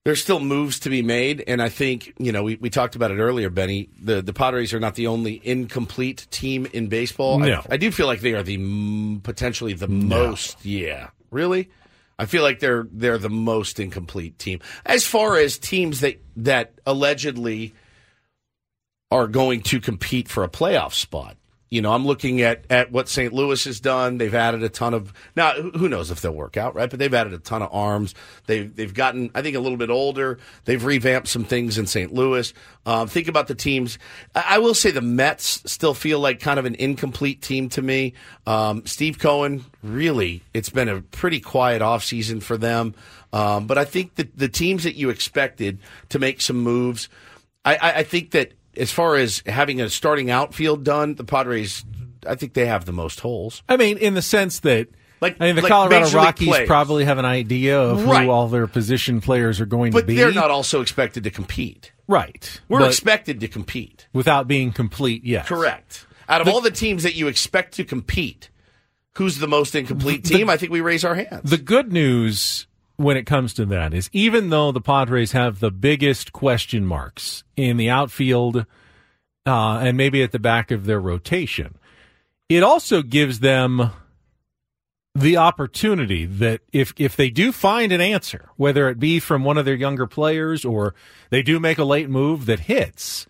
there's 0.07 0.23
still 0.23 0.41
moves 0.41 0.81
to 0.81 0.89
be 0.89 1.03
made, 1.03 1.45
and 1.47 1.61
I 1.61 1.69
think 1.69 2.15
you 2.19 2.33
know 2.33 2.43
we, 2.43 2.57
we 2.57 2.71
talked 2.71 2.97
about 2.97 3.11
it 3.11 3.19
earlier, 3.19 3.51
Benny. 3.51 3.91
The 4.01 4.23
the 4.23 4.33
Padres 4.33 4.73
are 4.73 4.81
not 4.81 4.95
the 4.95 5.09
only 5.09 5.39
incomplete 5.45 6.27
team 6.31 6.67
in 6.73 6.87
baseball. 6.89 7.39
No. 7.39 7.61
I, 7.69 7.75
I 7.75 7.77
do 7.77 7.91
feel 7.91 8.07
like 8.07 8.21
they 8.21 8.33
are 8.33 8.43
the 8.43 8.57
mm, 8.57 9.23
potentially 9.23 9.75
the 9.75 9.89
most. 9.89 10.65
Yeah, 10.65 11.09
really. 11.31 11.69
I 12.19 12.25
feel 12.25 12.43
like 12.43 12.59
they're 12.59 12.87
they're 12.91 13.19
the 13.19 13.29
most 13.29 13.79
incomplete 13.79 14.39
team 14.39 14.61
as 14.87 15.07
far 15.07 15.37
as 15.37 15.59
teams 15.59 16.01
that 16.01 16.23
that 16.37 16.73
allegedly 16.87 17.75
are 19.11 19.27
going 19.27 19.63
to 19.63 19.81
compete 19.81 20.29
for 20.29 20.45
a 20.45 20.49
playoff 20.49 20.93
spot. 20.93 21.37
You 21.71 21.83
know, 21.83 21.93
I'm 21.93 22.07
looking 22.07 22.41
at, 22.41 22.65
at 22.71 22.93
what 22.93 23.11
St. 23.11 23.31
Louis 23.31 23.63
has 23.65 23.79
done. 23.79 24.17
They've 24.17 24.35
added 24.35 24.63
a 24.63 24.71
ton 24.71 24.95
of 24.95 25.13
now. 25.37 25.53
who- 25.53 25.89
knows 25.91 26.11
if 26.11 26.23
they'll 26.23 26.33
work 26.33 26.57
out, 26.57 26.75
right? 26.75 26.89
But 26.89 26.99
they've 26.99 27.13
added 27.13 27.35
a 27.35 27.39
ton 27.39 27.61
of 27.61 27.69
arms. 27.73 28.15
They've 28.47 28.75
they've 28.75 28.93
gotten, 28.93 29.31
I 29.35 29.43
think, 29.43 29.55
a 29.55 29.61
little 29.61 29.77
bit 29.77 29.91
older. 29.91 30.39
They've 30.65 30.83
revamped 30.83 31.29
some 31.29 31.45
things 31.45 31.77
in 31.77 31.87
St. 31.87 32.13
Louis. 32.13 32.55
Um, 32.87 33.07
think 33.07 33.29
about 33.29 33.49
the 33.49 33.55
teams. 33.55 33.99
I, 34.35 34.45
I 34.49 34.59
will 34.59 34.73
say 34.73 34.91
the 34.93 35.03
Mets 35.03 35.63
still 35.71 35.93
feel 35.93 36.21
like 36.21 36.41
kind 36.41 36.59
of 36.59 36.65
an 36.65 36.75
incomplete 36.75 37.43
team 37.43 37.69
to 37.71 37.83
me. 37.83 38.15
Um, 38.47 38.87
Steve 38.87 39.19
Cohen, 39.19 39.65
really, 39.83 40.43
it's 40.55 40.71
been 40.71 40.89
a 40.89 41.03
pretty 41.03 41.41
quiet 41.41 41.83
offseason 41.83 42.43
for 42.43 42.57
them. 42.57 42.95
Um, 43.35 43.67
but 43.67 43.77
I 43.77 43.85
think 43.85 44.15
that 44.15 44.39
the 44.39 44.49
teams 44.49 44.85
that 44.85 44.95
you 44.95 45.11
expected 45.11 45.81
to 46.09 46.19
make 46.19 46.41
some 46.41 46.57
moves, 46.57 47.11
I, 47.67 47.77
I, 47.77 47.93
I 47.99 48.03
think 48.05 48.31
that 48.31 48.53
as 48.79 48.91
far 48.93 49.17
as 49.17 49.43
having 49.47 49.81
a 49.81 49.91
starting 49.91 50.31
outfield 50.31 50.85
done, 50.85 51.15
the 51.17 51.25
Padres, 51.25 51.85
I 52.27 52.35
think 52.35 52.55
they 52.55 52.67
have 52.67 52.85
the 52.85 52.93
most 52.93 53.21
holes. 53.21 53.63
I 53.69 53.77
mean, 53.77 53.99
in 53.99 54.15
the 54.15 54.23
sense 54.23 54.61
that 54.61 54.89
Like- 55.21 55.37
I 55.41 55.47
mean, 55.47 55.57
the 55.57 55.63
like 55.63 55.71
Colorado 55.71 56.09
Rockies 56.11 56.49
players. 56.49 56.67
probably 56.69 57.05
have 57.05 57.19
an 57.19 57.25
idea 57.25 57.81
of 57.81 58.05
Right. 58.07 58.25
who 58.25 58.31
all 58.31 58.47
their 58.49 58.67
position 58.69 59.21
players 59.21 59.61
are 59.61 59.67
going 59.67 59.91
But 59.93 60.03
to 60.03 60.07
be. 60.07 60.15
But 60.15 60.21
they're 60.21 60.33
not 60.33 60.51
also 60.53 60.81
expected 60.81 61.25
to 61.25 61.31
compete. 61.31 61.91
right. 62.07 62.61
We're 62.69 62.87
expected 62.87 63.41
to 63.41 63.49
compete. 63.49 64.07
without 64.13 64.47
being 64.47 64.71
complete. 64.73 65.25
Yes, 65.25 65.49
Correct. 65.49 66.07
Out 66.29 66.41
of 66.41 66.47
all 66.49 66.61
the 66.61 66.71
teams 66.71 67.03
that 67.03 67.17
you 67.17 67.27
expect 67.27 67.75
to 67.75 67.85
compete, 67.85 68.49
who's 69.17 69.39
the 69.39 69.49
most 69.49 69.75
incomplete 69.75 70.23
team? 70.25 70.49
I 70.49 70.57
think 70.57 70.71
we 70.71 70.81
raise 70.81 71.05
our 71.05 71.17
hands. 71.17 71.51
The 71.51 71.59
good 71.59 71.93
news 71.93 72.68
when 72.99 73.17
it 73.17 73.27
comes 73.27 73.55
to 73.55 73.65
that 73.65 73.95
is 73.95 74.11
even 74.13 74.51
though 74.51 74.73
the 74.73 74.81
Padres 74.81 75.33
have 75.33 75.61
the 75.61 75.71
biggest 75.71 76.33
question 76.33 76.85
marks 76.85 77.45
in 77.57 77.77
the 77.77 77.89
outfield 77.89 78.67
uh, 79.47 79.79
and 79.79 79.97
maybe 79.97 80.23
at 80.23 80.33
the 80.33 80.39
back 80.39 80.71
of 80.71 80.85
their 80.85 81.01
rotation, 81.01 81.79
it 82.49 82.63
also 82.63 83.01
gives 83.01 83.39
them 83.41 83.93
the 85.15 85.37
opportunity 85.37 86.27
that 86.27 86.61
if 86.73 86.93
if 86.97 87.17
they 87.17 87.31
do 87.31 87.53
find 87.53 87.93
an 87.93 88.01
answer, 88.01 88.51
whether 88.57 88.89
it 88.89 88.99
be 88.99 89.21
from 89.21 89.45
one 89.45 89.59
of 89.59 89.65
their 89.65 89.75
younger 89.75 90.07
players 90.07 90.65
or 90.65 90.95
they 91.31 91.43
do 91.43 91.61
make 91.61 91.79
a 91.79 91.85
late 91.85 92.11
move 92.11 92.47
that 92.47 92.61
hits, 92.61 93.27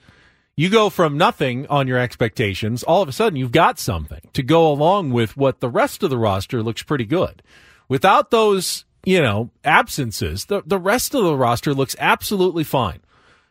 you 0.57 0.71
go 0.71 0.89
from 0.89 1.19
nothing 1.19 1.67
on 1.69 1.87
your 1.87 1.99
expectations, 1.99 2.83
all 2.83 3.03
of 3.03 3.09
a 3.09 3.13
sudden 3.13 3.37
you've 3.37 3.53
got 3.53 3.79
something 3.79 4.31
to 4.33 4.43
go 4.43 4.71
along 4.73 5.13
with 5.13 5.37
what 5.37 5.61
the 5.61 5.69
rest 5.69 6.03
of 6.03 6.09
the 6.09 6.19
roster 6.19 6.63
looks 6.63 6.83
pretty 6.83 7.05
good. 7.05 7.43
Without 7.89 8.31
those, 8.31 8.85
you 9.05 9.21
know, 9.23 9.51
absences, 9.65 10.47
the 10.47 10.63
the 10.65 10.79
rest 10.79 11.15
of 11.15 11.25
the 11.25 11.37
roster 11.37 11.75
looks 11.75 11.97
absolutely 11.99 12.65
fine. 12.65 13.01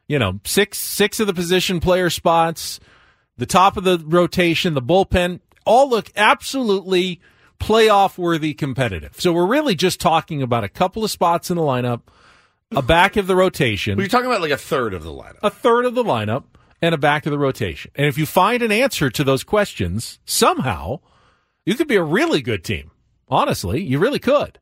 You 0.07 0.19
know, 0.19 0.39
six 0.43 0.77
six 0.77 1.19
of 1.19 1.27
the 1.27 1.33
position 1.33 1.79
player 1.79 2.09
spots, 2.09 2.79
the 3.37 3.45
top 3.45 3.77
of 3.77 3.83
the 3.83 4.01
rotation, 4.05 4.73
the 4.73 4.81
bullpen, 4.81 5.39
all 5.65 5.89
look 5.89 6.11
absolutely 6.15 7.19
playoff 7.59 8.17
worthy 8.17 8.53
competitive. 8.53 9.19
So 9.19 9.33
we're 9.33 9.47
really 9.47 9.75
just 9.75 9.99
talking 9.99 10.41
about 10.41 10.63
a 10.63 10.69
couple 10.69 11.03
of 11.03 11.11
spots 11.11 11.49
in 11.49 11.57
the 11.57 11.63
lineup, 11.63 12.01
a 12.75 12.81
back 12.81 13.15
of 13.17 13.27
the 13.27 13.35
rotation, 13.35 13.97
We're 13.97 14.07
talking 14.07 14.27
about 14.27 14.41
like 14.41 14.51
a 14.51 14.57
third 14.57 14.93
of 14.93 15.03
the 15.03 15.11
lineup. 15.11 15.39
a 15.41 15.49
third 15.49 15.85
of 15.85 15.95
the 15.95 16.03
lineup, 16.03 16.43
and 16.81 16.93
a 16.93 16.97
back 16.97 17.25
of 17.25 17.31
the 17.31 17.39
rotation. 17.39 17.91
And 17.95 18.05
if 18.05 18.17
you 18.17 18.25
find 18.25 18.61
an 18.61 18.71
answer 18.71 19.09
to 19.09 19.23
those 19.23 19.43
questions 19.43 20.19
somehow, 20.25 20.99
you 21.65 21.75
could 21.75 21.87
be 21.87 21.95
a 21.95 22.03
really 22.03 22.41
good 22.41 22.63
team. 22.63 22.91
Honestly, 23.27 23.81
you 23.81 23.99
really 23.99 24.19
could. 24.19 24.59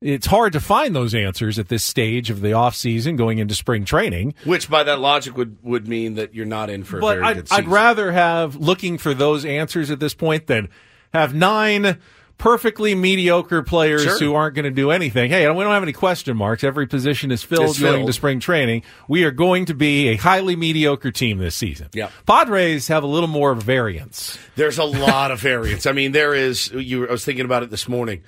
It's 0.00 0.26
hard 0.26 0.54
to 0.54 0.60
find 0.60 0.96
those 0.96 1.14
answers 1.14 1.58
at 1.58 1.68
this 1.68 1.84
stage 1.84 2.30
of 2.30 2.40
the 2.40 2.48
offseason 2.52 3.18
going 3.18 3.36
into 3.38 3.54
spring 3.54 3.84
training. 3.84 4.34
Which, 4.44 4.70
by 4.70 4.82
that 4.84 4.98
logic, 4.98 5.36
would, 5.36 5.58
would 5.62 5.86
mean 5.86 6.14
that 6.14 6.34
you're 6.34 6.46
not 6.46 6.70
in 6.70 6.84
for 6.84 6.98
a 6.98 7.00
But 7.02 7.14
very 7.16 7.24
I'd, 7.26 7.36
good 7.36 7.48
season. 7.48 7.64
I'd 7.64 7.70
rather 7.70 8.10
have 8.12 8.56
looking 8.56 8.96
for 8.96 9.12
those 9.12 9.44
answers 9.44 9.90
at 9.90 10.00
this 10.00 10.14
point 10.14 10.46
than 10.46 10.70
have 11.12 11.34
nine 11.34 11.98
perfectly 12.38 12.94
mediocre 12.94 13.62
players 13.62 14.02
Sure. 14.02 14.18
who 14.18 14.34
aren't 14.34 14.54
going 14.54 14.64
to 14.64 14.70
do 14.70 14.90
anything. 14.90 15.30
Hey, 15.30 15.46
we 15.50 15.62
don't 15.62 15.72
have 15.74 15.82
any 15.82 15.92
question 15.92 16.34
marks. 16.38 16.64
Every 16.64 16.86
position 16.86 17.30
is 17.30 17.42
filled 17.42 17.68
It's 17.68 17.78
going 17.78 17.92
filled. 17.92 18.00
into 18.00 18.14
spring 18.14 18.40
training. 18.40 18.82
We 19.08 19.24
are 19.24 19.30
going 19.30 19.66
to 19.66 19.74
be 19.74 20.08
a 20.08 20.16
highly 20.16 20.56
mediocre 20.56 21.10
team 21.10 21.36
this 21.36 21.54
season. 21.54 21.88
Yeah. 21.92 22.08
Padres 22.26 22.88
have 22.88 23.02
a 23.02 23.06
little 23.06 23.28
more 23.28 23.54
variance. 23.54 24.38
There's 24.56 24.78
a 24.78 24.84
lot 24.84 25.30
of 25.30 25.40
variance. 25.42 25.84
I 25.84 25.92
mean, 25.92 26.12
there 26.12 26.32
is. 26.32 26.72
You, 26.72 27.06
I 27.06 27.10
was 27.12 27.26
thinking 27.26 27.44
about 27.44 27.62
it 27.62 27.68
this 27.68 27.86
morning. 27.86 28.22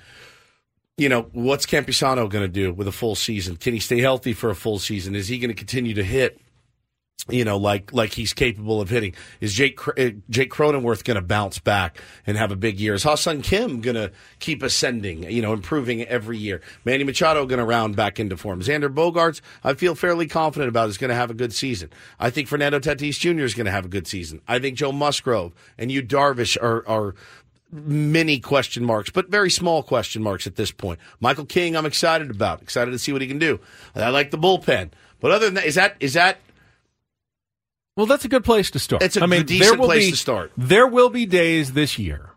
You 0.97 1.09
know, 1.09 1.23
what's 1.31 1.65
Campusano 1.65 2.29
going 2.29 2.43
to 2.43 2.47
do 2.47 2.71
with 2.71 2.87
a 2.87 2.91
full 2.91 3.15
season? 3.15 3.57
Can 3.57 3.73
he 3.73 3.79
stay 3.79 3.99
healthy 3.99 4.33
for 4.33 4.51
a 4.51 4.55
full 4.55 4.77
season? 4.77 5.15
Is 5.15 5.27
he 5.27 5.39
going 5.39 5.49
to 5.49 5.55
continue 5.55 5.95
to 5.95 6.03
hit? 6.03 6.39
You 7.29 7.45
know, 7.45 7.55
like 7.55 7.93
like 7.93 8.11
he's 8.11 8.33
capable 8.33 8.81
of 8.81 8.89
hitting. 8.89 9.15
Is 9.39 9.53
Jake 9.53 9.79
uh, 9.87 10.09
Jake 10.29 10.51
Cronenworth 10.51 11.05
going 11.05 11.15
to 11.15 11.21
bounce 11.21 11.57
back 11.57 11.97
and 12.27 12.35
have 12.35 12.51
a 12.51 12.57
big 12.57 12.81
year? 12.81 12.95
Is 12.95 13.03
Ha-Sung 13.03 13.41
Kim 13.41 13.79
going 13.79 13.95
to 13.95 14.11
keep 14.39 14.61
ascending? 14.61 15.23
You 15.31 15.41
know, 15.41 15.53
improving 15.53 16.03
every 16.03 16.37
year. 16.37 16.59
Manny 16.83 17.05
Machado 17.05 17.45
going 17.45 17.59
to 17.59 17.65
round 17.65 17.95
back 17.95 18.19
into 18.19 18.35
form. 18.35 18.59
Xander 18.59 18.93
Bogaerts, 18.93 19.39
I 19.63 19.73
feel 19.73 19.95
fairly 19.95 20.27
confident 20.27 20.67
about 20.67 20.89
is 20.89 20.97
going 20.97 21.09
to 21.09 21.15
have 21.15 21.31
a 21.31 21.33
good 21.33 21.53
season. 21.53 21.91
I 22.19 22.29
think 22.29 22.49
Fernando 22.49 22.79
Tatis 22.79 23.17
Jr. 23.17 23.45
is 23.45 23.53
going 23.53 23.67
to 23.67 23.71
have 23.71 23.85
a 23.85 23.89
good 23.89 24.05
season. 24.05 24.41
I 24.45 24.59
think 24.59 24.77
Joe 24.77 24.91
Musgrove 24.91 25.53
and 25.77 25.89
Yu 25.89 26.03
Darvish 26.03 26.61
are 26.61 26.85
are 26.89 27.15
many 27.73 28.39
question 28.39 28.85
marks, 28.85 29.09
but 29.09 29.29
very 29.29 29.49
small 29.49 29.83
question 29.83 30.21
marks 30.21 30.47
at 30.47 30.55
this 30.55 30.71
point. 30.71 30.99
Michael 31.19 31.45
King, 31.45 31.75
I'm 31.75 31.85
excited 31.85 32.29
about. 32.29 32.61
Excited 32.61 32.91
to 32.91 32.99
see 32.99 33.11
what 33.11 33.21
he 33.21 33.27
can 33.27 33.39
do. 33.39 33.59
I 33.95 34.09
like 34.09 34.31
the 34.31 34.37
bullpen. 34.37 34.91
But 35.19 35.31
other 35.31 35.45
than 35.45 35.55
that, 35.55 35.65
is 35.65 35.75
that 35.75 35.95
is 35.99 36.13
that 36.13 36.37
Well, 37.95 38.05
that's 38.05 38.25
a 38.25 38.29
good 38.29 38.43
place 38.43 38.71
to 38.71 38.79
start. 38.79 39.01
It's 39.01 39.17
a 39.17 39.23
I 39.23 39.25
mean, 39.25 39.45
decent 39.45 39.71
there 39.71 39.79
will 39.79 39.87
place 39.87 40.05
be, 40.05 40.11
to 40.11 40.17
start. 40.17 40.51
There 40.57 40.87
will 40.87 41.09
be 41.09 41.25
days 41.25 41.73
this 41.73 41.97
year 41.97 42.31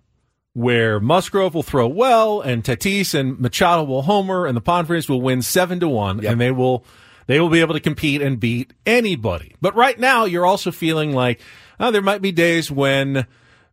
where 0.55 1.01
Musgrove 1.01 1.55
will 1.55 1.63
throw 1.63 1.87
well, 1.87 2.41
and 2.41 2.65
Tatis 2.65 3.13
and 3.13 3.39
Machado 3.39 3.85
will 3.85 4.03
homer, 4.03 4.47
and 4.47 4.57
the 4.57 4.63
Padres 4.63 5.07
will 5.07 5.21
win 5.21 5.43
seven 5.43 5.81
to 5.81 5.89
one, 5.89 6.25
and 6.25 6.41
they 6.41 6.51
will 6.51 6.85
they 7.27 7.41
will 7.41 7.51
be 7.51 7.61
able 7.61 7.75
to 7.75 7.81
compete 7.81 8.23
and 8.23 8.41
beat 8.41 8.73
anybody. 8.87 9.55
But 9.61 9.75
right 9.75 9.99
now, 9.99 10.25
you're 10.25 10.47
also 10.47 10.71
feeling 10.71 11.13
like 11.13 11.41
oh, 11.79 11.91
there 11.91 12.03
might 12.03 12.23
be 12.23 12.33
days 12.33 12.71
when 12.71 13.27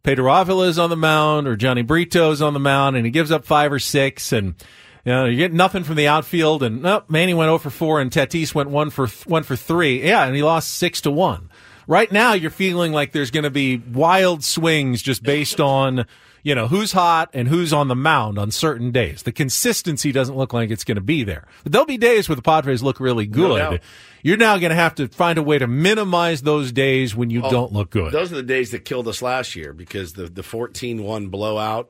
Pedro 0.04 0.34
Avila 0.34 0.68
is 0.68 0.78
on 0.78 0.89
the 0.89 0.97
mound 0.97 1.47
or 1.47 1.56
Jhony 1.56 1.86
Brito 1.86 2.32
is 2.32 2.41
on 2.41 2.54
the 2.54 2.60
mound, 2.60 2.97
and 2.97 3.06
he 3.06 3.12
gives 3.12 3.32
up 3.32 3.45
five 3.45 3.72
or 3.72 3.80
six, 3.80 4.34
and 4.34 4.56
you 5.06 5.12
know, 5.12 5.26
you 5.26 5.38
get 5.38 5.54
nothing 5.54 5.84
from 5.84 5.95
the 5.95 6.08
outfield, 6.08 6.64
and 6.64 6.86
oh, 6.86 7.04
Manny 7.08 7.34
went 7.34 7.47
0 7.47 7.58
for 7.58 7.70
4, 7.70 8.01
and 8.01 8.12
Tatis 8.12 8.54
went 8.54 8.70
1 8.70 8.89
for 8.89 9.08
one 9.26 9.43
for 9.43 9.56
3. 9.56 10.06
Yeah, 10.06 10.26
and 10.26 10.36
he 10.36 10.43
lost 10.43 10.74
6 10.76 11.01
to 11.01 11.12
1. 11.12 11.49
Right 11.88 12.12
now, 12.12 12.34
you're 12.34 12.51
feeling 12.51 12.93
like 12.93 13.12
there's 13.12 13.32
going 13.32 13.43
to 13.43 13.49
be 13.49 13.78
wild 13.78 14.43
swings 14.43 15.01
just 15.01 15.22
based 15.22 15.60
on, 15.60 16.06
you 16.44 16.54
know, 16.54 16.68
who's 16.68 16.91
hot 16.91 17.30
and 17.34 17.48
who's 17.48 17.72
on 17.74 17.88
the 17.88 17.96
mound 17.96 18.38
on 18.38 18.52
certain 18.52 18.91
days. 18.91 19.24
The 19.24 19.32
consistency 19.32 20.12
doesn't 20.12 20.36
look 20.36 20.52
like 20.54 20.70
it's 20.70 20.84
going 20.84 20.96
to 20.96 21.02
be 21.02 21.24
there. 21.24 21.48
But 21.64 21.72
there'll 21.72 21.86
be 21.88 21.98
days 21.98 22.28
where 22.28 22.36
the 22.36 22.41
Padres 22.41 22.84
look 22.84 23.00
really 23.00 23.26
good. 23.26 23.58
doubt. 23.58 23.80
you're 24.24 24.36
now 24.38 24.58
going 24.58 24.70
to 24.72 24.76
have 24.76 24.94
to 24.96 25.08
find 25.08 25.38
a 25.39 25.44
way 25.44 25.58
to 25.58 25.68
minimize 25.68 26.41
those 26.41 26.72
days 26.74 27.16
when 27.16 27.30
you 27.30 27.41
Oh, 27.44 27.50
don't 27.50 27.72
look 27.72 27.89
good. 27.91 28.12
Those 28.12 28.32
are 28.32 28.36
the 28.36 28.44
days 28.44 28.72
that 28.72 28.84
killed 28.86 29.08
us 29.08 29.22
last 29.22 29.56
year 29.56 29.72
because 29.74 30.14
the 30.14 30.26
the 30.28 30.41
14-1 30.41 31.32
blowout, 31.32 31.89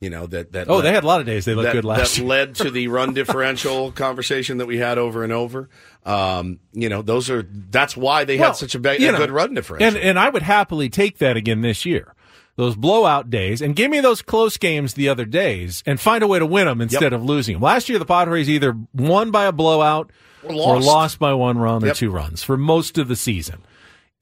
you 0.00 0.10
know, 0.10 0.26
that 0.26 0.50
that 0.52 0.68
Oh, 0.68 0.76
led- 0.76 0.82
they 0.86 0.92
had 0.92 1.04
a 1.04 1.06
lot 1.06 1.20
of 1.20 1.26
days 1.26 1.44
they 1.44 1.54
looked 1.54 1.66
that, 1.66 1.72
good 1.72 1.84
last 1.84 2.14
that 2.16 2.20
year. 2.20 2.28
led 2.28 2.54
to 2.56 2.70
the 2.72 2.88
run 2.88 3.14
differential 3.20 3.92
conversation 3.92 4.58
that 4.58 4.66
we 4.66 4.78
had 4.78 4.98
over 4.98 5.22
and 5.22 5.32
over. 5.32 5.68
Um, 6.04 6.58
you 6.72 6.88
know, 6.88 7.02
those 7.02 7.30
are 7.30 7.42
that's 7.44 7.96
why 7.96 8.24
they 8.24 8.36
Well, 8.36 8.48
had 8.48 8.56
such 8.56 8.74
a, 8.74 8.80
ba- 8.80 8.96
a 9.00 9.12
know, 9.12 9.18
good 9.18 9.30
run 9.30 9.54
differential. 9.54 9.86
And 9.86 9.96
and 9.96 10.18
I 10.18 10.28
would 10.28 10.42
happily 10.42 10.88
take 10.88 11.18
that 11.18 11.36
again 11.36 11.60
this 11.60 11.86
year. 11.86 12.14
Those 12.56 12.76
blowout 12.76 13.30
days, 13.30 13.62
and 13.62 13.74
give 13.74 13.90
me 13.90 14.00
those 14.00 14.20
close 14.20 14.58
games 14.58 14.92
the 14.92 15.08
other 15.08 15.24
days, 15.24 15.82
and 15.86 15.98
find 15.98 16.22
a 16.22 16.26
way 16.26 16.38
to 16.38 16.44
win 16.44 16.66
them 16.66 16.82
instead 16.82 17.14
of 17.14 17.24
losing 17.24 17.54
them. 17.54 17.62
Last 17.62 17.88
year, 17.88 17.98
the 17.98 18.04
Padres 18.04 18.48
either 18.50 18.76
won 18.92 19.30
by 19.30 19.46
a 19.46 19.52
blowout 19.52 20.10
Or 20.44 20.52
or 20.52 20.74
lost. 20.76 20.86
lost 20.86 21.18
by 21.18 21.32
one 21.32 21.56
run 21.56 21.82
or 21.82 21.86
Yep. 21.88 21.96
two 21.96 22.10
runs 22.10 22.42
for 22.42 22.58
most 22.58 22.98
of 22.98 23.08
the 23.08 23.16
season. 23.16 23.60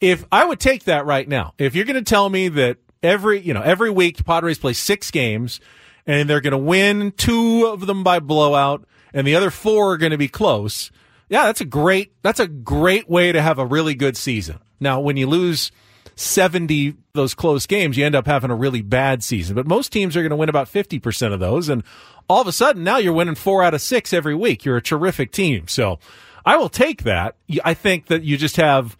If 0.01 0.25
I 0.31 0.45
would 0.45 0.61
take 0.61 0.85
that 0.85 1.07
right 1.07 1.29
now, 1.29 1.55
if 1.59 1.75
you're 1.75 1.85
going 1.85 2.03
to 2.03 2.09
tell 2.09 2.29
me 2.31 2.49
that 2.51 2.77
every 3.03 3.41
you 3.41 3.53
know 3.53 3.63
every 3.63 3.91
week 3.91 4.17
the 4.19 4.25
Padres 4.25 4.59
play 4.59 4.75
six 4.75 5.11
games 5.11 5.59
and 6.07 6.31
they're 6.31 6.41
going 6.41 6.53
to 6.53 6.57
win 6.59 7.11
two 7.17 7.67
of 7.67 7.87
them 7.87 8.05
by 8.05 8.21
blowout 8.21 8.85
and 9.13 9.27
the 9.27 9.35
other 9.35 9.51
four 9.51 9.93
are 9.95 9.97
going 9.99 10.13
to 10.13 10.19
be 10.19 10.29
close, 10.29 10.93
yeah, 11.29 11.47
that's 11.47 11.61
a 11.61 11.65
great 11.67 12.13
that's 12.23 12.39
a 12.41 12.47
great 12.47 13.11
way 13.11 13.33
to 13.33 13.43
have 13.43 13.59
a 13.59 13.67
really 13.67 13.95
good 13.97 14.17
season. 14.17 14.61
Now, 14.79 15.01
when 15.01 15.17
you 15.17 15.27
lose 15.27 15.73
70 16.21 16.95
those 17.13 17.35
close 17.35 17.67
games, 17.67 17.97
you 17.97 18.05
end 18.07 18.15
up 18.15 18.27
having 18.27 18.51
a 18.51 18.55
really 18.55 18.83
bad 18.83 19.23
season. 19.25 19.57
But 19.57 19.67
most 19.67 19.93
teams 19.93 20.17
are 20.17 20.23
going 20.23 20.31
to 20.31 20.37
win 20.37 20.49
about 20.49 20.69
50% 20.69 21.33
of 21.33 21.41
those 21.41 21.69
and 21.69 21.83
all 22.29 22.41
of 22.41 22.47
a 22.47 22.53
sudden 22.53 22.85
now 22.85 22.99
you're 22.99 23.13
winning 23.13 23.35
4 23.35 23.63
out 23.65 23.75
of 23.75 23.81
6 23.81 24.13
every 24.13 24.35
week. 24.35 24.65
You're 24.65 24.77
a 24.77 24.83
terrific 24.83 25.33
team. 25.33 25.67
So, 25.69 25.99
I 26.45 26.57
will 26.57 26.71
take 26.71 27.03
that. 27.03 27.37
I 27.65 27.75
think 27.75 28.07
that 28.07 28.23
you 28.23 28.37
just 28.39 28.57
have 28.57 28.97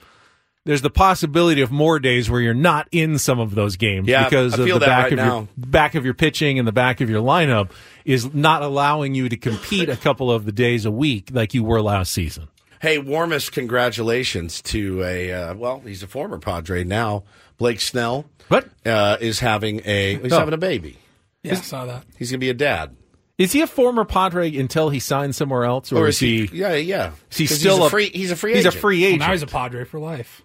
there's 0.67 0.83
the 0.83 0.91
possibility 0.91 1.63
of 1.63 1.71
more 1.71 1.99
days 1.99 2.29
where 2.31 2.41
you're 2.41 2.53
not 2.53 2.87
in 2.93 3.19
some 3.19 3.41
of 3.41 3.55
those 3.55 3.77
games 3.77 4.07
Yeah, 4.07 4.25
because 4.25 4.59
of 4.59 4.67
the 4.67 4.79
back 4.79 5.05
right 5.05 5.13
of 5.15 5.19
now. 5.19 5.37
your 5.39 5.49
back 5.57 5.95
of 5.95 6.05
your 6.05 6.13
pitching 6.13 6.59
and 6.59 6.69
the 6.69 6.73
back 6.73 7.01
of 7.01 7.09
your 7.09 7.23
lineup 7.23 7.71
is 8.05 8.35
not 8.35 8.63
allowing 8.63 9.15
you 9.15 9.29
to 9.31 9.37
compete 9.39 9.89
a 9.89 9.97
couple 9.97 10.31
of 10.31 10.45
the 10.45 10.53
days 10.53 10.85
a 10.85 10.91
week 10.91 11.31
like 11.33 11.55
you 11.55 11.65
were 11.65 11.81
last 11.81 12.13
season. 12.13 12.49
Hey, 12.81 12.99
warmest 12.99 13.53
congratulations 13.53 14.63
to 14.63 15.03
a 15.05 15.33
uh, 15.33 15.55
well, 15.55 15.81
he's 15.81 16.03
a 16.03 16.07
former 16.07 16.39
Padre 16.39 16.83
now. 16.85 17.25
Blake 17.59 17.81
Snell, 17.81 18.25
what 18.49 18.67
uh, 18.87 19.19
is 19.21 19.39
having 19.41 19.83
a 19.85 20.17
he's 20.17 20.33
Oh. 20.33 20.39
having 20.39 20.55
a 20.55 20.59
baby. 20.59 20.97
Yeah, 21.43 21.53
I 21.53 21.57
saw 21.57 21.85
that. 21.87 22.05
He's 22.19 22.31
gonna 22.31 22.39
be 22.39 22.49
a 22.51 22.55
dad. 22.55 22.97
Is 23.37 23.53
he 23.53 23.61
a 23.63 23.67
former 23.67 24.05
Padre 24.05 24.55
until 24.57 24.89
he 24.91 24.99
signs 24.99 25.37
somewhere 25.37 25.65
else, 25.65 25.93
or, 25.93 26.05
Or 26.05 26.09
is 26.09 26.17
is 26.17 26.21
he? 26.21 26.47
he- 26.47 26.59
yeah, 26.59 26.75
yeah. 26.75 27.13
Is 27.31 27.37
he 27.39 27.45
'Cause 27.47 27.51
he's 27.57 27.61
still 27.61 27.85
a 27.87 27.91
free- 27.91 28.11
he's 28.11 28.31
a 28.31 28.37
free 28.37 28.53
He's 28.53 28.61
agent. 28.67 28.75
a 28.75 28.79
free 28.79 29.01
Well, 29.01 29.07
agent. 29.09 29.21
now 29.21 29.33
he's 29.33 29.43
a 29.43 29.47
Padre 29.47 29.85
for 29.85 29.99
life. 30.01 30.43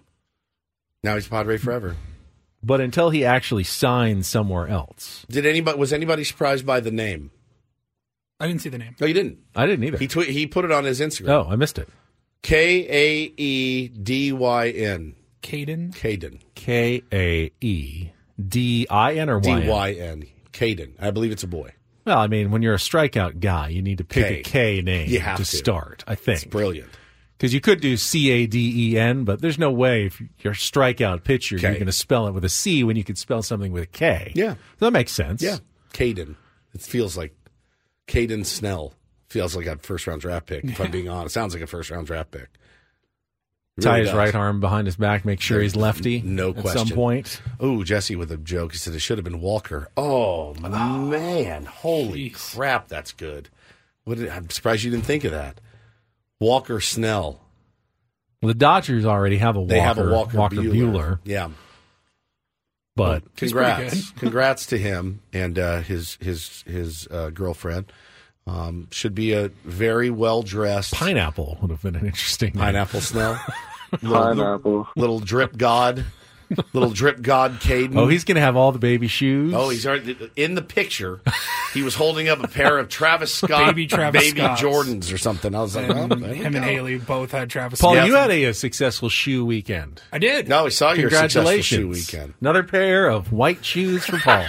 Now 1.02 1.14
he's 1.14 1.26
a 1.26 1.30
Padre 1.30 1.56
forever. 1.58 1.96
but 2.62 2.80
until 2.80 3.10
he 3.10 3.24
actually 3.24 3.64
signs 3.64 4.26
somewhere 4.26 4.66
else, 4.66 5.24
Did 5.30 5.46
anybody 5.46 5.78
was 5.78 5.92
anybody 5.92 6.24
surprised 6.24 6.66
by 6.66 6.80
the 6.80 6.90
name? 6.90 7.30
I 8.40 8.46
didn't 8.46 8.60
see 8.60 8.68
the 8.68 8.78
name. 8.78 8.94
No, 9.00 9.06
you 9.06 9.14
didn't. 9.14 9.38
I 9.54 9.64
didn't 9.66 9.84
either. 9.84 9.98
He 9.98 10.06
tw- 10.08 10.24
he 10.26 10.46
put 10.46 10.64
it 10.66 10.70
on 10.72 10.84
his 10.84 11.00
Instagram. 11.00 11.28
Oh, 11.30 11.46
I 11.50 11.56
missed 11.56 11.78
it. 11.78 11.88
K 12.46 12.86
A 12.88 13.32
E 13.36 13.88
D 13.88 14.32
Y 14.32 14.68
N. 14.68 15.16
Caden. 15.42 15.92
Caden. 15.96 16.38
K 16.54 17.02
A 17.12 17.50
E 17.60 18.10
D 18.48 18.86
I 18.88 19.14
N 19.14 19.28
or 19.30 19.40
D 19.40 19.50
Y 19.50 19.60
N? 19.62 19.66
Y 19.68 19.92
N. 19.94 20.26
Caden. 20.52 20.92
I 21.00 21.10
believe 21.10 21.32
it's 21.32 21.42
a 21.42 21.48
boy. 21.48 21.72
Well, 22.04 22.18
I 22.18 22.28
mean, 22.28 22.52
when 22.52 22.62
you're 22.62 22.74
a 22.74 22.78
strikeout 22.78 23.40
guy, 23.40 23.70
you 23.70 23.82
need 23.82 23.98
to 23.98 24.04
pick 24.04 24.26
K. 24.26 24.38
a 24.38 24.42
K 24.44 24.80
name 24.80 25.08
You 25.10 25.18
have 25.18 25.38
to. 25.38 25.44
start. 25.44 26.04
I 26.06 26.14
think 26.14 26.36
It's 26.36 26.44
brilliant. 26.44 26.88
because 27.36 27.52
you 27.52 27.60
could 27.60 27.80
do 27.80 27.96
C 27.96 28.30
A 28.30 28.46
D 28.46 28.92
E 28.92 28.96
N, 28.96 29.24
but 29.24 29.40
there's 29.40 29.58
no 29.58 29.72
way 29.72 30.06
if 30.06 30.22
you're 30.38 30.52
a 30.52 30.56
strikeout 30.56 31.24
pitcher, 31.24 31.56
K. 31.58 31.62
you're 31.62 31.72
going 31.74 31.86
to 31.86 31.92
spell 31.92 32.28
it 32.28 32.32
with 32.32 32.44
a 32.44 32.48
C 32.48 32.84
when 32.84 32.94
you 32.94 33.02
could 33.02 33.18
spell 33.18 33.42
something 33.42 33.72
with 33.72 33.82
a 33.82 33.86
K. 33.88 34.30
Yeah. 34.36 34.54
that 34.78 34.92
makes 34.92 35.10
sense. 35.10 35.42
Yeah. 35.42 35.56
Caden. 35.92 36.36
It 36.74 36.80
feels 36.80 37.16
like 37.16 37.34
Caden 38.06 38.46
Snell. 38.46 38.94
Feels 39.28 39.56
like 39.56 39.66
a 39.66 39.76
first 39.78 40.06
round 40.06 40.20
draft 40.20 40.46
pick, 40.46 40.64
if 40.64 40.80
I'm 40.80 40.90
being 40.90 41.08
honest. 41.08 41.34
Sounds 41.34 41.52
like 41.54 41.62
a 41.62 41.66
first 41.66 41.90
round 41.90 42.06
draft 42.06 42.30
pick. 42.30 42.48
It 43.76 43.82
Tie 43.82 43.98
his 43.98 44.08
does. 44.08 44.16
right 44.16 44.34
arm 44.34 44.60
behind 44.60 44.86
his 44.86 44.96
back, 44.96 45.24
make 45.26 45.40
sure 45.40 45.60
he's 45.60 45.76
lefty. 45.76 46.22
No 46.22 46.50
at 46.50 46.56
question. 46.56 46.86
some 46.86 46.96
point. 46.96 47.42
Oh, 47.60 47.84
Jesse 47.84 48.16
with 48.16 48.32
a 48.32 48.38
joke. 48.38 48.72
He 48.72 48.78
said 48.78 48.94
it 48.94 49.00
should 49.00 49.18
have 49.18 49.24
been 49.24 49.40
Walker. 49.40 49.88
Oh, 49.98 50.54
man. 50.54 51.66
Holy 51.66 52.30
crap, 52.30 52.88
that's 52.88 53.12
good. 53.12 53.50
What 54.04 54.16
did, 54.16 54.30
I'm 54.30 54.48
surprised 54.48 54.82
you 54.84 54.90
didn't 54.90 55.04
think 55.04 55.24
of 55.24 55.32
that. 55.32 55.60
Walker 56.40 56.80
Snell. 56.80 57.40
Well, 58.40 58.48
the 58.48 58.54
Dodgers 58.54 59.04
already 59.04 59.38
have 59.38 59.56
a 59.56 59.60
Walker, 59.60 59.74
They 59.74 59.80
have 59.80 59.98
a 59.98 60.08
Walker, 60.10 60.38
Bueller, 60.38 60.72
Bueller. 60.72 61.18
Yeah. 61.24 61.50
but 62.94 63.24
He's 63.38 63.52
pretty 63.52 63.72
Congrats. 63.72 64.10
Congrats 64.16 64.66
to 64.66 64.78
him 64.78 65.20
and 65.32 65.58
uh, 65.58 65.80
his 65.80 66.16
his 66.20 66.62
his 66.66 67.08
uh, 67.10 67.30
girlfriend. 67.30 67.92
Um, 68.48 68.86
should 68.92 69.14
be 69.14 69.32
a 69.32 69.48
very 69.64 70.08
well 70.08 70.42
dressed 70.42 70.94
pineapple 70.94 71.58
would 71.60 71.70
have 71.72 71.82
been 71.82 71.96
an 71.96 72.06
interesting 72.06 72.52
name. 72.54 72.62
pineapple 72.62 73.00
Snell. 73.00 73.40
Pineapple. 74.02 74.86
Little 74.96 75.18
drip 75.20 75.56
god. 75.56 76.04
Little 76.72 76.90
drip 76.90 77.22
god 77.22 77.54
Caden. 77.60 77.96
Oh, 77.96 78.06
he's 78.06 78.22
going 78.22 78.36
to 78.36 78.40
have 78.40 78.54
all 78.54 78.70
the 78.70 78.78
baby 78.78 79.08
shoes. 79.08 79.52
Oh, 79.52 79.68
he's 79.68 79.84
already 79.84 80.16
in 80.36 80.54
the 80.54 80.62
picture. 80.62 81.20
He 81.74 81.82
was 81.82 81.96
holding 81.96 82.28
up 82.28 82.40
a 82.42 82.46
pair 82.46 82.78
of 82.78 82.88
Travis 82.88 83.34
Scott 83.38 83.66
Baby 83.74 83.88
Travis 83.88 84.22
baby 84.22 84.38
Scotts. 84.40 84.62
Jordans 84.62 85.12
or 85.12 85.18
something. 85.18 85.52
I 85.56 85.60
was 85.60 85.74
like, 85.74 85.88
And 85.90 86.12
oh, 86.12 86.16
there 86.16 86.30
we 86.30 86.36
him 86.36 86.54
and. 86.54 86.64
Haley 86.64 86.98
both 86.98 87.32
had 87.32 87.50
Travis. 87.50 87.80
Paul, 87.80 87.94
Scott. 87.94 88.06
you 88.06 88.14
had 88.14 88.30
a, 88.30 88.44
a 88.44 88.54
successful 88.54 89.08
shoe 89.08 89.44
weekend. 89.44 90.02
I 90.12 90.18
did. 90.18 90.46
No, 90.48 90.66
I 90.66 90.68
saw 90.68 90.92
your 90.92 91.10
successful 91.10 91.42
Congratulations. 91.42 91.66
shoe 91.66 91.88
weekend. 91.88 92.34
Another 92.40 92.62
pair 92.62 93.08
of 93.08 93.32
white 93.32 93.64
shoes 93.64 94.04
for 94.06 94.18
Paul. 94.18 94.46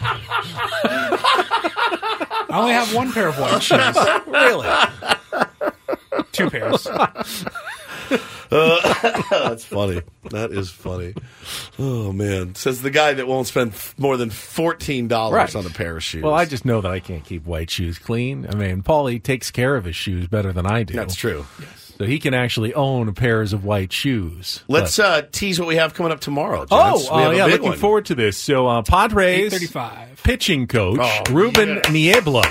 I 2.50 2.58
only 2.60 2.72
have 2.72 2.94
one 2.94 3.12
pair 3.12 3.28
of 3.28 3.38
white 3.38 3.62
shoes. 3.62 3.78
really? 4.26 4.68
Two 6.32 6.50
pairs. 6.50 6.86
Uh, 6.86 7.02
that's 9.30 9.64
funny. 9.64 10.00
That 10.30 10.52
is 10.52 10.70
funny. 10.70 11.14
Oh 11.78 12.12
man, 12.12 12.54
says 12.54 12.80
the 12.82 12.90
guy 12.90 13.12
that 13.14 13.26
won't 13.26 13.48
spend 13.48 13.72
f- 13.72 13.94
more 13.98 14.16
than 14.16 14.30
fourteen 14.30 15.08
dollars 15.08 15.34
Right. 15.34 15.56
on 15.56 15.66
a 15.66 15.70
pair 15.70 15.96
of 15.96 16.04
shoes. 16.04 16.22
Well, 16.22 16.34
I 16.34 16.44
just 16.44 16.64
know 16.64 16.80
that 16.80 16.90
I 16.92 17.00
can't 17.00 17.24
keep 17.24 17.44
white 17.44 17.68
shoes 17.70 17.98
clean. 17.98 18.46
I 18.48 18.54
mean, 18.54 18.82
Paulie 18.82 19.20
takes 19.20 19.50
care 19.50 19.74
of 19.74 19.84
his 19.84 19.96
shoes 19.96 20.28
better 20.28 20.52
than 20.52 20.64
I 20.66 20.84
do. 20.84 20.94
That's 20.94 21.16
true. 21.16 21.44
So 21.98 22.04
he 22.04 22.18
can 22.18 22.34
actually 22.34 22.74
own 22.74 23.14
pairs 23.14 23.52
of 23.52 23.64
white 23.64 23.92
shoes. 23.92 24.62
Let's 24.68 24.98
uh, 24.98 25.22
tease 25.32 25.58
what 25.58 25.66
we 25.66 25.76
have 25.76 25.94
coming 25.94 26.12
up 26.12 26.20
tomorrow. 26.20 26.66
Oh, 26.70 26.98
gents. 26.98 27.10
We 27.10 27.16
uh, 27.16 27.30
a 27.30 27.36
yeah, 27.36 27.44
looking 27.46 27.68
one. 27.70 27.78
forward 27.78 28.06
to 28.06 28.14
this. 28.14 28.36
So, 28.36 28.66
uh, 28.66 28.82
Padres 28.82 29.52
8:35. 29.54 30.22
pitching 30.22 30.66
coach 30.66 30.98
Oh, 31.00 31.32
Ruben 31.32 31.80
yes. 31.84 31.90
Niebla 31.90 32.44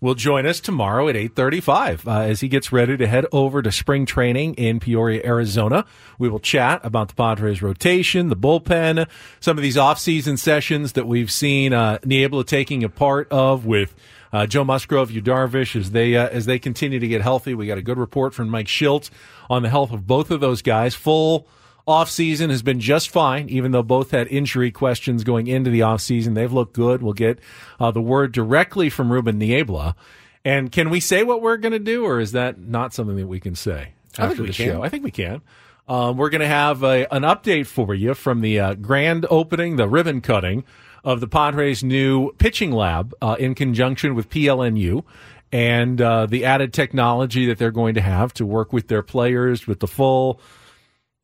will 0.00 0.14
join 0.14 0.46
us 0.46 0.58
tomorrow 0.60 1.08
at 1.08 1.14
8:35 1.14 2.06
uh, 2.08 2.20
as 2.22 2.40
he 2.40 2.48
gets 2.48 2.72
ready 2.72 2.96
to 2.96 3.06
head 3.06 3.26
over 3.32 3.62
to 3.62 3.70
spring 3.70 4.06
training 4.06 4.54
in 4.54 4.80
Peoria, 4.80 5.20
Arizona. 5.24 5.84
We 6.18 6.28
will 6.28 6.40
chat 6.40 6.80
about 6.82 7.08
the 7.08 7.14
Padres 7.14 7.62
rotation, 7.62 8.28
the 8.28 8.36
bullpen, 8.36 9.06
some 9.38 9.56
of 9.56 9.62
these 9.62 9.76
off-season 9.78 10.36
sessions 10.36 10.92
that 10.94 11.06
we've 11.06 11.30
seen 11.30 11.72
uh, 11.72 11.98
Niebla 12.04 12.44
taking 12.44 12.82
a 12.82 12.88
part 12.88 13.28
of 13.30 13.66
with 13.66 13.94
uh, 14.32 14.46
Joe 14.46 14.64
Musgrove, 14.64 15.10
Yu 15.10 15.22
Darvish, 15.22 15.76
as 15.76 15.90
they 15.90 16.16
uh, 16.16 16.28
as 16.28 16.46
they 16.46 16.58
continue 16.58 16.98
to 16.98 17.08
get 17.08 17.22
healthy. 17.22 17.54
We 17.54 17.66
got 17.66 17.78
a 17.78 17.82
good 17.82 17.98
report 17.98 18.34
from 18.34 18.48
Mike 18.48 18.66
Shildt 18.66 19.10
on 19.48 19.62
the 19.62 19.68
health 19.68 19.92
of 19.92 20.06
both 20.06 20.30
of 20.30 20.40
those 20.40 20.62
guys. 20.62 20.94
Full 20.94 21.46
offseason 21.86 22.50
has 22.50 22.62
been 22.62 22.80
just 22.80 23.10
fine, 23.10 23.48
even 23.48 23.72
though 23.72 23.82
both 23.82 24.12
had 24.12 24.28
injury 24.28 24.70
questions 24.70 25.24
going 25.24 25.46
into 25.46 25.70
the 25.70 25.80
offseason. 25.80 26.34
They've 26.34 26.52
looked 26.52 26.74
good. 26.74 27.02
We'll 27.02 27.12
get 27.12 27.38
uh, 27.78 27.90
the 27.90 28.00
word 28.02 28.32
directly 28.32 28.90
from 28.90 29.10
Ruben 29.10 29.38
Niebla. 29.38 29.96
And 30.44 30.72
can 30.72 30.88
we 30.88 31.00
say 31.00 31.22
what 31.22 31.42
we're 31.42 31.58
going 31.58 31.72
to 31.72 31.78
do, 31.78 32.04
or 32.04 32.20
is 32.20 32.32
that 32.32 32.58
not 32.58 32.94
something 32.94 33.16
that 33.16 33.26
we 33.26 33.40
can 33.40 33.54
say 33.54 33.92
after 34.18 34.42
the 34.42 34.52
can. 34.52 34.66
show? 34.66 34.82
I 34.82 34.88
think 34.88 35.04
we 35.04 35.10
can. 35.10 35.42
Um, 35.88 36.16
we're 36.16 36.30
going 36.30 36.40
to 36.40 36.46
have 36.46 36.84
a, 36.84 37.12
an 37.12 37.22
update 37.22 37.66
for 37.66 37.94
you 37.94 38.14
from 38.14 38.40
the 38.40 38.60
uh, 38.60 38.74
grand 38.74 39.26
opening, 39.28 39.76
the 39.76 39.88
ribbon 39.88 40.20
cutting 40.20 40.64
of 41.04 41.20
the 41.20 41.28
Padres' 41.28 41.82
new 41.82 42.32
pitching 42.32 42.72
lab 42.72 43.14
uh, 43.22 43.36
in 43.38 43.54
conjunction 43.54 44.14
with 44.14 44.28
PLNU 44.28 45.04
and 45.52 46.00
uh, 46.00 46.26
the 46.26 46.44
added 46.44 46.72
technology 46.72 47.46
that 47.46 47.58
they're 47.58 47.70
going 47.70 47.94
to 47.94 48.00
have 48.00 48.32
to 48.34 48.46
work 48.46 48.72
with 48.72 48.88
their 48.88 49.02
players 49.02 49.66
with 49.66 49.80
the 49.80 49.88
full, 49.88 50.40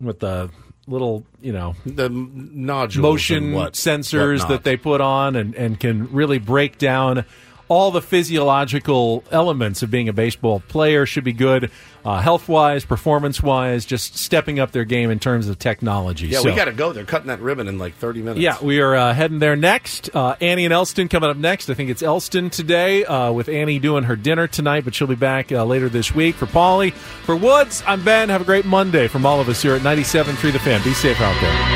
with 0.00 0.20
the 0.20 0.50
little, 0.88 1.24
you 1.40 1.52
know, 1.52 1.74
the 1.84 2.08
nodules, 2.08 3.02
motion 3.02 3.52
what, 3.52 3.74
sensors 3.74 4.40
whatnot. 4.40 4.48
that 4.48 4.64
they 4.64 4.76
put 4.76 5.00
on 5.00 5.36
and, 5.36 5.54
and 5.54 5.78
can 5.78 6.12
really 6.12 6.38
break 6.38 6.78
down 6.78 7.24
all 7.68 7.90
the 7.90 8.02
physiological 8.02 9.24
elements 9.30 9.82
of 9.82 9.90
being 9.90 10.08
a 10.08 10.12
baseball 10.12 10.60
player 10.68 11.04
should 11.06 11.24
be 11.24 11.32
good 11.32 11.70
uh, 12.04 12.20
health 12.20 12.48
wise 12.48 12.84
performance 12.84 13.42
wise 13.42 13.84
just 13.84 14.16
stepping 14.16 14.60
up 14.60 14.70
their 14.70 14.84
game 14.84 15.10
in 15.10 15.18
terms 15.18 15.48
of 15.48 15.58
technology 15.58 16.28
Yeah, 16.28 16.38
So- 16.40 16.50
we 16.50 16.54
got 16.56 16.66
to 16.66 16.72
go. 16.72 16.92
They're 16.92 17.04
cutting 17.04 17.26
that 17.28 17.40
ribbon 17.40 17.66
in 17.66 17.78
like 17.78 17.94
thirty 17.96 18.20
minutes. 18.20 18.38
yeah, 18.40 18.56
we 18.62 18.80
are 18.80 18.94
uh, 18.94 19.12
heading 19.12 19.40
there 19.40 19.56
next. 19.56 20.14
Uh, 20.14 20.36
Annie 20.40 20.64
and 20.64 20.72
Elston 20.72 21.08
coming 21.08 21.28
up 21.28 21.36
next. 21.36 21.68
I 21.68 21.74
think 21.74 21.90
it's 21.90 22.02
Elston 22.02 22.50
today 22.50 23.04
uh, 23.04 23.32
with 23.32 23.48
Annie 23.48 23.78
doing 23.80 24.04
her 24.04 24.14
dinner 24.16 24.46
tonight, 24.46 24.84
but 24.84 24.94
she'll 24.94 25.08
be 25.08 25.14
back 25.16 25.50
uh, 25.50 25.64
later 25.64 25.88
this 25.88 26.14
week. 26.14 26.36
For 26.36 26.46
Paulie, 26.46 26.92
for 26.92 27.34
Woods, 27.36 27.82
I'm 27.86 28.04
Ben. 28.04 28.28
Have 28.28 28.42
a 28.42 28.44
great 28.44 28.64
Monday 28.64 29.08
from 29.08 29.26
all 29.26 29.40
of 29.40 29.48
us 29.48 29.60
here 29.62 29.74
at 29.74 29.82
97.3 29.82 30.52
The 30.52 30.58
Fan. 30.60 30.82
Be 30.84 30.94
safe 30.94 31.20
out 31.20 31.40
there. 31.40 31.75